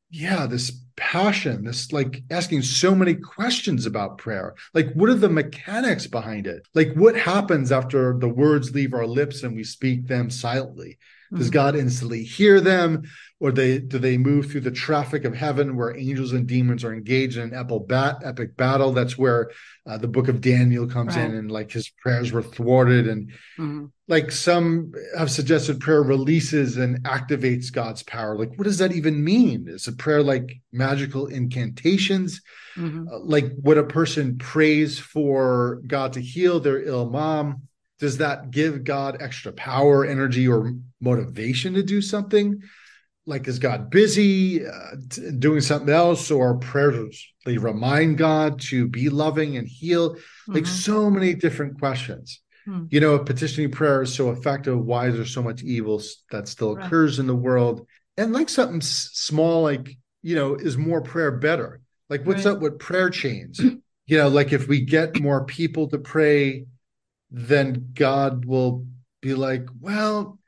yeah, 0.09 0.47
this 0.47 0.73
passion, 0.97 1.65
this 1.65 1.93
like 1.93 2.23
asking 2.31 2.63
so 2.63 2.95
many 2.95 3.15
questions 3.15 3.85
about 3.85 4.17
prayer. 4.17 4.55
Like, 4.73 4.95
what 4.95 5.11
are 5.11 5.15
the 5.15 5.29
mechanics 5.29 6.07
behind 6.07 6.47
it? 6.47 6.67
Like, 6.75 6.95
what 6.95 7.15
happens 7.15 7.71
after 7.71 8.19
the 8.19 8.29
words 8.29 8.75
leave 8.75 8.95
our 8.95 9.07
lips 9.07 9.43
and 9.43 9.55
we 9.55 9.65
speak 9.65 10.07
them 10.07 10.31
silently? 10.31 10.97
Does 11.35 11.47
mm-hmm. 11.47 11.55
God 11.55 11.77
instantly 11.77 12.25
hear 12.25 12.61
them? 12.61 13.03
Or 13.41 13.51
they 13.51 13.79
do 13.79 13.99
they 13.99 14.19
move 14.19 14.51
through 14.51 14.61
the 14.61 14.71
traffic 14.71 15.25
of 15.25 15.35
heaven 15.35 15.77
where 15.77 15.97
angels 15.97 16.33
and 16.33 16.47
demons 16.47 16.85
are 16.85 16.93
engaged 16.93 17.39
in 17.39 17.45
an 17.45 17.55
epic, 17.55 17.89
bat, 17.89 18.19
epic 18.23 18.57
battle? 18.57 18.93
That's 18.93 19.19
where 19.19 19.51
uh, 19.85 19.99
the 19.99 20.09
book 20.09 20.29
of 20.29 20.41
Daniel 20.41 20.87
comes 20.87 21.17
right. 21.17 21.25
in 21.25 21.35
and 21.35 21.51
like 21.51 21.73
his 21.73 21.89
prayers 21.89 22.31
were 22.31 22.43
thwarted. 22.43 23.09
And 23.09 23.31
mm-hmm. 23.59 23.87
like 24.07 24.31
some 24.31 24.93
have 25.19 25.31
suggested 25.31 25.81
prayer 25.81 26.03
releases 26.03 26.77
and 26.77 27.03
activates 27.03 27.73
God's 27.73 28.05
power. 28.05 28.39
Like, 28.39 28.57
what 28.57 28.65
does 28.65 28.79
that 28.79 28.93
even 28.93 29.25
mean? 29.25 29.67
Is 29.69 29.89
a 29.89 29.93
prayer 29.93 30.23
like 30.23 30.61
magical 30.71 31.27
incantations? 31.27 32.43
Mm-hmm. 32.77 33.09
Uh, 33.09 33.19
like, 33.21 33.53
what 33.61 33.79
a 33.79 33.85
person 33.85 34.39
prays 34.39 34.99
for 34.99 35.81
God 35.87 36.13
to 36.13 36.21
heal 36.21 36.61
their 36.61 36.83
ill 36.83 37.11
mom? 37.11 37.63
Does 38.03 38.19
that 38.19 38.51
give 38.51 38.83
God 38.83 39.19
extra 39.23 39.53
power, 39.53 40.05
energy, 40.05 40.49
or 40.49 40.75
motivation 41.01 41.75
to 41.75 41.85
do 41.85 42.03
something? 42.03 42.61
Like, 43.27 43.47
is 43.47 43.61
God 43.61 43.91
busy 43.91 44.67
uh, 44.67 44.97
t- 45.09 45.31
doing 45.39 45.61
something 45.61 45.95
else, 45.95 46.29
or 46.29 46.59
prayers 46.59 47.25
they 47.47 47.59
remind 47.59 48.19
God 48.19 48.61
to 48.63 48.89
be 48.89 49.09
loving 49.09 49.57
and 49.57 49.69
heal? 49.69 50.17
Mm-hmm. 50.17 50.55
Like, 50.55 50.67
so 50.67 51.11
many 51.11 51.35
different 51.35 51.79
questions. 51.79 52.41
Mm-hmm. 52.67 52.87
You 52.91 52.99
know, 52.99 53.21
petitioning 53.21 53.71
prayer 53.71 54.03
is 54.03 54.13
so 54.13 54.33
effective. 54.33 54.85
Why 54.85 55.07
is 55.07 55.15
there 55.15 55.25
so 55.25 55.41
much 55.41 55.63
evil 55.63 56.03
that 56.33 56.49
still 56.49 56.75
right. 56.75 56.85
occurs 56.85 57.21
in 57.21 57.29
the 57.29 57.37
world? 57.37 57.87
And 58.17 58.33
like 58.33 58.49
something 58.49 58.83
s- 58.83 59.11
small, 59.13 59.63
like, 59.63 59.97
you 60.23 60.35
know, 60.35 60.57
is 60.57 60.77
more 60.77 61.03
prayer 61.03 61.31
better? 61.31 61.81
Like, 62.11 62.27
what's 62.27 62.47
right. 62.47 62.57
up 62.57 62.61
with 62.61 62.81
prayer 62.81 63.11
chains? 63.11 63.61
you 64.07 64.19
know, 64.19 64.29
like 64.29 64.53
if 64.53 64.67
we 64.67 64.81
get 64.81 65.21
more 65.21 65.45
people 65.45 65.89
to 65.91 65.99
pray 65.99 66.67
then 67.33 67.91
God 67.95 68.45
will 68.45 68.87
be 69.21 69.35
like, 69.35 69.67
well, 69.81 70.39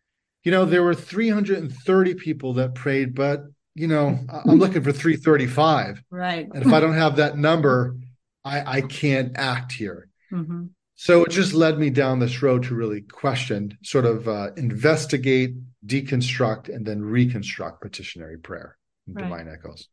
you 0.44 0.52
know, 0.52 0.64
there 0.64 0.82
were 0.82 0.94
330 0.94 2.14
people 2.14 2.54
that 2.54 2.74
prayed, 2.74 3.14
but 3.14 3.44
you 3.74 3.88
know, 3.88 4.18
I'm 4.28 4.58
looking 4.58 4.82
for 4.84 4.92
335. 4.92 6.02
Right. 6.10 6.48
And 6.54 6.64
if 6.64 6.72
I 6.72 6.78
don't 6.78 6.94
have 6.94 7.16
that 7.16 7.36
number, 7.36 7.96
I, 8.44 8.76
I 8.76 8.80
can't 8.82 9.32
act 9.36 9.72
here. 9.72 10.08
Mm-hmm. 10.32 10.66
So 10.94 11.24
it 11.24 11.30
just 11.30 11.54
led 11.54 11.78
me 11.78 11.90
down 11.90 12.20
this 12.20 12.40
road 12.40 12.64
to 12.64 12.74
really 12.74 13.00
question, 13.00 13.76
sort 13.82 14.04
of 14.04 14.28
uh, 14.28 14.52
investigate, 14.56 15.56
deconstruct, 15.84 16.68
and 16.68 16.86
then 16.86 17.02
reconstruct 17.02 17.80
petitionary 17.82 18.38
prayer 18.38 18.76
and 19.06 19.16
right. 19.16 19.24
divine 19.24 19.48
echoes. 19.48 19.88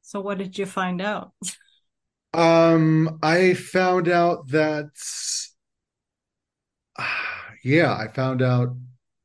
So 0.00 0.20
what 0.20 0.38
did 0.38 0.56
you 0.58 0.64
find 0.64 1.02
out? 1.02 1.32
Um, 2.32 3.18
I 3.22 3.52
found 3.52 4.08
out 4.08 4.48
that, 4.48 4.90
yeah, 7.62 7.94
I 7.94 8.08
found 8.08 8.42
out 8.42 8.76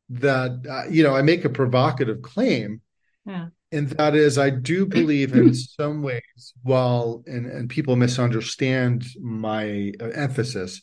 that, 0.09 0.65
uh, 0.69 0.89
you 0.89 1.03
know, 1.03 1.15
I 1.15 1.21
make 1.21 1.45
a 1.45 1.49
provocative 1.49 2.21
claim. 2.21 2.81
Yeah. 3.25 3.47
And 3.71 3.89
that 3.91 4.15
is, 4.15 4.37
I 4.37 4.49
do 4.49 4.85
believe 4.85 5.33
in 5.33 5.53
some 5.53 6.01
ways, 6.01 6.53
while 6.63 7.23
and, 7.27 7.45
and 7.45 7.69
people 7.69 7.95
misunderstand 7.95 9.05
my 9.21 9.91
uh, 9.99 10.05
emphasis, 10.05 10.81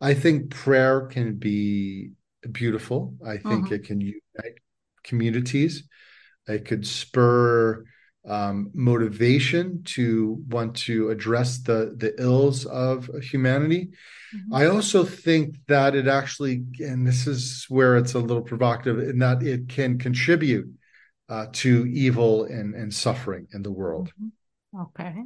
I 0.00 0.14
think 0.14 0.50
prayer 0.50 1.02
can 1.06 1.36
be 1.36 2.12
beautiful. 2.50 3.14
I 3.24 3.36
think 3.36 3.66
Mhm. 3.66 3.72
it 3.72 3.84
can 3.84 4.00
unite 4.00 4.58
communities. 5.04 5.84
It 6.48 6.64
could 6.64 6.86
spur 6.86 7.84
um, 8.24 8.70
motivation 8.72 9.82
to 9.84 10.42
want 10.48 10.76
to 10.76 11.10
address 11.10 11.58
the 11.58 11.94
the 11.96 12.14
ills 12.20 12.66
of 12.66 13.06
humanity. 13.22 13.90
Mhm. 14.34 14.54
I 14.54 14.66
also 14.66 15.04
think 15.04 15.56
that 15.66 15.94
it 15.94 16.06
actually, 16.06 16.64
and 16.78 17.06
this 17.06 17.26
is 17.26 17.66
where 17.68 17.96
it's 17.96 18.14
a 18.14 18.20
little 18.20 18.42
provocative, 18.42 18.98
in 19.00 19.18
that 19.18 19.42
it 19.42 19.68
can 19.68 19.98
contribute 19.98 20.68
uh, 21.28 21.46
to 21.52 21.86
evil 21.86 22.44
and, 22.44 22.74
and 22.74 22.92
suffering 22.94 23.48
in 23.52 23.62
the 23.62 23.72
world. 23.72 24.12
Mhm. 24.20 24.30
Okay. 24.82 25.24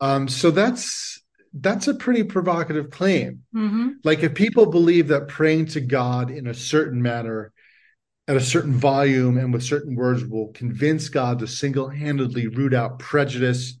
Um, 0.00 0.28
so 0.28 0.50
that's 0.50 1.22
that's 1.52 1.88
a 1.88 1.94
pretty 1.94 2.22
provocative 2.22 2.90
claim. 2.90 3.42
hmm 3.52 3.90
Like 4.04 4.22
if 4.22 4.34
people 4.34 4.66
believe 4.66 5.08
that 5.08 5.28
praying 5.28 5.66
to 5.66 5.80
God 5.80 6.30
in 6.30 6.46
a 6.46 6.54
certain 6.54 7.02
manner, 7.02 7.52
at 8.30 8.36
a 8.36 8.40
certain 8.40 8.74
volume, 8.74 9.38
and 9.38 9.52
with 9.52 9.64
certain 9.64 9.96
words 9.96 10.24
will 10.24 10.52
convince 10.52 11.08
God 11.08 11.40
to 11.40 11.48
single-handedly 11.48 12.46
root 12.46 12.72
out 12.72 13.00
prejudice 13.00 13.76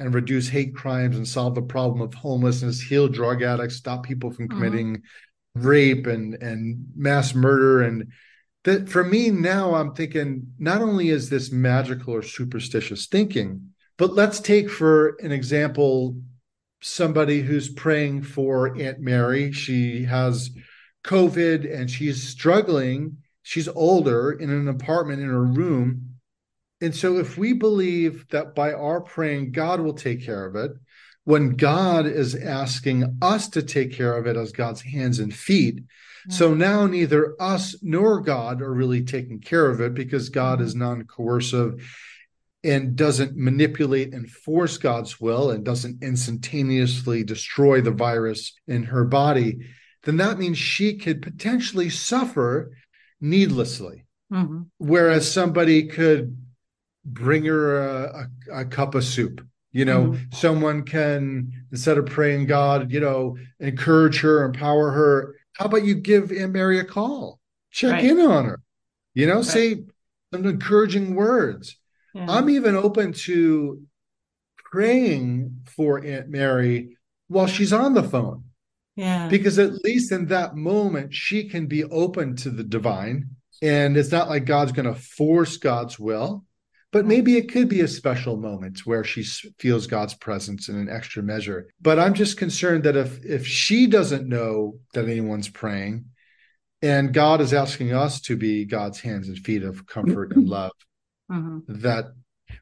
and 0.00 0.12
reduce 0.12 0.48
hate 0.48 0.74
crimes 0.74 1.16
and 1.16 1.26
solve 1.26 1.54
the 1.54 1.62
problem 1.62 2.00
of 2.00 2.12
homelessness, 2.12 2.80
heal 2.80 3.06
drug 3.06 3.40
addicts, 3.40 3.76
stop 3.76 4.04
people 4.04 4.32
from 4.32 4.48
Mhm. 4.48 4.50
committing 4.50 5.02
rape 5.54 6.08
and 6.08 6.34
and 6.34 6.86
mass 6.96 7.36
murder 7.36 7.82
and 7.82 8.08
that 8.64 8.88
for 8.88 9.04
me 9.04 9.30
now 9.30 9.74
I'm 9.74 9.92
thinking 9.94 10.48
not 10.58 10.82
only 10.82 11.10
is 11.10 11.30
this 11.30 11.52
magical 11.52 12.14
or 12.14 12.22
superstitious 12.22 13.06
thinking, 13.06 13.70
but 13.96 14.12
let's 14.12 14.40
take 14.40 14.70
for 14.70 15.16
an 15.20 15.30
example 15.30 16.20
somebody 16.80 17.42
who's 17.42 17.68
praying 17.68 18.22
for 18.22 18.76
Aunt 18.76 18.98
Mary. 18.98 19.52
She 19.52 20.02
has 20.04 20.50
COVID 21.04 21.72
and 21.72 21.88
she's 21.88 22.22
struggling. 22.24 23.18
She's 23.48 23.66
older 23.66 24.30
in 24.30 24.50
an 24.50 24.68
apartment 24.68 25.22
in 25.22 25.28
her 25.28 25.42
room. 25.42 26.16
And 26.82 26.94
so, 26.94 27.16
if 27.16 27.38
we 27.38 27.54
believe 27.54 28.28
that 28.28 28.54
by 28.54 28.74
our 28.74 29.00
praying, 29.00 29.52
God 29.52 29.80
will 29.80 29.94
take 29.94 30.22
care 30.22 30.44
of 30.44 30.54
it, 30.54 30.72
when 31.24 31.56
God 31.56 32.04
is 32.04 32.34
asking 32.34 33.16
us 33.22 33.48
to 33.48 33.62
take 33.62 33.94
care 33.94 34.14
of 34.18 34.26
it 34.26 34.36
as 34.36 34.52
God's 34.52 34.82
hands 34.82 35.18
and 35.18 35.32
feet, 35.32 35.76
mm. 35.78 36.32
so 36.32 36.52
now 36.52 36.86
neither 36.86 37.36
us 37.40 37.74
nor 37.80 38.20
God 38.20 38.60
are 38.60 38.70
really 38.70 39.02
taking 39.02 39.40
care 39.40 39.70
of 39.70 39.80
it 39.80 39.94
because 39.94 40.28
God 40.28 40.60
is 40.60 40.74
mm. 40.74 40.80
non 40.80 41.04
coercive 41.04 41.82
and 42.62 42.96
doesn't 42.96 43.34
manipulate 43.34 44.12
and 44.12 44.30
force 44.30 44.76
God's 44.76 45.18
will 45.18 45.52
and 45.52 45.64
doesn't 45.64 46.02
instantaneously 46.02 47.24
destroy 47.24 47.80
the 47.80 47.92
virus 47.92 48.52
in 48.66 48.82
her 48.82 49.06
body, 49.06 49.60
then 50.02 50.18
that 50.18 50.38
means 50.38 50.58
she 50.58 50.98
could 50.98 51.22
potentially 51.22 51.88
suffer 51.88 52.72
needlessly. 53.20 54.04
hmm 54.30 54.62
Whereas 54.78 55.30
somebody 55.30 55.86
could 55.88 56.36
bring 57.04 57.44
her 57.44 57.88
a, 57.88 58.28
a, 58.52 58.60
a 58.60 58.64
cup 58.64 58.94
of 58.94 59.04
soup. 59.04 59.44
You 59.72 59.84
know, 59.84 60.16
someone 60.32 60.82
can, 60.84 61.52
instead 61.70 61.98
of 61.98 62.06
praying 62.06 62.46
God, 62.46 62.90
you 62.90 63.00
know, 63.00 63.36
encourage 63.60 64.20
her, 64.20 64.44
empower 64.44 64.90
her. 64.92 65.36
How 65.52 65.66
about 65.66 65.84
you 65.84 65.94
give 65.94 66.32
Aunt 66.32 66.52
Mary 66.52 66.78
a 66.80 66.84
call? 66.84 67.38
Check 67.70 67.92
Right. 67.92 68.04
in 68.04 68.18
on 68.18 68.46
her. 68.46 68.60
You 69.14 69.26
know, 69.26 69.42
say 69.42 69.84
some 70.32 70.46
encouraging 70.46 71.14
words. 71.14 71.76
Yeah. 72.14 72.26
I'm 72.28 72.48
even 72.48 72.76
open 72.76 73.12
to 73.24 73.82
praying 74.56 75.60
for 75.66 76.04
Aunt 76.04 76.28
Mary 76.28 76.96
while 77.28 77.46
she's 77.46 77.72
on 77.72 77.94
the 77.94 78.02
phone 78.02 78.44
yeah. 78.98 79.28
because 79.28 79.58
at 79.58 79.72
least 79.84 80.10
in 80.10 80.26
that 80.26 80.56
moment 80.56 81.14
she 81.14 81.48
can 81.48 81.66
be 81.66 81.84
open 81.84 82.34
to 82.34 82.50
the 82.50 82.64
divine 82.64 83.30
and 83.62 83.96
it's 83.96 84.12
not 84.12 84.28
like 84.28 84.44
god's 84.44 84.72
going 84.72 84.92
to 84.92 85.00
force 85.00 85.56
god's 85.56 85.98
will. 85.98 86.44
But 86.90 87.04
maybe 87.04 87.36
it 87.36 87.52
could 87.52 87.68
be 87.68 87.82
a 87.82 87.88
special 87.88 88.38
moment 88.38 88.86
where 88.86 89.04
she 89.04 89.22
feels 89.58 89.86
god's 89.86 90.14
presence 90.14 90.70
in 90.70 90.76
an 90.76 90.88
extra 90.88 91.22
measure. 91.22 91.68
But 91.80 91.98
i'm 91.98 92.14
just 92.14 92.36
concerned 92.36 92.84
that 92.84 92.96
if 92.96 93.24
if 93.24 93.46
she 93.46 93.86
doesn't 93.86 94.28
know 94.28 94.78
that 94.94 95.04
anyone's 95.04 95.48
praying 95.48 96.06
and 96.82 97.12
god 97.12 97.40
is 97.40 97.52
asking 97.52 97.92
us 97.92 98.20
to 98.22 98.36
be 98.36 98.64
god's 98.64 99.00
hands 99.00 99.28
and 99.28 99.38
feet 99.38 99.62
of 99.62 99.86
comfort 99.86 100.32
and 100.32 100.48
love 100.58 100.72
hmm 101.30 101.58
that 101.68 102.06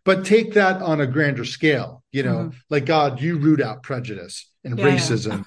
but 0.05 0.25
take 0.25 0.55
that 0.55 0.83
on 0.83 1.01
a 1.01 1.07
grander 1.07 1.45
scale 1.45 2.03
you 2.11 2.23
know 2.23 2.51
like 2.71 2.85
god 2.85 3.21
you 3.21 3.39
root 3.39 3.61
out 3.61 3.83
prejudice 3.83 4.51
and 4.65 4.79
yeah. 4.79 4.85
racism 4.85 5.45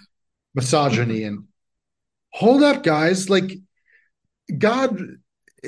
misogyny 0.59 1.23
and 1.23 1.45
hold 2.33 2.61
up 2.63 2.83
guys. 2.83 3.29
Like 3.29 3.51
god 4.57 4.99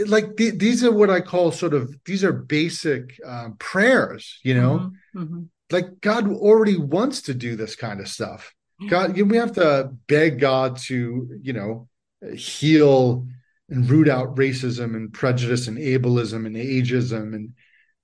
like 0.08 0.38
th- 0.38 0.58
these 0.58 0.84
are 0.86 0.92
what 1.00 1.10
i 1.10 1.20
call 1.20 1.52
sort 1.52 1.74
of 1.74 1.94
these 2.06 2.24
are 2.24 2.32
basic 2.32 3.20
um, 3.26 3.56
prayers 3.60 4.40
you 4.44 4.54
know? 4.56 4.92
Hmm 5.14 5.44
like 5.70 6.02
god 6.02 6.24
already 6.30 6.78
wants 6.78 7.22
to 7.24 7.34
do 7.34 7.56
this 7.56 7.76
kind 7.78 8.00
of 8.02 8.08
stuff. 8.10 8.54
God 8.90 9.08
we 9.32 9.38
have 9.38 9.54
to 9.54 9.92
beg 10.08 10.40
god 10.40 10.78
to 10.90 10.96
you 11.42 11.54
know 11.54 11.88
heal 12.36 13.28
and 13.70 13.90
root 13.90 14.10
out 14.10 14.36
racism 14.36 14.96
and 14.98 15.14
prejudice 15.14 15.68
and 15.70 15.78
ableism 15.78 16.46
and 16.46 16.56
ageism 16.58 17.34
and 17.36 17.54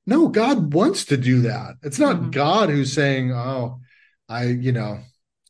no 0.06 0.28
god 0.30 0.74
wants 0.74 1.06
to 1.06 1.18
do 1.18 1.42
that. 1.42 1.72
It's 1.84 2.00
not 2.00 2.16
Mhm. 2.18 2.32
god 2.32 2.70
who's 2.70 2.94
saying 2.94 3.32
oh 3.34 3.80
i 4.30 4.44
you 4.46 4.72
know 4.72 5.00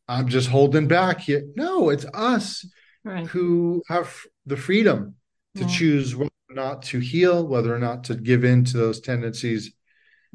i'm 0.07 0.27
just 0.27 0.49
holding 0.49 0.87
back 0.87 1.21
here 1.21 1.43
no 1.55 1.89
it's 1.89 2.05
us 2.13 2.65
Right. 3.03 3.25
who 3.27 3.83
have 3.87 4.13
the 4.45 4.57
freedom 4.57 5.15
to 5.55 5.61
Yeah. 5.61 5.67
choose 5.69 6.15
whether 6.15 6.31
or 6.49 6.55
not 6.55 6.81
to 6.83 6.99
heal 6.99 7.47
whether 7.47 7.73
or 7.73 7.79
not 7.79 8.03
to 8.05 8.15
give 8.15 8.43
in 8.43 8.65
to 8.65 8.77
those 8.77 8.99
tendencies 8.99 9.71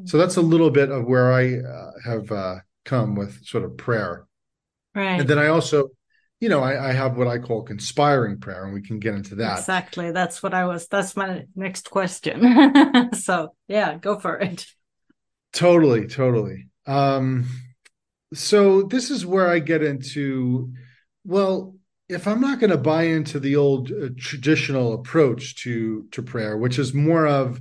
so 0.04 0.16
that's 0.18 0.36
a 0.36 0.42
little 0.42 0.70
bit 0.70 0.90
of 0.90 1.04
where 1.04 1.32
i 1.32 1.58
uh, 1.58 1.90
have 2.04 2.32
uh, 2.32 2.56
come 2.84 3.14
with 3.14 3.44
sort 3.44 3.64
of 3.64 3.76
prayer 3.76 4.26
Right. 4.94 5.20
and 5.20 5.28
then 5.28 5.38
i 5.38 5.48
also 5.48 5.90
you 6.40 6.48
know 6.48 6.60
I, 6.60 6.88
I 6.88 6.92
have 6.92 7.16
what 7.18 7.28
i 7.28 7.38
call 7.38 7.62
conspiring 7.62 8.40
prayer 8.40 8.64
and 8.64 8.72
we 8.74 8.80
can 8.82 8.98
get 8.98 9.14
into 9.14 9.34
that 9.36 9.58
Exactly. 9.58 10.10
That's 10.12 10.42
what 10.42 10.54
I 10.54 10.64
was. 10.66 10.88
That's 10.88 11.14
my 11.16 11.44
next 11.54 11.90
question. 11.90 13.10
so 13.14 13.54
yeah, 13.68 13.96
go 13.98 14.18
for 14.18 14.36
it. 14.38 14.66
Totally, 15.52 16.06
totally. 16.08 16.68
Um, 16.86 17.46
so 18.34 18.82
this 18.82 19.10
is 19.10 19.26
where 19.26 19.48
I 19.48 19.58
get 19.58 19.82
into, 19.82 20.72
well, 21.24 21.76
if 22.08 22.26
I'm 22.26 22.40
not 22.40 22.60
going 22.60 22.70
to 22.70 22.78
buy 22.78 23.04
into 23.04 23.40
the 23.40 23.56
old 23.56 23.90
uh, 23.90 24.08
traditional 24.18 24.94
approach 24.94 25.56
to 25.62 26.06
to 26.12 26.22
prayer, 26.22 26.58
which 26.58 26.78
is 26.78 26.92
more 26.92 27.26
of 27.26 27.60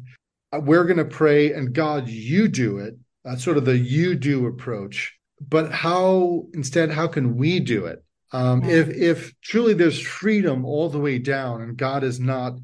uh, 0.52 0.60
we're 0.60 0.86
going 0.86 0.98
to 0.98 1.06
pray 1.06 1.54
and 1.54 1.74
God, 1.74 2.10
you 2.10 2.48
do 2.48 2.80
it. 2.80 2.96
That's 3.24 3.44
sort 3.44 3.58
of 3.58 3.66
the 3.66 3.78
you 3.78 4.16
do 4.16 4.48
approach. 4.48 5.14
But 5.40 5.72
how 5.72 6.48
instead, 6.54 6.92
how 6.92 7.08
can 7.08 7.36
we 7.38 7.60
do 7.60 7.86
it? 7.86 8.04
Um, 8.32 8.64
Yeah. 8.64 8.78
If 8.78 8.90
if 8.90 9.34
truly 9.42 9.74
there's 9.74 10.00
freedom 10.00 10.66
all 10.66 10.90
the 10.90 11.00
way 11.00 11.20
down, 11.20 11.62
and 11.62 11.78
God 11.78 12.04
is 12.04 12.20
not 12.20 12.60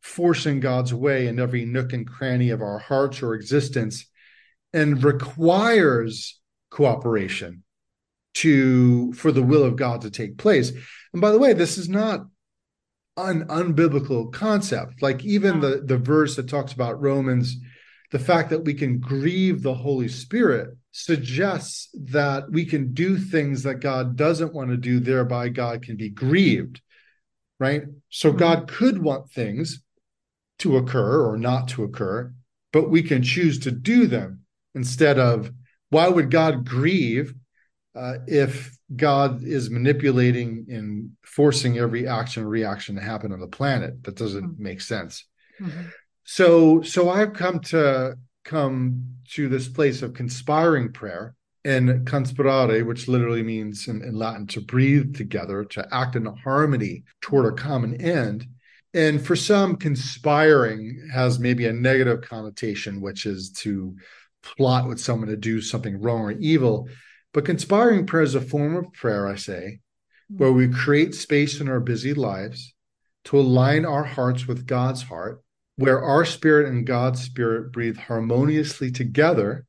forcing 0.00 0.60
God's 0.60 0.94
way 0.94 1.26
in 1.26 1.38
every 1.38 1.64
nook 1.64 1.92
and 1.92 2.06
cranny 2.06 2.50
of 2.50 2.62
our 2.62 2.78
hearts 2.78 3.22
or 3.22 3.34
existence, 3.34 4.06
and 4.72 5.02
requires 5.02 6.38
cooperation 6.70 7.62
to 8.34 9.12
for 9.14 9.32
the 9.32 9.42
will 9.42 9.64
of 9.64 9.76
God 9.76 10.02
to 10.02 10.10
take 10.10 10.38
place. 10.38 10.72
And 11.12 11.20
by 11.20 11.30
the 11.30 11.38
way, 11.38 11.52
this 11.52 11.78
is 11.78 11.88
not 11.88 12.20
an 13.16 13.44
unbiblical 13.48 14.32
concept. 14.32 15.02
Like 15.02 15.24
even 15.24 15.60
the 15.60 15.82
the 15.84 15.98
verse 15.98 16.36
that 16.36 16.48
talks 16.48 16.72
about 16.72 17.00
Romans, 17.00 17.56
the 18.12 18.18
fact 18.18 18.50
that 18.50 18.64
we 18.64 18.74
can 18.74 19.00
grieve 19.00 19.62
the 19.62 19.74
Holy 19.74 20.08
Spirit 20.08 20.76
suggests 20.92 21.88
that 21.94 22.50
we 22.50 22.64
can 22.64 22.92
do 22.92 23.18
things 23.18 23.62
that 23.64 23.76
God 23.76 24.16
doesn't 24.16 24.54
want 24.54 24.70
to 24.70 24.76
do, 24.76 25.00
thereby 25.00 25.48
God 25.48 25.82
can 25.82 25.96
be 25.96 26.10
grieved. 26.10 26.80
Right? 27.58 27.82
So 28.08 28.32
Mhm. 28.32 28.38
God 28.38 28.68
could 28.68 29.02
want 29.02 29.32
things 29.32 29.82
to 30.60 30.76
occur 30.76 31.26
or 31.26 31.36
not 31.36 31.68
to 31.68 31.84
occur, 31.84 32.32
but 32.72 32.90
we 32.90 33.02
can 33.02 33.22
choose 33.22 33.58
to 33.60 33.70
do 33.70 34.06
them 34.06 34.44
instead 34.74 35.18
of 35.18 35.50
why 35.90 36.08
would 36.08 36.30
God 36.30 36.64
grieve 36.64 37.34
uh, 37.94 38.18
if 38.26 38.76
God 38.94 39.42
is 39.42 39.70
manipulating 39.70 40.66
and 40.70 41.10
forcing 41.24 41.78
every 41.78 42.06
action 42.06 42.44
reaction 42.46 42.94
to 42.96 43.02
happen 43.02 43.32
on 43.32 43.40
the 43.40 43.46
planet? 43.46 44.02
That 44.04 44.16
doesn't 44.16 44.44
Mm. 44.44 44.58
make 44.58 44.80
sense. 44.80 45.24
Mhm. 45.60 45.90
So, 46.24 46.82
so 46.82 47.10
I've 47.10 47.32
come 47.32 47.60
to 47.60 48.16
come 48.44 49.14
to 49.32 49.48
this 49.48 49.68
place 49.68 50.00
of 50.02 50.14
conspiring 50.14 50.92
prayer, 50.92 51.34
and 51.64 52.06
conspirare, 52.06 52.84
which 52.86 53.08
literally 53.08 53.42
means 53.42 53.88
in, 53.88 54.02
in, 54.02 54.14
Latin 54.14 54.46
to 54.46 54.60
breathe 54.60 55.14
together, 55.14 55.64
to 55.64 55.86
act 55.92 56.16
in 56.16 56.24
harmony 56.24 57.04
toward 57.20 57.46
a 57.46 57.56
common 57.56 58.00
end. 58.00 58.46
And 58.94 59.24
for 59.24 59.36
some, 59.36 59.76
conspiring 59.76 61.10
has 61.12 61.38
maybe 61.38 61.66
a 61.66 61.72
negative 61.72 62.22
connotation, 62.22 63.02
which 63.02 63.26
is 63.26 63.50
to 63.50 63.94
plot 64.42 64.88
with 64.88 65.00
someone 65.00 65.28
to 65.28 65.36
do 65.36 65.60
something 65.60 66.00
wrong 66.00 66.22
or 66.22 66.32
evil. 66.32 66.88
But 67.32 67.44
conspiring 67.44 68.06
prayer 68.06 68.22
is 68.22 68.34
a 68.34 68.40
form 68.40 68.76
of 68.76 68.92
prayer, 68.92 69.26
I 69.26 69.36
say, 69.36 69.80
where 70.28 70.52
we 70.52 70.68
create 70.68 71.14
space 71.14 71.60
in 71.60 71.68
our 71.68 71.80
busy 71.80 72.14
lives 72.14 72.74
to 73.24 73.38
align 73.38 73.84
our 73.84 74.04
hearts 74.04 74.46
with 74.46 74.66
God's 74.66 75.02
heart, 75.02 75.42
where 75.76 76.02
our 76.02 76.24
spirit 76.24 76.68
and 76.68 76.86
God's 76.86 77.22
spirit 77.22 77.72
breathe 77.72 77.96
harmoniously 77.96 78.90
together, 78.90 79.66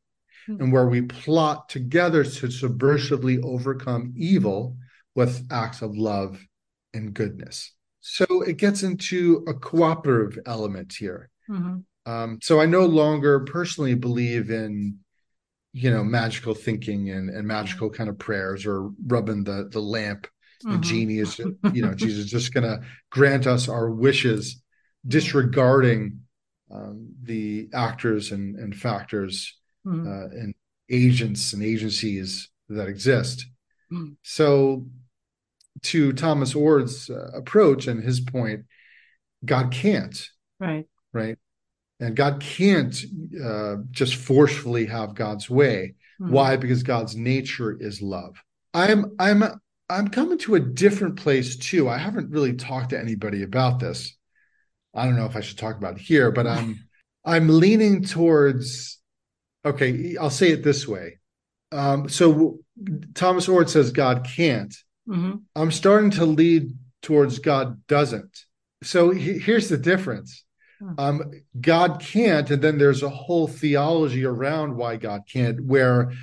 mm-hmm. 0.48 0.62
and 0.64 0.74
where 0.74 0.88
we 0.88 1.02
plot 1.02 1.70
together 1.70 2.24
to 2.24 2.48
subversively 2.48 3.44
overcome 3.44 4.14
evil 4.16 4.78
with 5.16 5.46
acts 5.52 5.82
of 5.82 5.98
love 5.98 6.46
and 6.94 7.14
goodness. 7.14 7.74
So 8.02 8.42
it 8.42 8.58
gets 8.58 8.84
into 8.84 9.44
a 9.48 9.54
cooperative 9.54 10.40
element 10.46 10.94
here. 10.94 11.30
Mm-hmm. 11.50 11.80
Um, 12.06 12.40
so 12.42 12.60
I 12.60 12.66
no 12.66 12.86
longer 12.86 13.42
personally 13.42 13.96
believe 13.96 14.50
in, 14.50 14.98
you 15.74 15.92
know, 15.92 16.04
magical 16.04 16.54
thinking 16.54 17.10
and, 17.10 17.30
and 17.30 17.48
magical 17.48 17.90
kind 17.90 18.10
of 18.10 18.18
prayers 18.18 18.66
or 18.66 18.90
rubbing 19.06 19.44
the 19.44 19.70
the 19.72 19.82
lamp. 19.82 20.28
The 20.62 20.72
mm-hmm. 20.72 20.82
genie 20.82 21.20
is, 21.20 21.40
you 21.40 21.82
know, 21.82 21.94
Jesus 21.94 22.26
is 22.26 22.32
just 22.32 22.54
going 22.54 22.66
to 22.66 22.82
grant 23.10 23.48
us 23.48 23.70
our 23.70 23.90
wishes, 23.90 24.62
disregarding 25.08 26.20
um, 26.70 27.14
the 27.24 27.70
actors 27.74 28.32
and, 28.32 28.58
and 28.58 28.76
factors 28.76 29.58
mm-hmm. 29.88 30.06
uh, 30.06 30.26
and 30.38 30.54
agents 30.90 31.54
and 31.54 31.64
agencies 31.64 32.50
that 32.68 32.90
exist. 32.90 33.46
Mm-hmm. 33.92 34.14
So, 34.22 34.86
to 35.84 36.12
Thomas 36.12 36.56
Oord's 36.56 37.10
uh, 37.10 37.32
approach 37.34 37.88
and 37.88 38.04
his 38.04 38.20
point, 38.20 38.66
God 39.46 39.72
can't. 39.72 40.28
Right. 40.60 40.88
Right 41.14 41.38
and 42.00 42.16
God 42.16 42.40
can't 42.40 42.96
uh, 43.44 43.78
just 43.92 44.16
forcefully 44.16 44.86
have 44.86 45.16
God's 45.16 45.50
way. 45.50 45.96
Mm-hmm. 46.22 46.34
Why? 46.34 46.56
Because 46.56 46.84
God's 46.84 47.16
nature 47.16 47.78
is 47.80 48.02
love. 48.02 48.42
I'm 48.74 49.16
I'm 49.20 49.44
I'm 49.90 50.08
coming 50.10 50.38
to 50.40 50.56
a 50.56 50.60
different 50.60 51.18
place 51.18 51.58
too. 51.58 51.90
I 51.90 51.98
haven't 51.98 52.32
really 52.32 52.54
talked 52.54 52.92
to 52.92 53.00
anybody 53.00 53.44
about 53.44 53.80
this. 53.80 54.16
I 54.94 55.06
don't 55.06 55.16
know 55.16 55.26
if 55.26 55.36
I 55.36 55.42
should 55.42 55.58
talk 55.58 55.78
about 55.78 55.96
it 55.96 56.02
here, 56.02 56.32
but 56.32 56.48
I'm 56.48 56.88
I'm 57.26 57.48
leaning 57.48 58.04
towards. 58.04 58.98
Okay, 59.66 60.16
I'll 60.18 60.30
say 60.30 60.52
it 60.52 60.64
this 60.64 60.88
way. 60.88 61.20
Um, 61.72 62.08
so 62.08 62.60
Thomas 63.14 63.48
Oord 63.48 63.70
says 63.70 63.92
God 63.92 64.26
can't. 64.36 64.74
Mm-hmm. 65.08 65.38
I'm 65.56 65.72
starting 65.72 66.12
to 66.12 66.26
lead 66.26 66.74
towards 67.02 67.40
God 67.40 67.86
doesn't. 67.88 68.46
So 68.84 69.12
he, 69.12 69.38
here's 69.38 69.70
the 69.70 69.78
difference. 69.78 70.46
Um, 70.98 71.32
God 71.60 72.00
can't, 72.00 72.50
and 72.50 72.62
then 72.62 72.78
there's 72.78 73.04
a 73.04 73.10
whole 73.10 73.48
theology 73.48 74.26
around 74.26 74.76
why 74.76 74.96
God 74.96 75.24
can't, 75.30 75.64
where 75.66 76.14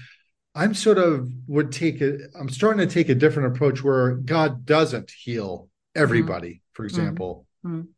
I'm 0.54 0.72
sort 0.72 0.96
of 0.96 1.30
would 1.46 1.72
take 1.72 2.00
it, 2.00 2.22
I'm 2.38 2.48
starting 2.48 2.86
to 2.86 2.92
take 2.92 3.10
a 3.10 3.14
different 3.14 3.54
approach 3.54 3.84
where 3.84 4.14
God 4.14 4.64
doesn't 4.64 5.10
heal 5.10 5.68
everybody, 5.94 6.54
mm. 6.54 6.60
for 6.72 6.84
example. 6.84 7.46
Mm. 7.64 7.88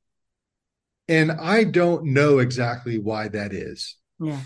And 1.08 1.32
I 1.32 1.64
don't 1.64 2.06
know 2.06 2.38
exactly 2.38 2.98
why 2.98 3.28
that 3.28 3.52
is. 3.52 3.96
Yeah. 4.18 4.40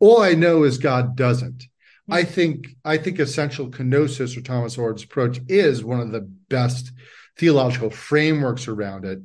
All 0.00 0.22
I 0.22 0.32
know 0.32 0.64
is 0.64 0.78
God 0.78 1.14
doesn't. 1.16 1.66
Yeah. 2.08 2.16
I 2.16 2.24
think 2.24 2.68
I 2.84 2.96
think 2.96 3.18
essential 3.18 3.70
kenosis 3.70 4.36
or 4.36 4.40
Thomas 4.40 4.76
Oord's 4.78 5.04
approach 5.04 5.40
is 5.48 5.84
one 5.84 6.00
of 6.00 6.10
the 6.10 6.22
best 6.48 6.92
theological 7.38 7.90
frameworks 7.90 8.66
around 8.68 9.04
it 9.04 9.20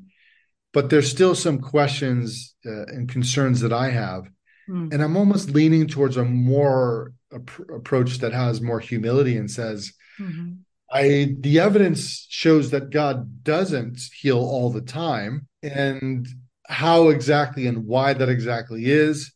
but 0.73 0.89
there's 0.89 1.10
still 1.10 1.36
some 1.36 1.60
questions 1.60 2.55
uh, 2.65 2.86
and 2.88 3.10
concerns 3.10 3.62
that 3.62 3.73
I 3.73 3.89
have. 3.89 4.29
Mm. 4.69 4.93
And 4.93 5.01
I'm 5.01 5.17
almost 5.17 5.49
leaning 5.49 5.88
towards 5.88 6.17
a 6.17 6.23
more 6.23 7.13
ap- 7.34 7.69
approach 7.73 8.19
that 8.19 8.34
has 8.34 8.62
more 8.62 8.79
humility 8.79 9.38
and 9.38 9.49
says, 9.49 9.93
mm-hmm. 10.19 10.53
I 10.91 11.36
the 11.39 11.60
evidence 11.60 12.25
shows 12.29 12.71
that 12.71 12.89
God 12.89 13.43
doesn't 13.43 13.99
heal 14.13 14.39
all 14.39 14.71
the 14.71 14.82
time. 14.82 15.47
And 15.62 16.27
how 16.67 17.10
exactly 17.10 17.67
and 17.67 17.86
why 17.86 18.13
that 18.13 18.29
exactly 18.29 18.86
is, 18.86 19.34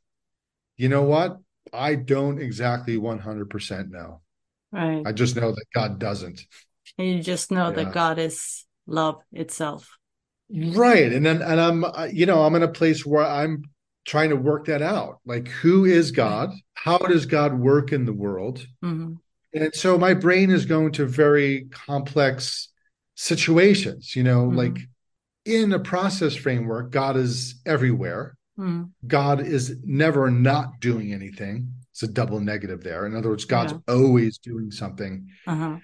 you 0.77 0.89
know 0.89 1.03
what? 1.03 1.37
I 1.71 1.95
don't 1.95 2.39
exactly 2.39 2.97
100% 2.97 3.89
know. 3.89 4.21
Right. 4.71 5.03
I 5.05 5.11
just 5.11 5.35
know 5.35 5.51
that 5.51 5.65
God 5.73 5.99
doesn't. 5.99 6.41
And 6.97 7.07
you 7.07 7.23
just 7.23 7.51
know 7.51 7.69
yeah. 7.69 7.83
that 7.83 7.93
God 7.93 8.19
is 8.19 8.65
love 8.85 9.21
itself 9.31 9.97
right 10.53 11.11
and 11.11 11.25
then 11.25 11.41
and 11.41 11.59
i'm 11.59 11.85
you 12.11 12.25
know 12.25 12.43
i'm 12.43 12.55
in 12.55 12.63
a 12.63 12.67
place 12.67 13.05
where 13.05 13.25
i'm 13.25 13.63
trying 14.05 14.29
to 14.29 14.35
work 14.35 14.65
that 14.65 14.81
out 14.81 15.19
like 15.25 15.47
who 15.47 15.85
is 15.85 16.11
god 16.11 16.51
how 16.75 16.97
does 16.97 17.25
god 17.25 17.53
work 17.53 17.91
in 17.91 18.05
the 18.05 18.13
world 18.13 18.65
mm-hmm. 18.83 19.13
and 19.53 19.75
so 19.75 19.97
my 19.97 20.13
brain 20.13 20.51
is 20.51 20.65
going 20.65 20.91
to 20.91 21.05
very 21.05 21.67
complex 21.71 22.69
situations 23.15 24.15
you 24.15 24.23
know 24.23 24.45
mm-hmm. 24.45 24.57
like 24.57 24.77
in 25.45 25.73
a 25.73 25.79
process 25.79 26.35
framework 26.35 26.91
god 26.91 27.17
is 27.17 27.55
everywhere 27.65 28.37
mm-hmm. 28.59 28.83
god 29.07 29.41
is 29.41 29.77
never 29.83 30.29
not 30.29 30.79
doing 30.79 31.13
anything 31.13 31.73
it's 31.91 32.03
a 32.03 32.07
double 32.07 32.39
negative 32.39 32.83
there 32.83 33.05
in 33.07 33.15
other 33.15 33.29
words 33.29 33.45
god's 33.45 33.73
yeah. 33.73 33.95
always 33.95 34.37
doing 34.37 34.69
something 34.69 35.27
uh-huh. 35.47 35.77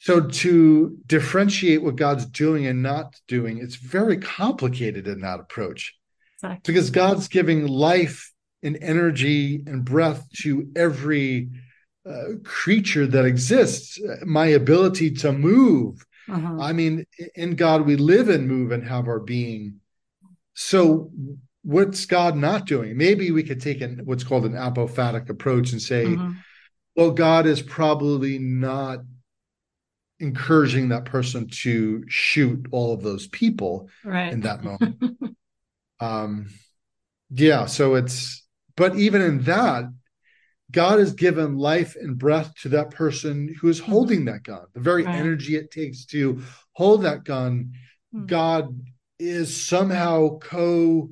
So 0.00 0.22
to 0.22 0.96
differentiate 1.06 1.82
what 1.82 1.96
God's 1.96 2.24
doing 2.24 2.66
and 2.66 2.82
not 2.82 3.14
doing, 3.28 3.58
it's 3.58 3.76
very 3.76 4.16
complicated 4.16 5.06
in 5.06 5.20
that 5.20 5.40
approach. 5.40 5.94
Exactly. 6.36 6.72
Because 6.72 6.90
God's 6.90 7.28
giving 7.28 7.66
life 7.66 8.32
and 8.62 8.78
energy 8.80 9.62
and 9.66 9.84
breath 9.84 10.26
to 10.42 10.70
every 10.74 11.50
uh, 12.08 12.36
creature 12.44 13.06
that 13.06 13.26
exists. 13.26 13.98
My 14.24 14.46
ability 14.46 15.10
to 15.16 15.32
move. 15.32 16.04
Uh-huh. 16.30 16.56
I 16.58 16.72
mean, 16.72 17.04
in 17.34 17.56
God 17.56 17.84
we 17.84 17.96
live 17.96 18.30
and 18.30 18.48
move 18.48 18.72
and 18.72 18.82
have 18.82 19.06
our 19.06 19.20
being. 19.20 19.80
So 20.54 21.10
what's 21.62 22.06
God 22.06 22.36
not 22.36 22.64
doing? 22.64 22.96
Maybe 22.96 23.32
we 23.32 23.42
could 23.42 23.60
take 23.60 23.82
an 23.82 24.00
what's 24.04 24.24
called 24.24 24.46
an 24.46 24.52
apophatic 24.52 25.28
approach 25.28 25.72
and 25.72 25.82
say, 25.82 26.06
uh-huh. 26.06 26.30
well, 26.96 27.10
God 27.10 27.44
is 27.46 27.60
probably 27.60 28.38
not 28.38 29.00
encouraging 30.20 30.90
that 30.90 31.06
person 31.06 31.48
to 31.48 32.04
shoot 32.08 32.66
all 32.70 32.92
of 32.92 33.02
those 33.02 33.26
people 33.28 33.88
right. 34.04 34.32
in 34.32 34.42
that 34.42 34.62
moment. 34.64 35.12
um, 35.98 36.48
yeah, 37.30 37.66
so 37.66 37.94
it's, 37.94 38.46
but 38.76 38.96
even 38.96 39.22
in 39.22 39.42
that, 39.42 39.84
God 40.70 40.98
has 41.00 41.14
given 41.14 41.56
life 41.56 41.96
and 41.96 42.18
breath 42.18 42.54
to 42.62 42.68
that 42.70 42.90
person 42.90 43.54
who 43.60 43.68
is 43.68 43.80
mm-hmm. 43.80 43.90
holding 43.90 44.24
that 44.26 44.44
gun. 44.44 44.66
The 44.74 44.80
very 44.80 45.04
right. 45.04 45.16
energy 45.16 45.56
it 45.56 45.70
takes 45.70 46.04
to 46.06 46.42
hold 46.72 47.02
that 47.02 47.24
gun, 47.24 47.72
mm-hmm. 48.14 48.26
God 48.26 48.84
is 49.18 49.64
somehow 49.64 50.38
co 50.38 51.10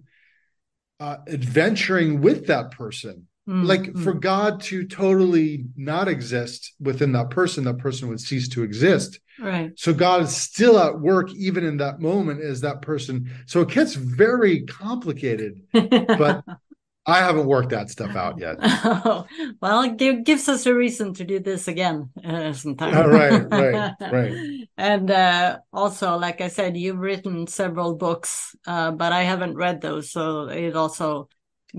uh, 1.01 1.19
adventuring 1.29 2.21
with 2.21 2.47
that 2.49 2.73
person 2.73 3.28
Mm-hmm. 3.49 3.65
Like 3.65 3.97
for 3.97 4.13
God 4.13 4.61
to 4.65 4.87
totally 4.87 5.65
not 5.75 6.07
exist 6.07 6.75
within 6.79 7.13
that 7.13 7.31
person, 7.31 7.65
that 7.65 7.79
person 7.79 8.09
would 8.09 8.21
cease 8.21 8.47
to 8.51 8.63
exist. 8.63 9.21
Right. 9.41 9.73
So 9.77 9.95
God 9.95 10.23
is 10.23 10.37
still 10.37 10.79
at 10.79 11.01
work 11.01 11.33
even 11.33 11.65
in 11.65 11.79
that 11.79 11.99
moment 11.99 12.43
as 12.43 12.61
that 12.61 12.83
person. 12.83 13.31
So 13.47 13.63
it 13.63 13.71
gets 13.71 13.95
very 13.95 14.67
complicated. 14.67 15.63
but 15.73 16.45
I 17.09 17.21
haven't 17.21 17.47
worked 17.47 17.71
that 17.71 17.89
stuff 17.89 18.15
out 18.15 18.39
yet. 18.39 18.59
Oh, 18.61 19.25
well, 19.63 19.81
it 19.83 20.25
gives 20.25 20.47
us 20.47 20.67
a 20.67 20.75
reason 20.75 21.15
to 21.15 21.25
do 21.25 21.41
this 21.41 21.67
again 21.67 22.11
uh, 22.23 22.53
sometime. 22.53 22.95
Uh, 22.95 23.09
right, 23.09 23.51
right, 23.51 23.95
right. 24.13 24.69
and 24.77 25.11
uh, 25.11 25.59
also, 25.73 26.19
like 26.19 26.43
I 26.43 26.49
said, 26.49 26.77
you've 26.77 26.99
written 26.99 27.47
several 27.47 27.95
books, 27.95 28.55
uh, 28.67 28.91
but 28.91 29.13
I 29.13 29.23
haven't 29.23 29.57
read 29.57 29.81
those, 29.81 30.13
so 30.13 30.49
it 30.49 30.77
also 30.77 31.31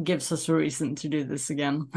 gives 0.03 0.31
us 0.31 0.49
a 0.49 0.55
reason 0.55 0.95
to 0.95 1.09
do 1.09 1.23
this 1.23 1.49
again. 1.49 1.87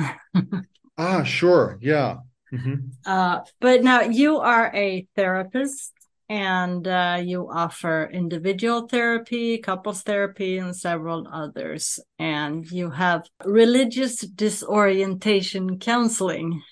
ah, 0.99 1.23
sure. 1.23 1.79
Yeah. 1.81 2.19
Mm-hmm. 2.53 2.75
Uh, 3.07 3.41
but 3.61 3.83
now 3.83 4.03
you 4.03 4.39
are 4.39 4.71
a 4.75 5.07
therapist 5.17 5.93
and 6.29 6.87
uh, 6.89 7.21
you 7.23 7.49
offer 7.51 8.09
individual 8.13 8.89
therapy, 8.89 9.59
couples 9.59 10.03
therapy, 10.03 10.59
and 10.59 10.75
several 10.75 11.29
others. 11.31 11.99
And 12.19 12.65
you 12.71 12.91
have 12.91 13.27
religious 13.45 14.17
disorientation 14.17 15.79
counseling. 15.79 16.63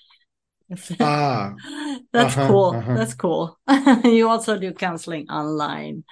ah, 0.99 1.53
that's 2.11 2.37
uh-huh, 2.37 2.47
cool. 2.47 2.71
Uh-huh. 2.75 2.95
That's 2.95 3.13
cool. 3.13 3.59
you 4.03 4.29
also 4.29 4.57
do 4.57 4.73
counseling 4.73 5.29
online. 5.29 6.05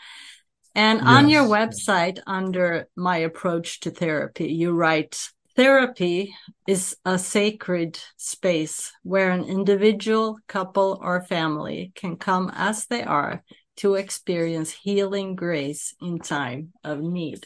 And 0.79 0.99
yes. 0.99 1.07
on 1.09 1.29
your 1.29 1.43
website, 1.43 2.19
under 2.25 2.87
my 2.95 3.17
approach 3.17 3.81
to 3.81 3.91
therapy, 3.91 4.53
you 4.53 4.71
write 4.71 5.29
therapy 5.57 6.33
is 6.67 6.95
a 7.03 7.19
sacred 7.19 7.99
space 8.15 8.93
where 9.03 9.31
an 9.31 9.43
individual, 9.43 10.37
couple, 10.47 10.97
or 11.01 11.21
family 11.21 11.91
can 11.95 12.15
come 12.15 12.49
as 12.55 12.85
they 12.85 13.03
are 13.03 13.43
to 13.75 13.95
experience 13.95 14.71
healing 14.71 15.35
grace 15.35 15.93
in 16.01 16.17
time 16.17 16.71
of 16.85 17.01
need. 17.01 17.45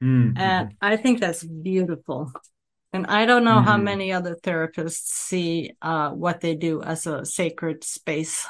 Mm-hmm. 0.00 0.38
And 0.38 0.76
I 0.80 0.98
think 0.98 1.18
that's 1.18 1.42
beautiful. 1.42 2.30
And 2.92 3.04
I 3.08 3.26
don't 3.26 3.42
know 3.42 3.56
mm-hmm. 3.56 3.66
how 3.66 3.78
many 3.78 4.12
other 4.12 4.36
therapists 4.36 5.08
see 5.26 5.72
uh, 5.82 6.10
what 6.10 6.40
they 6.40 6.54
do 6.54 6.82
as 6.82 7.04
a 7.08 7.24
sacred 7.24 7.82
space. 7.82 8.46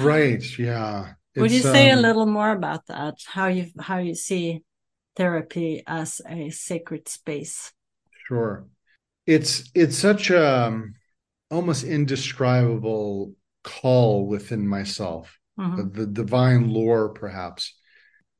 Right. 0.00 0.42
Yeah. 0.58 1.12
Would 1.36 1.52
you 1.52 1.60
say 1.60 1.90
um, 1.90 1.98
a 1.98 2.02
little 2.02 2.26
more 2.26 2.50
about 2.50 2.86
that? 2.86 3.16
How 3.26 3.48
you 3.48 3.66
how 3.78 3.98
you 3.98 4.14
see 4.14 4.62
therapy 5.16 5.82
as 5.86 6.20
a 6.28 6.50
sacred 6.50 7.08
space? 7.08 7.72
Sure. 8.26 8.66
It's 9.26 9.70
it's 9.74 9.96
such 9.96 10.30
a 10.30 10.66
um, 10.66 10.94
almost 11.50 11.84
indescribable 11.84 13.34
call 13.64 14.26
within 14.26 14.66
myself, 14.66 15.38
mm-hmm. 15.58 15.76
the, 15.76 15.82
the 15.84 16.06
divine 16.06 16.70
lore, 16.70 17.10
perhaps, 17.10 17.74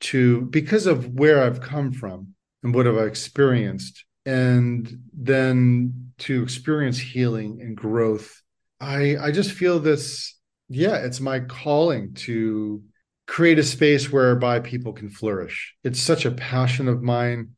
to 0.01 0.43
because 0.43 0.87
of 0.87 1.15
where 1.15 1.43
I've 1.43 1.61
come 1.61 1.93
from 1.93 2.35
and 2.63 2.75
what 2.75 2.87
have 2.87 2.97
I 2.97 3.05
experienced, 3.05 4.05
and 4.25 4.89
then 5.13 6.13
to 6.19 6.43
experience 6.43 6.99
healing 6.99 7.59
and 7.61 7.77
growth. 7.77 8.43
I 8.81 9.17
I 9.17 9.31
just 9.33 9.53
feel 9.53 9.81
this 9.81 10.36
yeah, 10.69 10.97
it's 10.97 11.21
my 11.21 11.41
calling 11.41 12.15
to 12.15 12.83
create 13.27 13.59
a 13.59 13.65
space 13.65 14.11
whereby 14.11 14.61
people 14.61 14.93
can 14.93 15.11
flourish. 15.11 15.75
It's 15.85 16.01
such 16.01 16.25
a 16.25 16.31
passion 16.31 16.89
of 16.89 17.03
mine. 17.03 17.53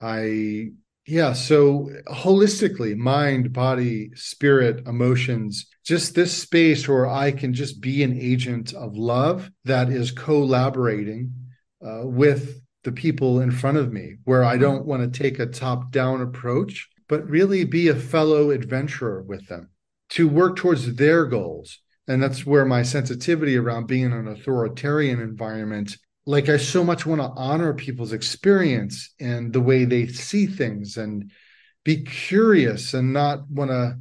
I, 0.00 0.70
yeah, 1.06 1.32
so 1.32 1.88
holistically, 2.08 2.96
mind, 2.96 3.52
body, 3.52 4.10
spirit, 4.14 4.86
emotions, 4.86 5.66
just 5.84 6.14
this 6.14 6.36
space 6.36 6.88
where 6.88 7.06
I 7.06 7.30
can 7.30 7.54
just 7.54 7.80
be 7.80 8.02
an 8.02 8.18
agent 8.18 8.74
of 8.74 8.96
love 8.96 9.50
that 9.64 9.88
is 9.88 10.10
collaborating 10.10 11.32
uh, 11.84 12.02
with 12.04 12.60
the 12.82 12.92
people 12.92 13.40
in 13.40 13.50
front 13.50 13.78
of 13.78 13.92
me, 13.92 14.16
where 14.24 14.44
I 14.44 14.56
don't 14.56 14.86
want 14.86 15.02
to 15.02 15.18
take 15.18 15.38
a 15.38 15.46
top 15.46 15.90
down 15.90 16.20
approach, 16.20 16.88
but 17.08 17.28
really 17.28 17.64
be 17.64 17.88
a 17.88 17.94
fellow 17.94 18.50
adventurer 18.50 19.22
with 19.22 19.46
them 19.48 19.70
to 20.10 20.28
work 20.28 20.56
towards 20.56 20.94
their 20.94 21.24
goals 21.26 21.80
and 22.08 22.22
that's 22.22 22.46
where 22.46 22.64
my 22.64 22.82
sensitivity 22.82 23.56
around 23.56 23.86
being 23.86 24.04
in 24.04 24.12
an 24.12 24.28
authoritarian 24.28 25.20
environment 25.20 25.96
like 26.26 26.48
i 26.48 26.56
so 26.56 26.84
much 26.84 27.06
want 27.06 27.20
to 27.20 27.28
honor 27.36 27.72
people's 27.74 28.12
experience 28.12 29.14
and 29.20 29.52
the 29.52 29.60
way 29.60 29.84
they 29.84 30.06
see 30.06 30.46
things 30.46 30.96
and 30.96 31.30
be 31.84 32.02
curious 32.02 32.94
and 32.94 33.12
not 33.12 33.48
want 33.48 33.70
to 33.70 33.96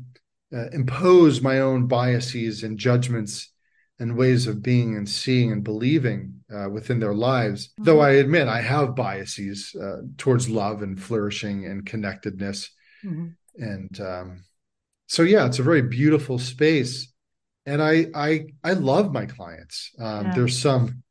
uh, 0.56 0.70
impose 0.72 1.42
my 1.42 1.60
own 1.60 1.88
biases 1.88 2.64
and 2.64 2.78
judgments 2.78 3.52
and 4.00 4.18
ways 4.18 4.48
of 4.48 4.62
being 4.62 4.96
and 4.96 5.08
seeing 5.08 5.52
and 5.52 5.64
believing 5.64 6.34
uh, 6.54 6.70
within 6.70 7.00
their 7.00 7.14
lives 7.14 7.68
mm-hmm. 7.68 7.84
though 7.84 8.00
i 8.00 8.12
admit 8.12 8.48
i 8.48 8.62
have 8.62 8.96
biases 8.96 9.76
uh, 9.82 10.02
towards 10.18 10.50
love 10.50 10.82
and 10.82 11.02
flourishing 11.02 11.66
and 11.66 11.86
connectedness 11.86 12.72
mm-hmm. 13.04 13.28
and 13.58 14.02
um, 14.02 14.44
so 15.08 15.22
yeah 15.22 15.46
it's 15.46 15.60
a 15.60 15.64
very 15.64 15.82
beautiful 15.82 16.40
space 16.40 17.12
and 17.66 17.82
I 17.82 18.08
I 18.14 18.48
I 18.64 18.74
love 18.74 19.12
my 19.12 19.26
clients. 19.26 19.92
Um, 20.00 20.26
yeah. 20.26 20.36
There's 20.36 20.60
some, 20.60 21.04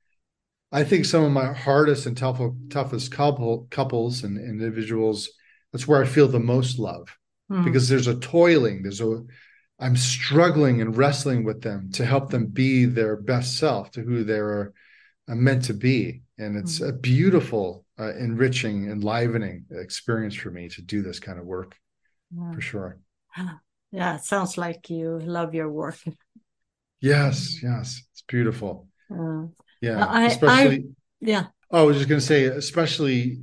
I 0.72 0.84
think 0.84 1.04
some 1.04 1.24
of 1.24 1.32
my 1.32 1.52
hardest 1.52 2.06
and 2.06 2.16
tough, 2.16 2.40
toughest 2.70 3.12
couple 3.12 3.66
couples 3.70 4.24
and 4.24 4.38
individuals. 4.38 5.30
That's 5.72 5.88
where 5.88 6.02
I 6.02 6.06
feel 6.06 6.28
the 6.28 6.38
most 6.38 6.78
love 6.78 7.16
mm. 7.50 7.64
because 7.64 7.88
there's 7.88 8.06
a 8.06 8.18
toiling. 8.18 8.82
There's 8.82 9.00
a 9.00 9.22
I'm 9.80 9.96
struggling 9.96 10.80
and 10.80 10.96
wrestling 10.96 11.44
with 11.44 11.62
them 11.62 11.90
to 11.94 12.06
help 12.06 12.30
them 12.30 12.46
be 12.46 12.84
their 12.84 13.16
best 13.16 13.58
self, 13.58 13.90
to 13.92 14.02
who 14.02 14.22
they're 14.22 14.72
uh, 15.28 15.34
meant 15.34 15.64
to 15.64 15.74
be, 15.74 16.22
and 16.38 16.56
it's 16.56 16.78
mm. 16.78 16.88
a 16.88 16.92
beautiful, 16.92 17.84
uh, 17.98 18.14
enriching, 18.14 18.88
enlivening 18.88 19.64
experience 19.72 20.36
for 20.36 20.50
me 20.50 20.68
to 20.68 20.82
do 20.82 21.02
this 21.02 21.18
kind 21.18 21.40
of 21.40 21.44
work, 21.44 21.74
yeah. 22.30 22.52
for 22.52 22.60
sure. 22.60 22.98
Yeah, 23.90 24.16
it 24.16 24.24
sounds 24.24 24.58
like 24.58 24.90
you 24.90 25.20
love 25.20 25.54
your 25.54 25.70
work. 25.70 25.96
Yes, 27.04 27.62
yes, 27.62 28.02
it's 28.12 28.22
beautiful. 28.22 28.88
Uh, 29.12 29.48
yeah, 29.82 30.06
I, 30.06 30.24
especially. 30.24 30.76
I, 30.76 30.84
yeah. 31.20 31.46
Oh, 31.70 31.80
I 31.80 31.82
was 31.82 31.98
just 31.98 32.08
going 32.08 32.20
to 32.20 32.26
say, 32.26 32.44
especially, 32.44 33.40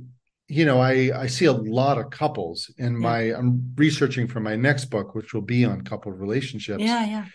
you 0.48 0.64
know, 0.64 0.80
I 0.80 1.12
I 1.14 1.26
see 1.28 1.44
a 1.44 1.52
lot 1.52 1.96
of 1.96 2.10
couples 2.10 2.72
in 2.78 2.98
my. 2.98 3.32
I'm 3.32 3.72
researching 3.76 4.26
for 4.26 4.40
my 4.40 4.56
next 4.56 4.86
book, 4.86 5.14
which 5.14 5.32
will 5.32 5.42
be 5.42 5.64
on 5.64 5.82
couple 5.82 6.10
relationships. 6.10 6.82
Yeah, 6.82 7.06
yeah. 7.06 7.26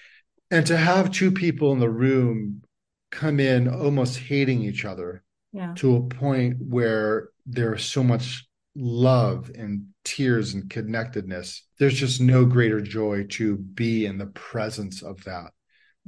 And 0.51 0.65
to 0.67 0.75
have 0.75 1.11
two 1.11 1.31
people 1.31 1.71
in 1.71 1.79
the 1.79 1.89
room 1.89 2.61
come 3.09 3.39
in 3.39 3.69
almost 3.69 4.19
hating 4.19 4.63
each 4.63 4.83
other 4.83 5.23
yeah. 5.53 5.73
to 5.75 5.95
a 5.95 6.01
point 6.01 6.57
where 6.59 7.29
there's 7.45 7.85
so 7.85 8.03
much 8.03 8.45
love 8.75 9.49
and 9.55 9.85
tears 10.03 10.55
and 10.55 10.69
connectedness. 10.69 11.63
There's 11.79 11.97
just 11.97 12.19
no 12.19 12.43
greater 12.43 12.81
joy 12.81 13.27
to 13.29 13.55
be 13.55 14.05
in 14.05 14.17
the 14.17 14.27
presence 14.27 15.01
of 15.01 15.23
that 15.23 15.51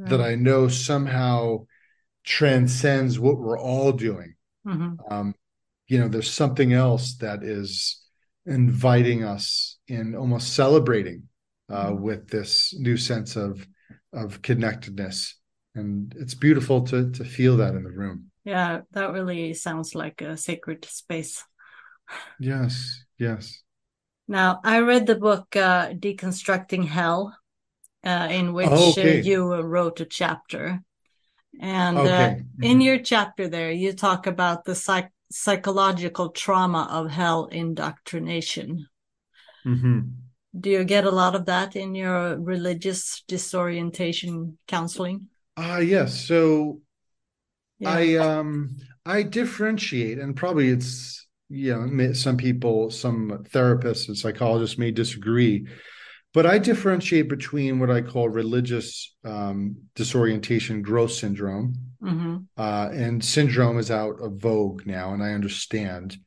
that 0.07 0.21
I 0.21 0.35
know 0.35 0.67
somehow 0.67 1.65
transcends 2.23 3.19
what 3.19 3.37
we're 3.37 3.59
all 3.59 3.91
doing. 3.91 4.35
Mm-hmm. 4.65 4.95
Um, 5.09 5.35
you 5.87 5.99
know, 5.99 6.07
there's 6.07 6.31
something 6.31 6.73
else 6.73 7.15
that 7.15 7.43
is 7.43 8.01
inviting 8.45 9.23
us 9.23 9.77
in 9.87 10.15
almost 10.15 10.53
celebrating 10.53 11.23
uh, 11.69 11.87
mm-hmm. 11.87 12.01
with 12.01 12.29
this 12.29 12.73
new 12.77 12.97
sense 12.97 13.35
of 13.35 13.65
of 14.11 14.41
connectedness, 14.41 15.35
and 15.75 16.15
it's 16.19 16.33
beautiful 16.33 16.81
to 16.85 17.11
to 17.11 17.23
feel 17.23 17.57
that 17.57 17.75
in 17.75 17.83
the 17.83 17.91
room. 17.91 18.31
Yeah, 18.43 18.81
that 18.91 19.11
really 19.11 19.53
sounds 19.53 19.93
like 19.95 20.21
a 20.21 20.37
sacred 20.37 20.85
space. 20.85 21.43
Yes, 22.39 23.03
yes. 23.17 23.61
Now, 24.27 24.59
I 24.63 24.79
read 24.79 25.07
the 25.07 25.15
book 25.15 25.55
uh, 25.55 25.89
Deconstructing 25.89 26.85
Hell 26.85 27.35
uh, 28.03 28.27
in 28.31 28.53
which 28.53 28.69
oh, 28.71 28.91
okay. 28.91 29.19
uh, 29.19 29.23
you 29.23 29.53
wrote 29.55 29.99
a 29.99 30.05
chapter. 30.05 30.81
And 31.59 31.97
uh, 31.97 32.01
okay. 32.01 32.35
mm-hmm. 32.39 32.63
in 32.63 32.81
your 32.81 32.99
chapter 32.99 33.47
there, 33.47 33.71
you 33.71 33.93
talk 33.93 34.27
about 34.27 34.65
the 34.65 34.75
psych- 34.75 35.11
psychological 35.31 36.29
trauma 36.29 36.87
of 36.89 37.11
hell 37.11 37.45
indoctrination. 37.45 38.87
Mm-hmm. 39.65 39.99
Do 40.59 40.69
you 40.69 40.83
get 40.83 41.05
a 41.05 41.11
lot 41.11 41.35
of 41.35 41.45
that 41.45 41.75
in 41.75 41.93
your 41.93 42.39
religious 42.39 43.23
disorientation 43.27 44.57
counseling? 44.67 45.27
Ah, 45.57 45.75
uh, 45.75 45.79
yes. 45.79 46.25
So 46.25 46.81
yeah. 47.77 47.91
I 47.91 48.15
um 48.15 48.77
I 49.05 49.23
differentiate, 49.23 50.17
and 50.17 50.35
probably 50.35 50.69
it's 50.69 51.27
you 51.49 51.75
know 51.75 52.13
some 52.13 52.37
people, 52.37 52.89
some 52.89 53.43
therapists 53.51 54.07
and 54.07 54.17
psychologists 54.17 54.77
may 54.77 54.91
disagree 54.91 55.67
but 56.33 56.45
I 56.45 56.59
differentiate 56.59 57.27
between 57.27 57.79
what 57.79 57.89
I 57.89 58.01
call 58.01 58.29
religious 58.29 59.15
um, 59.25 59.75
disorientation 59.95 60.81
growth 60.81 61.11
syndrome. 61.11 61.75
Mm-hmm. 62.01 62.37
Uh, 62.55 62.89
and 62.93 63.23
syndrome 63.23 63.79
is 63.79 63.91
out 63.91 64.21
of 64.21 64.37
vogue 64.37 64.85
now, 64.85 65.13
and 65.13 65.23
I 65.23 65.31
understand. 65.31 66.17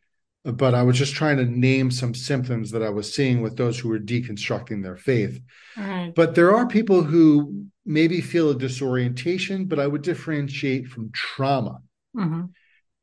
But 0.45 0.75
I 0.75 0.83
was 0.83 0.99
just 0.99 1.15
trying 1.15 1.37
to 1.37 1.45
name 1.45 1.91
some 1.93 2.15
symptoms 2.15 2.73
that 2.73 2.83
I 2.83 2.89
was 2.89 3.15
seeing 3.15 3.43
with 3.43 3.57
those 3.57 3.79
who 3.79 3.89
were 3.89 4.01
deconstructing 4.01 4.83
their 4.83 4.97
faith. 4.97 5.41
Right. 5.77 6.13
But 6.15 6.35
there 6.35 6.55
are 6.55 6.67
people 6.67 7.03
who 7.03 7.67
maybe 7.87 8.21
feel 8.21 8.51
a 8.51 8.59
disorientation, 8.59 9.67
but 9.67 9.79
I 9.79 9.87
would 9.87 10.03
differentiate 10.03 10.89
from 10.89 11.13
trauma. 11.13 11.79
Mm-hmm. 12.17 12.47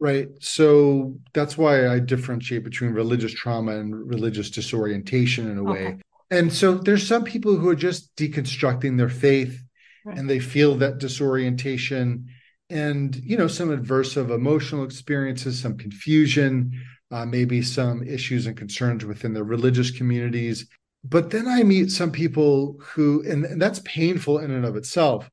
Right. 0.02 0.28
So 0.42 1.18
that's 1.34 1.58
why 1.58 1.88
I 1.88 2.00
differentiate 2.00 2.66
between 2.66 2.92
religious 2.92 3.34
trauma 3.34 3.78
and 3.78 3.96
religious 3.96 4.50
disorientation 4.50 5.50
in 5.50 5.58
a 5.58 5.64
okay. 5.64 5.86
way 5.86 5.98
and 6.32 6.54
so 6.54 6.76
there's 6.76 7.08
some 7.08 7.24
people 7.24 7.58
who 7.58 7.70
are 7.70 7.76
just 7.76 8.16
deconstructing 8.16 8.98
their 8.98 9.10
faith 9.10 9.62
right. 10.06 10.18
and 10.18 10.30
they 10.30 10.40
feel 10.40 10.76
that 10.76 11.00
disorientation 11.00 12.28
and 12.70 13.16
you 13.18 13.38
know 13.38 13.48
some 13.48 13.72
adverse 13.72 14.16
of 14.18 14.32
emotional 14.32 14.84
experiences 14.84 15.60
some 15.60 15.78
confusion 15.78 16.72
uh, 17.12 17.26
maybe 17.26 17.62
some 17.62 18.04
issues 18.04 18.46
and 18.46 18.56
concerns 18.56 19.04
within 19.06 19.34
their 19.34 19.44
religious 19.44 19.92
communities 19.92 20.68
but 21.04 21.32
then 21.32 21.48
i 21.48 21.64
meet 21.64 21.90
some 21.90 22.12
people 22.12 22.78
who 22.80 23.24
and, 23.24 23.46
and 23.46 23.62
that's 23.62 23.80
painful 23.80 24.40
in 24.40 24.52
and 24.52 24.66
of 24.66 24.76
itself 24.76 25.30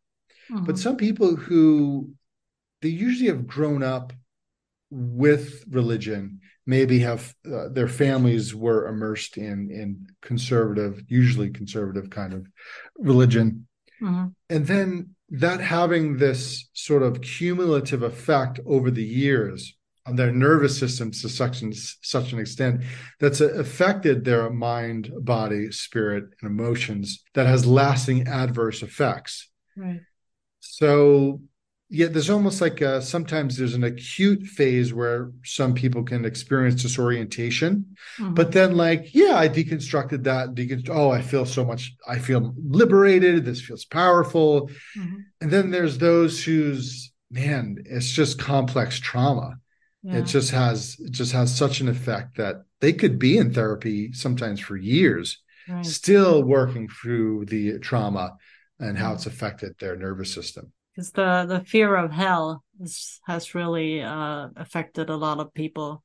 mm-hmm. 0.51 0.65
but 0.65 0.79
some 0.79 0.97
people 0.97 1.37
who 1.37 2.11
they 2.83 2.89
usually 2.89 3.29
have 3.29 3.47
grown 3.47 3.83
up 3.83 4.13
with 4.91 5.65
religion 5.69 6.41
maybe 6.67 6.99
have 6.99 7.35
uh, 7.51 7.69
their 7.69 7.89
families 7.89 8.55
were 8.55 8.89
immersed 8.89 9.37
in 9.37 9.71
in 9.71 10.07
conservative 10.21 11.03
usually 11.09 11.51
conservative 11.51 12.11
kind 12.11 12.33
of 12.33 12.47
religion 12.99 13.67
mm-hmm. 14.03 14.27
and 14.51 14.67
then 14.67 15.11
that 15.29 15.61
having 15.61 16.17
this 16.17 16.69
sort 16.73 17.03
of 17.03 17.21
cumulative 17.21 18.03
effect 18.03 18.61
over 18.67 18.91
the 18.91 19.05
years 19.05 19.77
on 20.07 20.15
their 20.15 20.31
nervous 20.31 20.79
systems 20.79 21.21
to 21.21 21.29
such 21.29 21.63
an, 21.63 21.73
such 21.75 22.33
an 22.33 22.39
extent 22.39 22.83
that's 23.19 23.41
affected 23.41 24.25
their 24.25 24.49
mind, 24.51 25.11
body, 25.23 25.73
spirit, 25.73 26.25
and 26.41 26.49
emotions 26.49 27.25
that 27.35 27.47
has 27.47 27.67
lasting 27.67 28.29
adverse 28.29 28.83
effects. 28.83 29.51
Right. 29.77 30.01
So 30.61 31.41
yeah, 31.89 32.07
there's 32.09 32.31
almost 32.31 32.61
like 32.61 32.81
a, 32.81 33.01
sometimes 33.01 33.57
there's 33.57 33.75
an 33.75 33.85
acute 33.85 34.43
phase 34.43 34.93
where 34.93 35.31
some 35.45 35.73
people 35.73 36.03
can 36.03 36.25
experience 36.25 36.83
disorientation, 36.83 37.97
mm-hmm. 38.19 38.35
but 38.35 38.51
then 38.51 38.77
like, 38.77 39.15
yeah, 39.15 39.37
I 39.37 39.49
deconstructed 39.49 40.25
that. 40.25 40.55
Deconst- 40.55 40.91
oh, 40.91 41.11
I 41.11 41.23
feel 41.23 41.47
so 41.47 41.65
much. 41.65 41.95
I 42.07 42.19
feel 42.19 42.55
liberated. 42.57 43.45
This 43.45 43.61
feels 43.61 43.85
powerful. 43.85 44.69
Mm-hmm. 44.99 45.17
And 45.41 45.51
then 45.51 45.71
there's 45.71 45.99
those 45.99 46.43
whose 46.43 47.13
man, 47.31 47.77
it's 47.85 48.11
just 48.11 48.39
complex 48.39 48.99
trauma. 48.99 49.59
Yeah. 50.03 50.19
It 50.19 50.27
just 50.27 50.51
has 50.51 50.97
it 50.99 51.13
just 51.13 51.33
has 51.33 51.55
such 51.55 51.81
an 51.81 51.89
effect 51.89 52.37
that 52.37 52.65
they 52.81 52.93
could 52.93 53.19
be 53.19 53.39
in 53.39 53.53
therapy 53.53 54.13
sometimes 54.13 54.61
for 54.61 54.77
years, 54.77 55.41
right. 55.69 55.85
still 55.85 56.43
working 56.43 56.89
through 56.89 57.47
the 57.47 57.79
trauma 57.79 58.37
and 58.79 58.99
how 58.99 59.07
mm-hmm. 59.07 59.15
it's 59.15 59.27
affected 59.27 59.75
their 59.79 59.97
nervous 59.97 60.33
system 60.33 60.73
because 60.97 61.13
the 61.13 61.45
the 61.47 61.61
fear 61.61 61.95
of 61.95 62.11
hell 62.11 62.65
is, 62.81 63.21
has 63.27 63.55
really 63.55 64.03
uh, 64.03 64.49
affected 64.57 65.11
a 65.11 65.17
lot 65.17 65.39
of 65.39 65.53
people. 65.53 66.03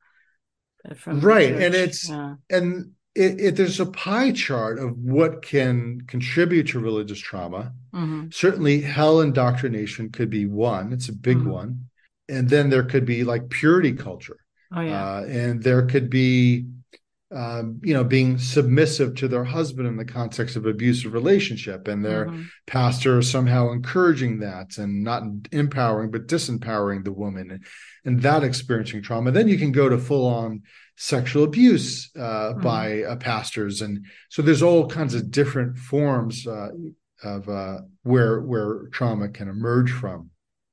right, 1.08 1.54
and 1.54 1.74
it's 1.74 2.10
yeah. 2.10 2.36
and 2.50 2.92
it, 3.16 3.40
it, 3.40 3.56
there's 3.56 3.80
a 3.80 3.86
pie 3.86 4.32
chart 4.32 4.80
of 4.80 4.98
what 4.98 5.42
can 5.42 6.02
contribute 6.08 6.70
to 6.70 6.80
religious 6.80 7.20
trauma. 7.20 7.74
Mm-hmm. 7.94 8.28
Certainly, 8.32 8.82
hell 8.82 9.22
indoctrination 9.22 10.10
could 10.10 10.30
be 10.30 10.46
one. 10.46 10.92
It's 10.92 11.10
a 11.10 11.14
big 11.14 11.38
mm-hmm. 11.38 11.50
one, 11.50 11.86
and 12.28 12.50
then 12.50 12.70
there 12.70 12.84
could 12.84 13.06
be 13.06 13.24
like 13.24 13.50
purity 13.50 13.94
culture. 13.94 14.38
Oh 14.76 14.82
yeah, 14.82 15.04
uh, 15.04 15.24
and 15.24 15.64
there 15.64 15.86
could 15.86 16.10
be 16.10 16.66
um, 17.34 17.80
you 17.84 17.94
know, 17.94 18.04
being 18.04 18.38
submissive 18.38 19.16
to 19.16 19.28
their 19.28 19.44
husband 19.44 19.88
in 19.88 19.96
the 19.96 20.06
context 20.06 20.56
of 20.56 20.66
abusive 20.66 21.14
relationship, 21.14 21.88
and 21.88 22.04
their 22.04 22.26
mm-hmm. 22.26 22.44
pastor 22.68 23.22
somehow 23.22 23.72
encouraging 23.72 24.40
that 24.40 24.78
and 24.78 25.04
not 25.04 25.24
empowering 25.52 26.12
but 26.12 26.28
disempowering 26.28 27.04
the 27.04 27.12
woman, 27.14 27.52
and, 27.52 27.66
and 28.06 28.22
that 28.22 28.44
experiencing 28.44 29.02
trauma. 29.02 29.32
Then 29.32 29.48
you 29.48 29.58
can 29.58 29.72
go 29.72 29.88
to 29.88 29.98
full 29.98 30.28
on 30.28 30.64
sexual 30.98 31.44
abuse 31.44 32.12
uh, 32.18 32.20
mm-hmm. 32.20 32.62
by 32.62 33.04
uh, 33.04 33.16
pastors, 33.16 33.82
and 33.82 34.06
so 34.30 34.42
there's 34.42 34.64
all 34.64 34.88
kinds 34.88 35.14
of 35.14 35.32
different 35.32 35.78
forms 35.78 36.46
uh, 36.46 36.70
of 37.24 37.48
uh, 37.48 37.78
where 38.04 38.42
where 38.42 38.88
trauma 38.92 39.30
can 39.30 39.48
emerge 39.48 39.92
from. 39.92 40.32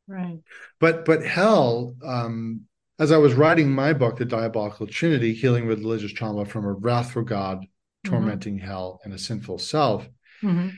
Right. 0.09 0.40
But 0.80 1.04
but 1.04 1.24
hell. 1.24 1.94
Um, 2.04 2.62
as 2.99 3.12
I 3.12 3.16
was 3.16 3.34
writing 3.34 3.70
my 3.70 3.92
book, 3.92 4.16
The 4.16 4.24
Diabolical 4.24 4.86
Trinity 4.86 5.32
Healing 5.32 5.66
with 5.66 5.78
Religious 5.78 6.12
Trauma 6.12 6.44
from 6.44 6.64
a 6.64 6.72
Wrathful 6.72 7.22
God, 7.22 7.59
mm-hmm. 7.59 8.11
Tormenting 8.11 8.57
mm-hmm. 8.57 8.66
Hell, 8.66 9.01
and 9.05 9.12
a 9.12 9.18
Sinful 9.18 9.59
Self, 9.59 10.09
mm-hmm. 10.42 10.70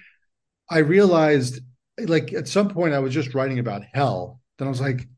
I 0.69 0.79
realized, 0.79 1.61
like, 1.99 2.33
at 2.33 2.49
some 2.49 2.69
point, 2.69 2.95
I 2.95 2.99
was 3.01 3.15
just 3.15 3.35
writing 3.35 3.59
about 3.59 3.83
hell. 3.93 4.41
Then 4.59 4.69
I 4.69 4.71
was 4.71 4.81
like, 4.81 5.09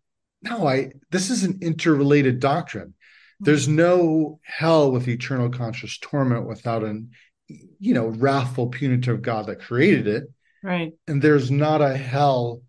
no, 0.42 0.66
I 0.66 0.92
this 1.10 1.30
is 1.30 1.44
an 1.44 1.58
interrelated 1.62 2.40
doctrine. 2.40 2.88
Mm-hmm. 2.88 3.44
There's 3.44 3.68
no 3.68 4.40
hell 4.42 4.90
with 4.90 5.08
eternal 5.08 5.50
conscious 5.50 5.98
torment 5.98 6.46
without 6.46 6.82
an, 6.84 7.10
you 7.48 7.94
know, 7.94 8.06
wrathful, 8.06 8.68
punitive 8.68 9.22
God 9.22 9.46
that 9.46 9.60
created 9.60 10.06
it. 10.06 10.24
Right. 10.62 10.92
And 11.08 11.20
there's 11.20 11.50
not 11.50 11.82
a 11.82 11.96
hell 11.96 12.62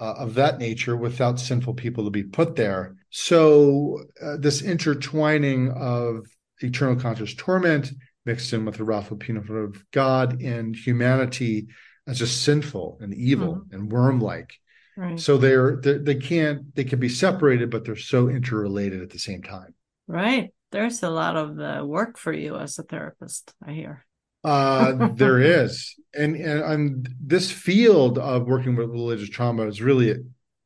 uh, 0.00 0.14
of 0.18 0.34
that 0.34 0.58
nature 0.58 0.96
without 0.96 1.40
sinful 1.40 1.74
people 1.74 2.04
to 2.04 2.10
be 2.10 2.24
put 2.24 2.56
there. 2.56 2.96
So, 3.18 4.04
uh, 4.22 4.36
this 4.36 4.60
intertwining 4.60 5.70
of 5.72 6.26
eternal 6.58 6.96
conscious 6.96 7.34
torment 7.34 7.90
mixed 8.26 8.52
in 8.52 8.66
with 8.66 8.76
the 8.76 8.84
wrathful 8.84 9.16
punishment 9.16 9.74
of 9.74 9.90
God 9.90 10.42
and 10.42 10.76
humanity 10.76 11.68
as 12.06 12.18
just 12.18 12.42
sinful 12.42 12.98
and 13.00 13.14
evil 13.14 13.54
mm-hmm. 13.54 13.74
and 13.74 13.90
worm-like. 13.90 14.52
Right. 14.98 15.18
So 15.18 15.38
they're, 15.38 15.76
they're 15.76 15.98
they 15.98 16.16
can't 16.16 16.74
they 16.74 16.84
can 16.84 17.00
be 17.00 17.08
separated, 17.08 17.70
but 17.70 17.86
they're 17.86 17.96
so 17.96 18.28
interrelated 18.28 19.00
at 19.00 19.08
the 19.08 19.18
same 19.18 19.42
time. 19.42 19.74
Right. 20.06 20.52
There's 20.70 21.02
a 21.02 21.08
lot 21.08 21.38
of 21.38 21.58
uh, 21.58 21.86
work 21.86 22.18
for 22.18 22.34
you 22.34 22.56
as 22.56 22.78
a 22.78 22.82
therapist. 22.82 23.54
I 23.66 23.72
hear. 23.72 24.04
Uh, 24.44 25.08
there 25.14 25.40
is, 25.64 25.94
and 26.14 26.36
and 26.36 26.62
I'm, 26.62 27.04
this 27.18 27.50
field 27.50 28.18
of 28.18 28.46
working 28.46 28.76
with 28.76 28.90
religious 28.90 29.30
trauma 29.30 29.66
is 29.68 29.80
really, 29.80 30.16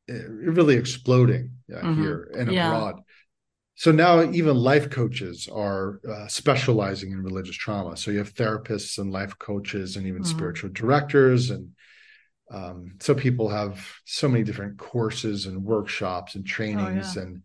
really 0.09 0.75
exploding 0.75 1.51
uh, 1.73 1.81
mm-hmm. 1.81 2.01
here 2.01 2.31
and 2.37 2.51
yeah. 2.51 2.67
abroad. 2.67 3.01
So 3.75 3.91
now 3.91 4.21
even 4.21 4.55
life 4.57 4.89
coaches 4.89 5.47
are 5.51 5.99
uh, 6.07 6.27
specializing 6.27 7.11
in 7.11 7.23
religious 7.23 7.55
trauma. 7.55 7.97
So 7.97 8.11
you 8.11 8.19
have 8.19 8.33
therapists 8.33 8.97
and 8.99 9.11
life 9.11 9.37
coaches 9.39 9.95
and 9.95 10.05
even 10.05 10.21
mm-hmm. 10.21 10.37
spiritual 10.37 10.69
directors 10.73 11.49
and 11.49 11.69
um, 12.51 12.95
so 12.99 13.15
people 13.15 13.47
have 13.49 13.87
so 14.05 14.27
many 14.27 14.43
different 14.43 14.77
courses 14.77 15.45
and 15.45 15.63
workshops 15.63 16.35
and 16.35 16.45
trainings 16.45 17.15
oh, 17.15 17.21
yeah. 17.21 17.25
and 17.27 17.41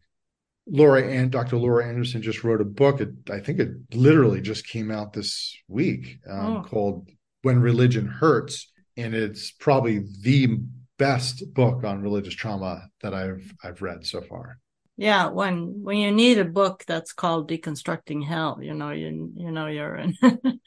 Laura 0.68 1.07
and 1.07 1.31
Dr. 1.31 1.57
Laura 1.57 1.87
Anderson 1.87 2.22
just 2.22 2.43
wrote 2.43 2.61
a 2.61 2.64
book. 2.64 3.01
It, 3.01 3.11
I 3.31 3.39
think 3.39 3.61
it 3.61 3.70
literally 3.95 4.41
just 4.41 4.66
came 4.66 4.91
out 4.91 5.12
this 5.12 5.57
week 5.68 6.18
um, 6.29 6.57
oh. 6.57 6.62
called 6.62 7.09
"When 7.43 7.61
Religion 7.61 8.07
Hurts," 8.07 8.72
and 8.97 9.14
it's 9.14 9.53
probably 9.53 10.05
the 10.22 10.59
best 10.99 11.53
book 11.55 11.84
on 11.84 12.03
religious 12.03 12.34
trauma 12.34 12.88
that 13.03 13.14
I've 13.14 13.53
I've 13.62 13.82
read 13.82 14.07
so 14.07 14.20
far. 14.20 14.59
Yeah, 14.97 15.28
when 15.28 15.82
when 15.82 15.99
you 15.99 16.11
need 16.11 16.38
a 16.38 16.44
book 16.44 16.84
that's 16.86 17.12
called 17.12 17.51
"Deconstructing 17.51 18.24
Hell," 18.24 18.59
you 18.62 18.74
know 18.74 18.90
you 18.90 19.32
you 19.36 19.51
know 19.51 19.66
you're 19.66 19.97
in 19.97 20.16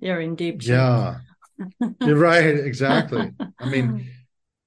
you're 0.00 0.20
in 0.20 0.34
deep. 0.34 0.62
Yeah, 0.62 1.18
you're 2.00 2.16
right. 2.16 2.54
Exactly. 2.56 3.30
I 3.58 3.68
mean 3.68 4.06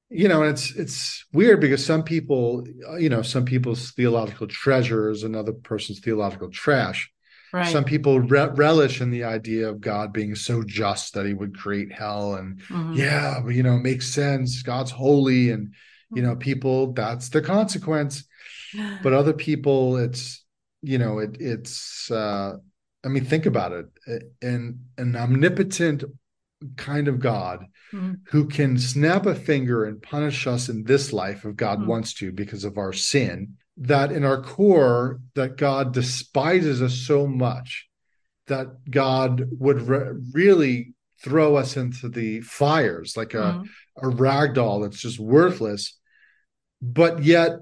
you 0.10 0.28
know 0.28 0.44
it's 0.44 0.76
it's 0.76 1.26
weird 1.34 1.60
because 1.60 1.84
some 1.84 2.04
people 2.04 2.66
you 3.00 3.10
know 3.10 3.22
some 3.22 3.46
people's 3.46 3.92
theological 3.92 4.48
treasure 4.48 5.10
is 5.10 5.24
another 5.24 5.52
person's 5.54 6.00
theological 6.00 6.50
trash 6.52 7.12
right. 7.54 7.72
some 7.72 7.84
people 7.84 8.20
re- 8.20 8.50
relish 8.56 9.02
in 9.02 9.12
the 9.12 9.24
idea 9.24 9.70
of 9.70 9.80
god 9.80 10.12
being 10.12 10.36
so 10.36 10.64
just 10.64 11.14
that 11.14 11.26
he 11.26 11.34
would 11.34 11.58
create 11.58 11.92
hell 11.92 12.36
and 12.36 12.60
mm-hmm. 12.64 12.94
yeah 12.94 13.40
but 13.44 13.54
you 13.54 13.64
know 13.64 13.76
it 13.76 13.84
makes 13.84 14.08
sense 14.08 14.62
god's 14.64 14.92
holy 14.92 15.52
and 15.52 15.74
you 16.14 16.22
know 16.22 16.32
mm-hmm. 16.32 16.40
people 16.40 16.94
that's 16.94 17.30
the 17.30 17.42
consequence 17.42 18.24
but 19.04 19.14
other 19.14 19.34
people 19.34 19.98
it's 19.98 20.44
you 20.82 20.98
know 20.98 21.20
it 21.20 21.38
it's 21.40 22.12
uh 22.12 22.54
i 23.06 23.08
mean 23.08 23.24
think 23.24 23.46
about 23.46 23.72
it 23.72 23.86
an 24.42 24.80
an 24.98 25.16
omnipotent 25.16 26.04
kind 26.76 27.08
of 27.08 27.20
God 27.20 27.66
mm-hmm. 27.92 28.14
who 28.28 28.48
can 28.48 28.78
snap 28.78 29.26
a 29.26 29.36
finger 29.36 29.86
and 29.86 30.02
punish 30.02 30.48
us 30.48 30.70
in 30.70 30.84
this 30.84 31.14
life 31.14 31.46
if 31.46 31.56
God 31.56 31.80
mm-hmm. 31.80 31.90
wants 31.90 32.14
to 32.16 32.32
because 32.32 32.64
of 32.64 32.78
our 32.78 32.94
sin 32.94 33.56
that 33.78 34.12
in 34.12 34.24
our 34.24 34.42
core 34.42 35.20
that 35.36 35.58
God 35.58 35.94
despises 35.94 36.82
us 36.82 36.94
so 36.94 37.26
much 37.28 37.88
that 38.48 38.90
God 38.90 39.48
would 39.52 39.82
re- 39.82 40.20
really 40.34 40.94
throw 41.22 41.56
us 41.56 41.78
into 41.78 42.10
the 42.10 42.42
fires 42.42 43.16
like 43.16 43.34
a 43.34 43.38
mm-hmm. 43.38 43.64
a 44.06 44.10
rag 44.10 44.54
doll 44.54 44.82
that's 44.82 45.00
just 45.00 45.20
worthless 45.20 45.98
but 46.82 47.24
yet 47.24 47.60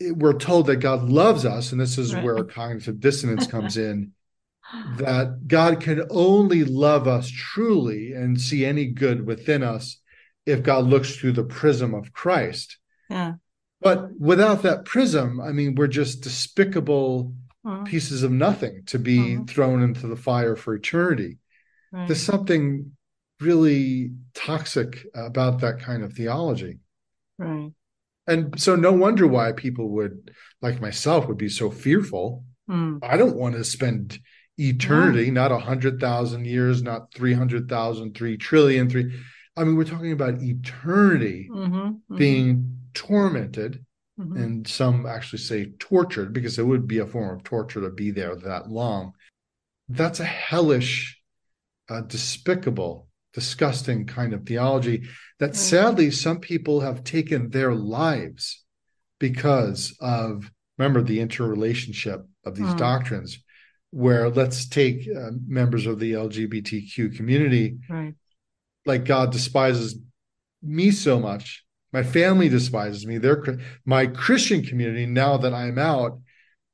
we're 0.00 0.38
told 0.38 0.66
that 0.66 0.76
God 0.76 1.02
loves 1.02 1.44
us 1.44 1.70
and 1.70 1.80
this 1.80 1.98
is 1.98 2.14
right. 2.14 2.24
where 2.24 2.44
cognitive 2.44 2.98
dissonance 2.98 3.46
comes 3.46 3.76
in 3.76 4.12
that 4.96 5.46
God 5.46 5.80
can 5.80 6.06
only 6.10 6.64
love 6.64 7.08
us 7.08 7.30
truly 7.30 8.12
and 8.12 8.40
see 8.40 8.64
any 8.64 8.86
good 8.86 9.26
within 9.26 9.62
us 9.62 9.98
if 10.46 10.62
God 10.62 10.84
looks 10.84 11.16
through 11.16 11.32
the 11.32 11.44
prism 11.44 11.94
of 11.94 12.12
Christ. 12.12 12.78
Yeah. 13.08 13.34
But 13.80 14.10
without 14.18 14.62
that 14.62 14.84
prism, 14.84 15.40
I 15.40 15.52
mean, 15.52 15.74
we're 15.74 15.86
just 15.86 16.22
despicable 16.22 17.34
pieces 17.84 18.22
of 18.22 18.30
nothing 18.30 18.82
to 18.86 18.98
be 18.98 19.36
thrown 19.46 19.82
into 19.82 20.06
the 20.06 20.16
fire 20.16 20.56
for 20.56 20.74
eternity. 20.74 21.38
Right. 21.92 22.06
There's 22.06 22.22
something 22.22 22.92
really 23.40 24.12
toxic 24.34 25.06
about 25.14 25.60
that 25.60 25.80
kind 25.80 26.02
of 26.02 26.12
theology. 26.12 26.78
Right. 27.38 27.72
And 28.26 28.60
so 28.60 28.76
no 28.76 28.92
wonder 28.92 29.26
why 29.26 29.52
people 29.52 29.88
would 29.90 30.30
like 30.60 30.80
myself 30.80 31.28
would 31.28 31.38
be 31.38 31.48
so 31.48 31.70
fearful. 31.70 32.44
Mm. 32.68 32.98
I 33.02 33.16
don't 33.16 33.36
want 33.36 33.54
to 33.54 33.64
spend 33.64 34.18
eternity, 34.58 35.30
not 35.30 35.52
a 35.52 35.58
hundred 35.58 36.00
thousand 36.00 36.46
years, 36.46 36.82
not 36.82 37.14
300,000, 37.14 38.14
3 38.14 38.36
trillion, 38.36 38.90
three. 38.90 39.18
I 39.56 39.64
mean, 39.64 39.76
we're 39.76 39.84
talking 39.84 40.12
about 40.12 40.42
eternity 40.42 41.48
mm-hmm, 41.50 41.76
mm-hmm. 41.76 42.16
Tormented, 42.98 43.84
mm-hmm. 44.18 44.36
and 44.36 44.66
some 44.66 45.06
actually 45.06 45.38
say 45.38 45.72
tortured 45.78 46.32
because 46.32 46.58
it 46.58 46.66
would 46.66 46.88
be 46.88 46.98
a 46.98 47.06
form 47.06 47.36
of 47.36 47.44
torture 47.44 47.80
to 47.80 47.90
be 47.90 48.10
there 48.10 48.34
that 48.34 48.68
long. 48.68 49.12
That's 49.88 50.20
a 50.20 50.24
hellish, 50.24 51.20
uh, 51.88 52.02
despicable, 52.02 53.08
disgusting 53.32 54.04
kind 54.06 54.34
of 54.34 54.44
theology 54.44 55.04
that 55.38 55.54
sadly 55.54 56.10
some 56.10 56.40
people 56.40 56.80
have 56.80 57.04
taken 57.04 57.50
their 57.50 57.72
lives 57.74 58.64
because 59.20 59.96
of 60.00 60.50
remember 60.76 61.02
the 61.02 61.20
interrelationship 61.20 62.26
of 62.44 62.56
these 62.56 62.74
Mm. 62.74 62.78
doctrines 62.78 63.38
where 63.90 64.28
let's 64.28 64.66
take 64.66 65.08
uh, 65.08 65.30
members 65.46 65.86
of 65.86 65.98
the 65.98 66.12
lgbtq 66.12 67.16
community 67.16 67.78
Right. 67.88 68.14
like 68.86 69.04
god 69.04 69.30
despises 69.32 69.98
me 70.62 70.90
so 70.90 71.18
much 71.20 71.64
my 71.92 72.02
family 72.02 72.48
despises 72.48 73.06
me 73.06 73.18
they're 73.18 73.42
my 73.84 74.06
christian 74.06 74.62
community 74.62 75.06
now 75.06 75.36
that 75.36 75.54
i'm 75.54 75.78
out 75.78 76.20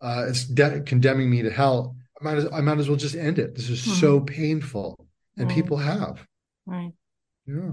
uh 0.02 0.24
is 0.28 0.46
de- 0.46 0.80
condemning 0.82 1.30
me 1.30 1.42
to 1.42 1.50
hell 1.50 1.96
I 2.20 2.24
might, 2.24 2.36
as, 2.38 2.46
I 2.52 2.60
might 2.60 2.78
as 2.78 2.88
well 2.88 2.96
just 2.96 3.16
end 3.16 3.38
it 3.38 3.54
this 3.54 3.68
is 3.68 3.82
so 4.00 4.20
painful 4.20 4.96
and 5.36 5.48
Mm. 5.50 5.54
people 5.54 5.76
have 5.78 6.24
Right. 6.66 6.92
yeah 7.46 7.72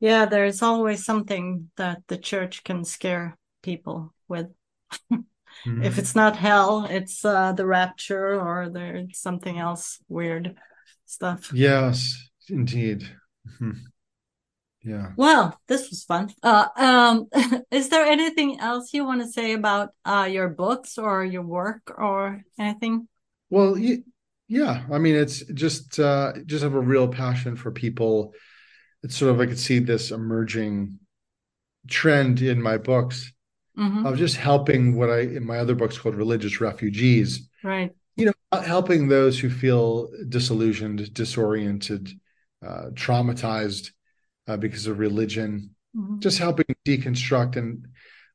Yeah, 0.00 0.24
there's 0.26 0.62
always 0.62 1.04
something 1.04 1.70
that 1.76 2.02
the 2.08 2.18
church 2.18 2.64
can 2.64 2.84
scare 2.84 3.36
people 3.62 4.12
with. 4.28 4.48
Mhm. 5.00 5.84
If 5.88 5.98
it's 5.98 6.16
not 6.16 6.34
hell, 6.36 6.86
it's 6.90 7.24
uh, 7.24 7.52
the 7.52 7.66
rapture 7.66 8.34
or 8.40 8.68
there's 8.68 9.18
something 9.20 9.58
else 9.58 9.98
weird 10.08 10.56
stuff. 11.06 11.52
yes 11.54 12.16
indeed 12.48 13.06
Mhm. 13.46 13.76
Yeah 14.84 15.12
Well, 15.16 15.58
this 15.68 15.90
was 15.90 16.04
fun. 16.04 16.30
Uh, 16.42 16.68
um, 16.76 17.28
is 17.70 17.88
there 17.88 18.04
anything 18.04 18.60
else 18.60 18.92
you 18.92 19.04
want 19.04 19.22
to 19.22 19.28
say 19.28 19.52
about 19.52 19.90
uh, 20.04 20.28
your 20.30 20.48
books 20.48 20.98
or 20.98 21.24
your 21.24 21.42
work 21.42 21.92
or 21.96 22.42
anything? 22.58 23.08
Well, 23.50 23.76
yeah. 24.48 24.84
I 24.90 24.98
mean, 24.98 25.14
it's 25.14 25.44
just 25.52 25.98
uh, 25.98 26.32
just 26.46 26.62
have 26.62 26.74
a 26.74 26.80
real 26.80 27.08
passion 27.08 27.56
for 27.56 27.70
people. 27.70 28.34
It's 29.02 29.16
sort 29.16 29.34
of 29.34 29.40
I 29.40 29.46
could 29.46 29.58
see 29.58 29.78
this 29.78 30.10
emerging 30.10 30.98
trend 31.88 32.40
in 32.42 32.60
my 32.62 32.78
books 32.78 33.32
hmm 33.74 34.06
of 34.06 34.18
just 34.18 34.36
helping 34.36 34.96
what 34.96 35.10
I 35.10 35.20
in 35.20 35.46
my 35.46 35.58
other 35.58 35.74
books 35.74 35.96
called 35.98 36.14
religious 36.14 36.60
refugees. 36.60 37.48
Right. 37.62 37.94
You 38.16 38.26
know, 38.26 38.60
helping 38.60 39.08
those 39.08 39.38
who 39.38 39.48
feel 39.48 40.10
disillusioned, 40.28 41.14
disoriented, 41.14 42.10
uh, 42.64 42.90
traumatized 42.92 43.90
uh, 44.46 44.56
because 44.56 44.86
of 44.86 44.98
religion. 44.98 45.74
Mhm. 45.96 46.20
Just 46.20 46.38
helping 46.38 46.66
deconstruct. 46.86 47.56
And 47.56 47.86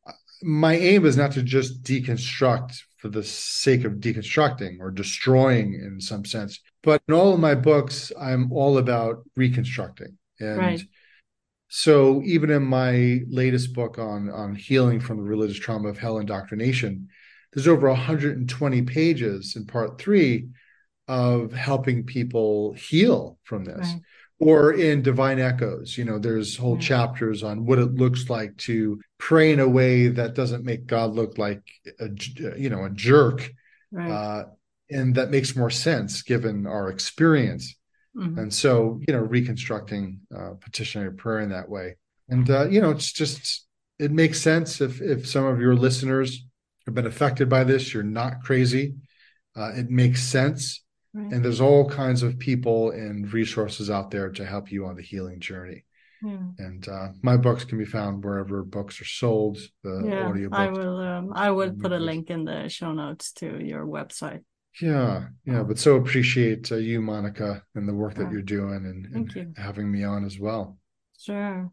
uh, 0.05 0.11
my 0.43 0.75
aim 0.75 1.05
is 1.05 1.17
not 1.17 1.31
to 1.33 1.43
just 1.43 1.83
deconstruct 1.83 2.77
for 2.97 3.09
the 3.09 3.23
sake 3.23 3.83
of 3.83 3.93
deconstructing 3.93 4.79
or 4.79 4.91
destroying 4.91 5.73
in 5.73 5.99
some 6.01 6.25
sense. 6.25 6.59
But 6.83 7.01
in 7.07 7.13
all 7.13 7.33
of 7.33 7.39
my 7.39 7.55
books, 7.55 8.11
I'm 8.19 8.51
all 8.51 8.77
about 8.77 9.23
reconstructing. 9.35 10.17
And 10.39 10.59
Right. 10.59 10.81
so 11.67 12.21
even 12.23 12.49
in 12.49 12.63
my 12.63 13.21
latest 13.27 13.73
book 13.73 13.97
on 13.99 14.29
on 14.29 14.55
healing 14.55 14.99
from 14.99 15.17
the 15.17 15.23
religious 15.23 15.57
trauma 15.57 15.89
of 15.89 15.97
hell 15.97 16.19
indoctrination, 16.19 17.09
there's 17.53 17.67
over 17.67 17.87
120 17.87 18.81
pages 18.83 19.55
in 19.55 19.65
part 19.65 19.99
three 19.99 20.49
of 21.07 21.53
helping 21.53 22.03
people 22.03 22.73
heal 22.73 23.39
from 23.43 23.63
this. 23.63 23.77
Right. 23.79 24.01
Or 24.39 24.71
in 24.71 25.01
Divine 25.01 25.39
Echoes, 25.39 25.97
you 25.97 26.05
know, 26.05 26.19
there's 26.19 26.55
whole 26.55 26.75
Yeah. 26.75 26.81
chapters 26.81 27.41
on 27.41 27.65
what 27.65 27.79
it 27.79 27.95
looks 27.95 28.29
like 28.29 28.55
to 28.57 29.01
pray 29.17 29.51
in 29.51 29.59
a 29.59 29.67
way 29.67 30.09
that 30.09 30.35
doesn't 30.35 30.63
make 30.63 30.85
God 30.85 31.13
look 31.15 31.38
like 31.39 31.63
a 31.99 32.09
you 32.55 32.69
know 32.69 32.85
a 32.85 32.89
jerk, 32.91 33.51
Right. 33.91 34.11
uh, 34.11 34.45
and 34.91 35.15
that 35.15 35.31
makes 35.31 35.55
more 35.55 35.71
sense 35.71 36.21
given 36.21 36.67
our 36.67 36.89
experience. 36.89 37.75
Mhm. 38.15 38.38
And 38.38 38.53
so, 38.53 38.99
you 39.07 39.13
know, 39.13 39.21
reconstructing 39.21 40.21
uh, 40.35 40.51
petitionary 40.61 41.13
prayer 41.13 41.39
in 41.39 41.49
that 41.49 41.69
way, 41.69 41.95
and 42.29 42.47
uh, 42.49 42.67
you 42.69 42.79
know, 42.79 42.91
it's 42.91 43.11
just 43.11 43.65
it 43.97 44.11
makes 44.11 44.39
sense 44.39 44.81
if 44.81 45.01
if 45.01 45.27
some 45.27 45.45
of 45.45 45.59
your 45.59 45.75
listeners 45.75 46.45
have 46.85 46.93
been 46.93 47.07
affected 47.07 47.49
by 47.49 47.63
this. 47.63 47.91
You're 47.91 48.03
not 48.03 48.43
crazy. 48.43 48.95
Uh, 49.55 49.71
it 49.75 49.89
makes 49.89 50.21
sense, 50.21 50.83
Right. 51.18 51.34
and 51.34 51.43
there's 51.43 51.61
all 51.61 51.89
kinds 51.89 52.22
of 52.22 52.38
people 52.38 52.91
and 52.91 53.34
resources 53.34 53.89
out 53.89 54.11
there 54.11 54.30
to 54.30 54.45
help 54.45 54.72
you 54.72 54.86
on 54.86 54.95
the 54.95 55.01
healing 55.01 55.39
journey. 55.39 55.84
Yeah. 56.24 56.38
And 56.59 56.88
uh, 56.88 57.07
my 57.24 57.38
books 57.38 57.63
can 57.63 57.80
be 57.80 57.86
found 57.86 58.24
wherever 58.24 58.63
books 58.63 59.01
are 59.01 59.05
sold. 59.05 59.57
The 59.84 60.03
yeah, 60.05 60.28
audio 60.28 60.49
I 60.51 60.68
will. 60.68 60.99
Um, 60.99 61.34
I 61.34 61.49
will 61.49 61.72
put 61.72 61.91
a 61.91 61.97
link 61.97 62.30
in 62.30 62.43
the 62.45 62.70
show 62.70 62.93
notes 62.93 63.32
to 63.34 63.63
your 63.63 63.86
website. 63.88 64.43
Yeah, 64.80 65.30
yeah, 65.43 65.63
but 65.63 65.80
so 65.80 65.95
appreciate 65.95 66.72
uh, 66.72 66.76
you, 66.76 67.01
Monica, 67.01 67.63
and 67.74 67.89
the 67.89 67.95
work 67.95 68.13
that 68.15 68.32
you're 68.32 68.43
doing, 68.43 68.86
and, 68.86 69.15
and 69.15 69.36
you. 69.36 69.53
having 69.57 69.91
me 69.91 70.03
on 70.03 70.24
as 70.24 70.39
well. 70.39 70.78
Sure. 71.20 71.72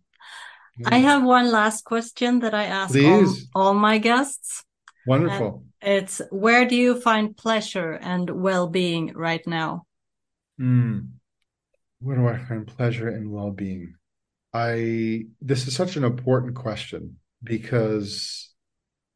Yeah. 0.79 0.89
I 0.91 0.99
have 0.99 1.23
one 1.23 1.51
last 1.51 1.85
question 1.85 2.41
that 2.41 2.55
I 2.55 2.65
ask 2.65 2.97
all, 2.97 3.35
all 3.55 3.75
my 3.75 3.99
guests. 3.99 4.65
Wonderful. 5.07 5.65
It's 5.83 6.21
where 6.31 6.67
do 6.67 6.77
you 6.77 7.01
find 7.01 7.37
pleasure 7.37 7.93
and 7.93 8.31
well-being 8.31 9.13
right 9.15 9.47
now? 9.47 9.87
Hmm. 10.59 10.99
Where 12.01 12.17
do 12.17 12.29
I 12.29 12.39
find 12.39 12.67
pleasure 12.67 13.09
and 13.09 13.31
well-being? 13.31 13.95
I 14.53 15.27
this 15.41 15.67
is 15.67 15.75
such 15.75 15.97
an 15.97 16.05
important 16.05 16.55
question 16.55 17.17
because, 17.43 18.53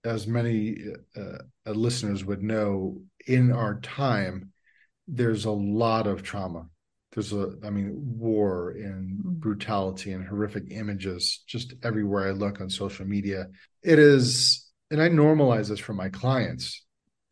as 0.04 0.26
many 0.26 0.78
uh, 1.16 1.38
uh, 1.66 1.72
listeners 1.72 2.24
would 2.24 2.42
know, 2.42 3.00
in 3.26 3.52
our 3.52 3.80
time, 3.80 4.52
there's 5.06 5.44
a 5.44 5.50
lot 5.50 6.06
of 6.06 6.22
trauma. 6.22 6.66
There's 7.12 7.32
a, 7.32 7.54
I 7.64 7.70
mean, 7.70 7.92
war 8.18 8.70
and 8.70 9.18
Mm. 9.24 9.40
brutality 9.40 10.12
and 10.12 10.26
horrific 10.26 10.64
images 10.70 11.42
just 11.46 11.74
everywhere 11.82 12.28
I 12.28 12.32
look 12.32 12.60
on 12.60 12.70
social 12.70 13.06
media. 13.06 13.48
It 13.82 13.98
is, 13.98 14.67
and 14.90 15.00
I 15.02 15.08
normalize 15.08 15.68
this 15.68 15.78
for 15.80 15.94
my 15.94 16.08
clients. 16.08 16.84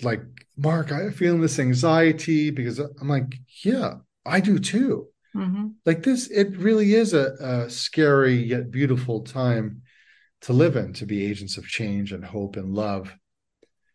Like, 0.02 0.22
Mark, 0.56 0.92
I'm 0.92 1.12
feeling 1.12 1.40
this 1.40 1.58
anxiety 1.58 2.50
because 2.50 2.78
I'm 2.78 3.08
like, 3.08 3.34
yeah, 3.64 3.94
I 4.24 4.40
do 4.40 4.58
too 4.58 5.08
hmm 5.34 5.68
like 5.84 6.02
this 6.02 6.28
it 6.28 6.56
really 6.56 6.94
is 6.94 7.14
a, 7.14 7.34
a 7.40 7.70
scary 7.70 8.34
yet 8.34 8.70
beautiful 8.70 9.20
time 9.22 9.82
to 10.40 10.52
live 10.52 10.76
in 10.76 10.92
to 10.94 11.06
be 11.06 11.24
agents 11.24 11.56
of 11.56 11.66
change 11.66 12.12
and 12.12 12.24
hope 12.24 12.56
and 12.56 12.74
love 12.74 13.14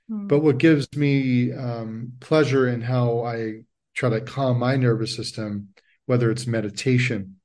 but 0.09 0.39
what 0.39 0.57
gives 0.57 0.87
me 0.95 1.51
um, 1.51 2.13
pleasure 2.19 2.67
in 2.67 2.81
how 2.81 3.23
i 3.25 3.53
try 3.93 4.09
to 4.09 4.21
calm 4.21 4.59
my 4.59 4.75
nervous 4.75 5.15
system 5.15 5.69
whether 6.05 6.31
it's 6.31 6.47
meditation 6.47 7.35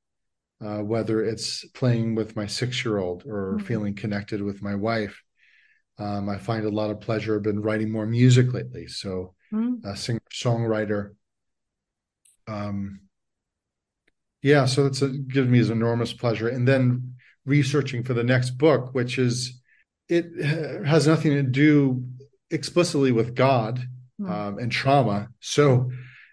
uh, 0.65 0.79
whether 0.79 1.23
it's 1.23 1.67
playing 1.71 2.15
with 2.15 2.37
my 2.37 2.47
six-year-old 2.47 3.25
or 3.27 3.59
Mhm. 3.59 3.67
feeling 3.67 3.95
connected 3.95 4.41
with 4.43 4.63
my 4.63 4.75
wife 4.75 5.23
um, 5.99 6.29
i 6.29 6.37
find 6.39 6.65
a 6.65 6.71
lot 6.71 6.91
of 6.91 7.01
pleasure 7.01 7.37
i've 7.37 7.43
been 7.43 7.61
writing 7.63 7.91
more 7.91 8.07
music 8.07 8.53
lately 8.53 8.87
so 8.87 9.33
Mm. 9.53 9.85
a 9.85 9.97
singer 9.97 10.21
songwriter. 10.33 11.15
Um, 12.49 13.01
yeah, 14.43 14.67
so 14.67 14.87
it's 14.87 15.03
a, 15.03 15.09
gives 15.09 15.49
me 15.49 15.61
enormous 15.61 16.13
pleasure. 16.13 16.49
And 16.49 16.67
then 16.67 17.15
researching 17.45 18.03
for 18.03 18.15
the 18.15 18.25
next 18.25 18.51
book, 18.59 18.93
which 18.93 19.19
is 19.19 19.61
it 20.09 20.27
uh, 20.45 20.83
has 20.85 21.07
nothing 21.07 21.33
to 21.33 21.43
do 21.43 22.05
explicitly 22.51 23.13
with 23.13 23.35
God 23.35 23.87
Mm. 24.21 24.31
um, 24.31 24.59
and 24.59 24.73
trauma. 24.73 25.29
So 25.41 25.91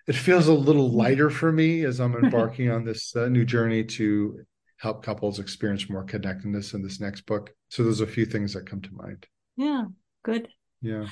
it 0.07 0.16
feels 0.16 0.47
a 0.47 0.53
little 0.53 0.89
lighter 0.89 1.30
for 1.30 1.51
me 1.51 1.84
as 1.84 1.99
I'm 1.99 2.16
embarking 2.24 2.72
on 2.72 2.86
this 2.86 3.14
uh, 3.16 3.28
new 3.28 3.43
journey 3.43 3.84
to 3.84 4.39
help 4.78 5.03
couples 5.03 5.38
experience 5.38 5.89
more 5.89 6.03
connectedness 6.05 6.74
in 6.74 6.82
this 6.82 7.01
next 7.01 7.26
book. 7.26 7.51
So 7.70 7.84
there's 7.84 7.99
a 7.99 8.07
few 8.07 8.26
things 8.26 8.53
that 8.53 8.66
come 8.66 8.82
to 8.82 8.93
mind. 8.93 9.28
Yeah, 9.56 9.86
good. 10.24 10.49
Yeah. 10.82 11.08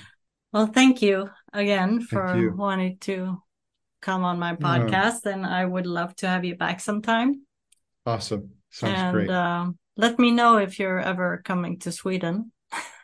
Well, 0.51 0.67
thank 0.67 1.01
you 1.01 1.29
again 1.53 2.01
for 2.01 2.35
you. 2.35 2.53
wanting 2.55 2.97
to 3.01 3.41
come 4.01 4.23
on 4.23 4.39
my 4.39 4.55
podcast, 4.55 5.25
and 5.25 5.45
I 5.45 5.65
would 5.65 5.85
love 5.85 6.15
to 6.17 6.27
have 6.27 6.43
you 6.43 6.55
back 6.55 6.79
sometime. 6.79 7.45
Awesome. 8.05 8.49
Sounds 8.69 8.99
and 8.99 9.13
great. 9.13 9.29
um, 9.29 9.77
let 9.95 10.17
me 10.19 10.31
know 10.31 10.57
if 10.57 10.79
you're 10.79 10.99
ever 10.99 11.41
coming 11.45 11.79
to 11.79 11.91
Sweden. 11.91 12.51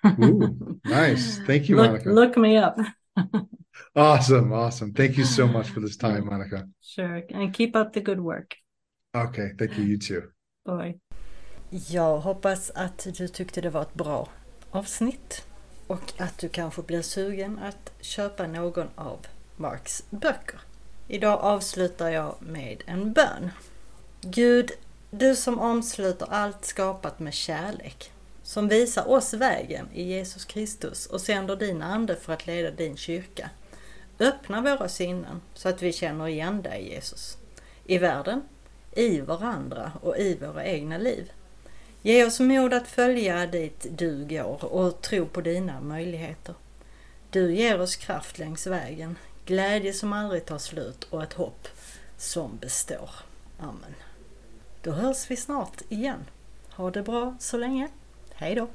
Ooh, 0.06 0.80
nice. 0.86 1.40
Thank 1.40 1.70
you, 1.70 1.76
look, 1.76 1.92
Monica. 1.92 2.10
Look 2.10 2.38
me 2.38 2.58
up. 2.58 2.80
Awesome, 3.96 4.54
awesome. 4.54 4.94
Thank 4.94 5.18
you 5.18 5.26
so 5.26 5.48
much 5.48 5.70
for 5.70 5.80
this 5.80 5.98
time, 6.06 6.26
Monica. 6.26 6.68
Sure, 6.82 7.24
and 7.30 7.54
keep 7.54 7.76
up 7.76 7.94
the 7.94 8.02
good 8.02 8.20
work. 8.20 8.56
Okay, 9.16 9.52
thank 9.58 9.78
you. 9.78 9.84
You 9.84 9.98
too. 9.98 10.22
Bye. 10.66 11.00
Jag 11.70 12.20
hoppas 12.20 12.72
att 12.76 13.08
du 13.18 13.28
tyckte 13.28 13.62
det 13.62 13.70
var 13.70 13.82
ett 13.82 13.94
bra 13.94 14.28
avsnitt 14.72 15.46
och 15.88 16.14
att 16.18 16.38
du 16.38 16.50
kanske 16.50 16.82
blir 16.82 17.02
sugen 17.02 17.60
att 17.60 17.92
köpa 18.02 18.48
någon 18.48 18.88
av 18.96 19.26
Marks 19.56 20.04
böcker. 20.10 20.60
Idag 21.08 21.40
avslutar 21.40 22.10
jag 22.10 22.36
med 22.40 22.84
en 22.86 23.14
bön. 23.14 23.52
Gud, 24.22 24.72
du 25.12 25.36
som 25.36 25.60
omsluter 25.60 26.28
allt 26.32 26.66
skapat 26.66 27.20
med 27.20 27.34
kärlek, 27.34 28.12
som 28.44 28.68
visar 28.68 29.10
oss 29.10 29.34
vägen 29.34 29.88
i 29.94 30.04
Jesus 30.04 30.46
Kristus 30.46 31.06
och 31.06 31.22
sänder 31.22 31.56
din 31.56 31.82
ande 31.82 32.16
för 32.16 32.34
att 32.34 32.48
leda 32.48 32.72
din 32.72 32.98
kyrka. 32.98 33.50
Öppna 34.20 34.62
våra 34.62 34.90
sinnen 34.90 35.42
så 35.54 35.70
att 35.70 35.82
vi 35.82 35.94
känner 35.94 36.28
igen 36.28 36.62
dig 36.62 36.90
Jesus. 36.90 37.38
I 37.86 37.98
världen, 37.98 38.42
i 38.92 39.20
varandra 39.20 39.92
och 40.02 40.18
i 40.18 40.36
våra 40.36 40.66
egna 40.66 40.98
liv. 40.98 41.32
Ge 42.02 42.26
oss 42.26 42.40
mod 42.40 42.74
att 42.74 42.88
följa 42.88 43.46
dit 43.46 43.86
du 43.90 44.26
går 44.26 44.66
och 44.66 45.02
tro 45.02 45.26
på 45.26 45.42
dina 45.42 45.82
möjligheter. 45.82 46.56
Du 47.30 47.56
ger 47.56 47.82
oss 47.82 47.96
kraft 47.96 48.40
längs 48.40 48.68
vägen, 48.68 49.18
glädje 49.46 49.94
som 49.94 50.14
aldrig 50.14 50.46
tar 50.46 50.58
slut 50.58 51.04
och 51.10 51.24
ett 51.24 51.34
hopp 51.34 51.68
som 52.18 52.58
består. 52.58 53.10
Amen. 53.60 53.96
Då 54.82 54.92
hörs 54.92 55.32
vi 55.32 55.36
snart 55.36 55.82
igen. 55.90 56.26
Ha 56.70 56.92
det 56.92 57.02
bra 57.02 57.36
så 57.40 57.58
länge. 57.58 57.88
Hej 58.34 58.56
då! 58.56 58.68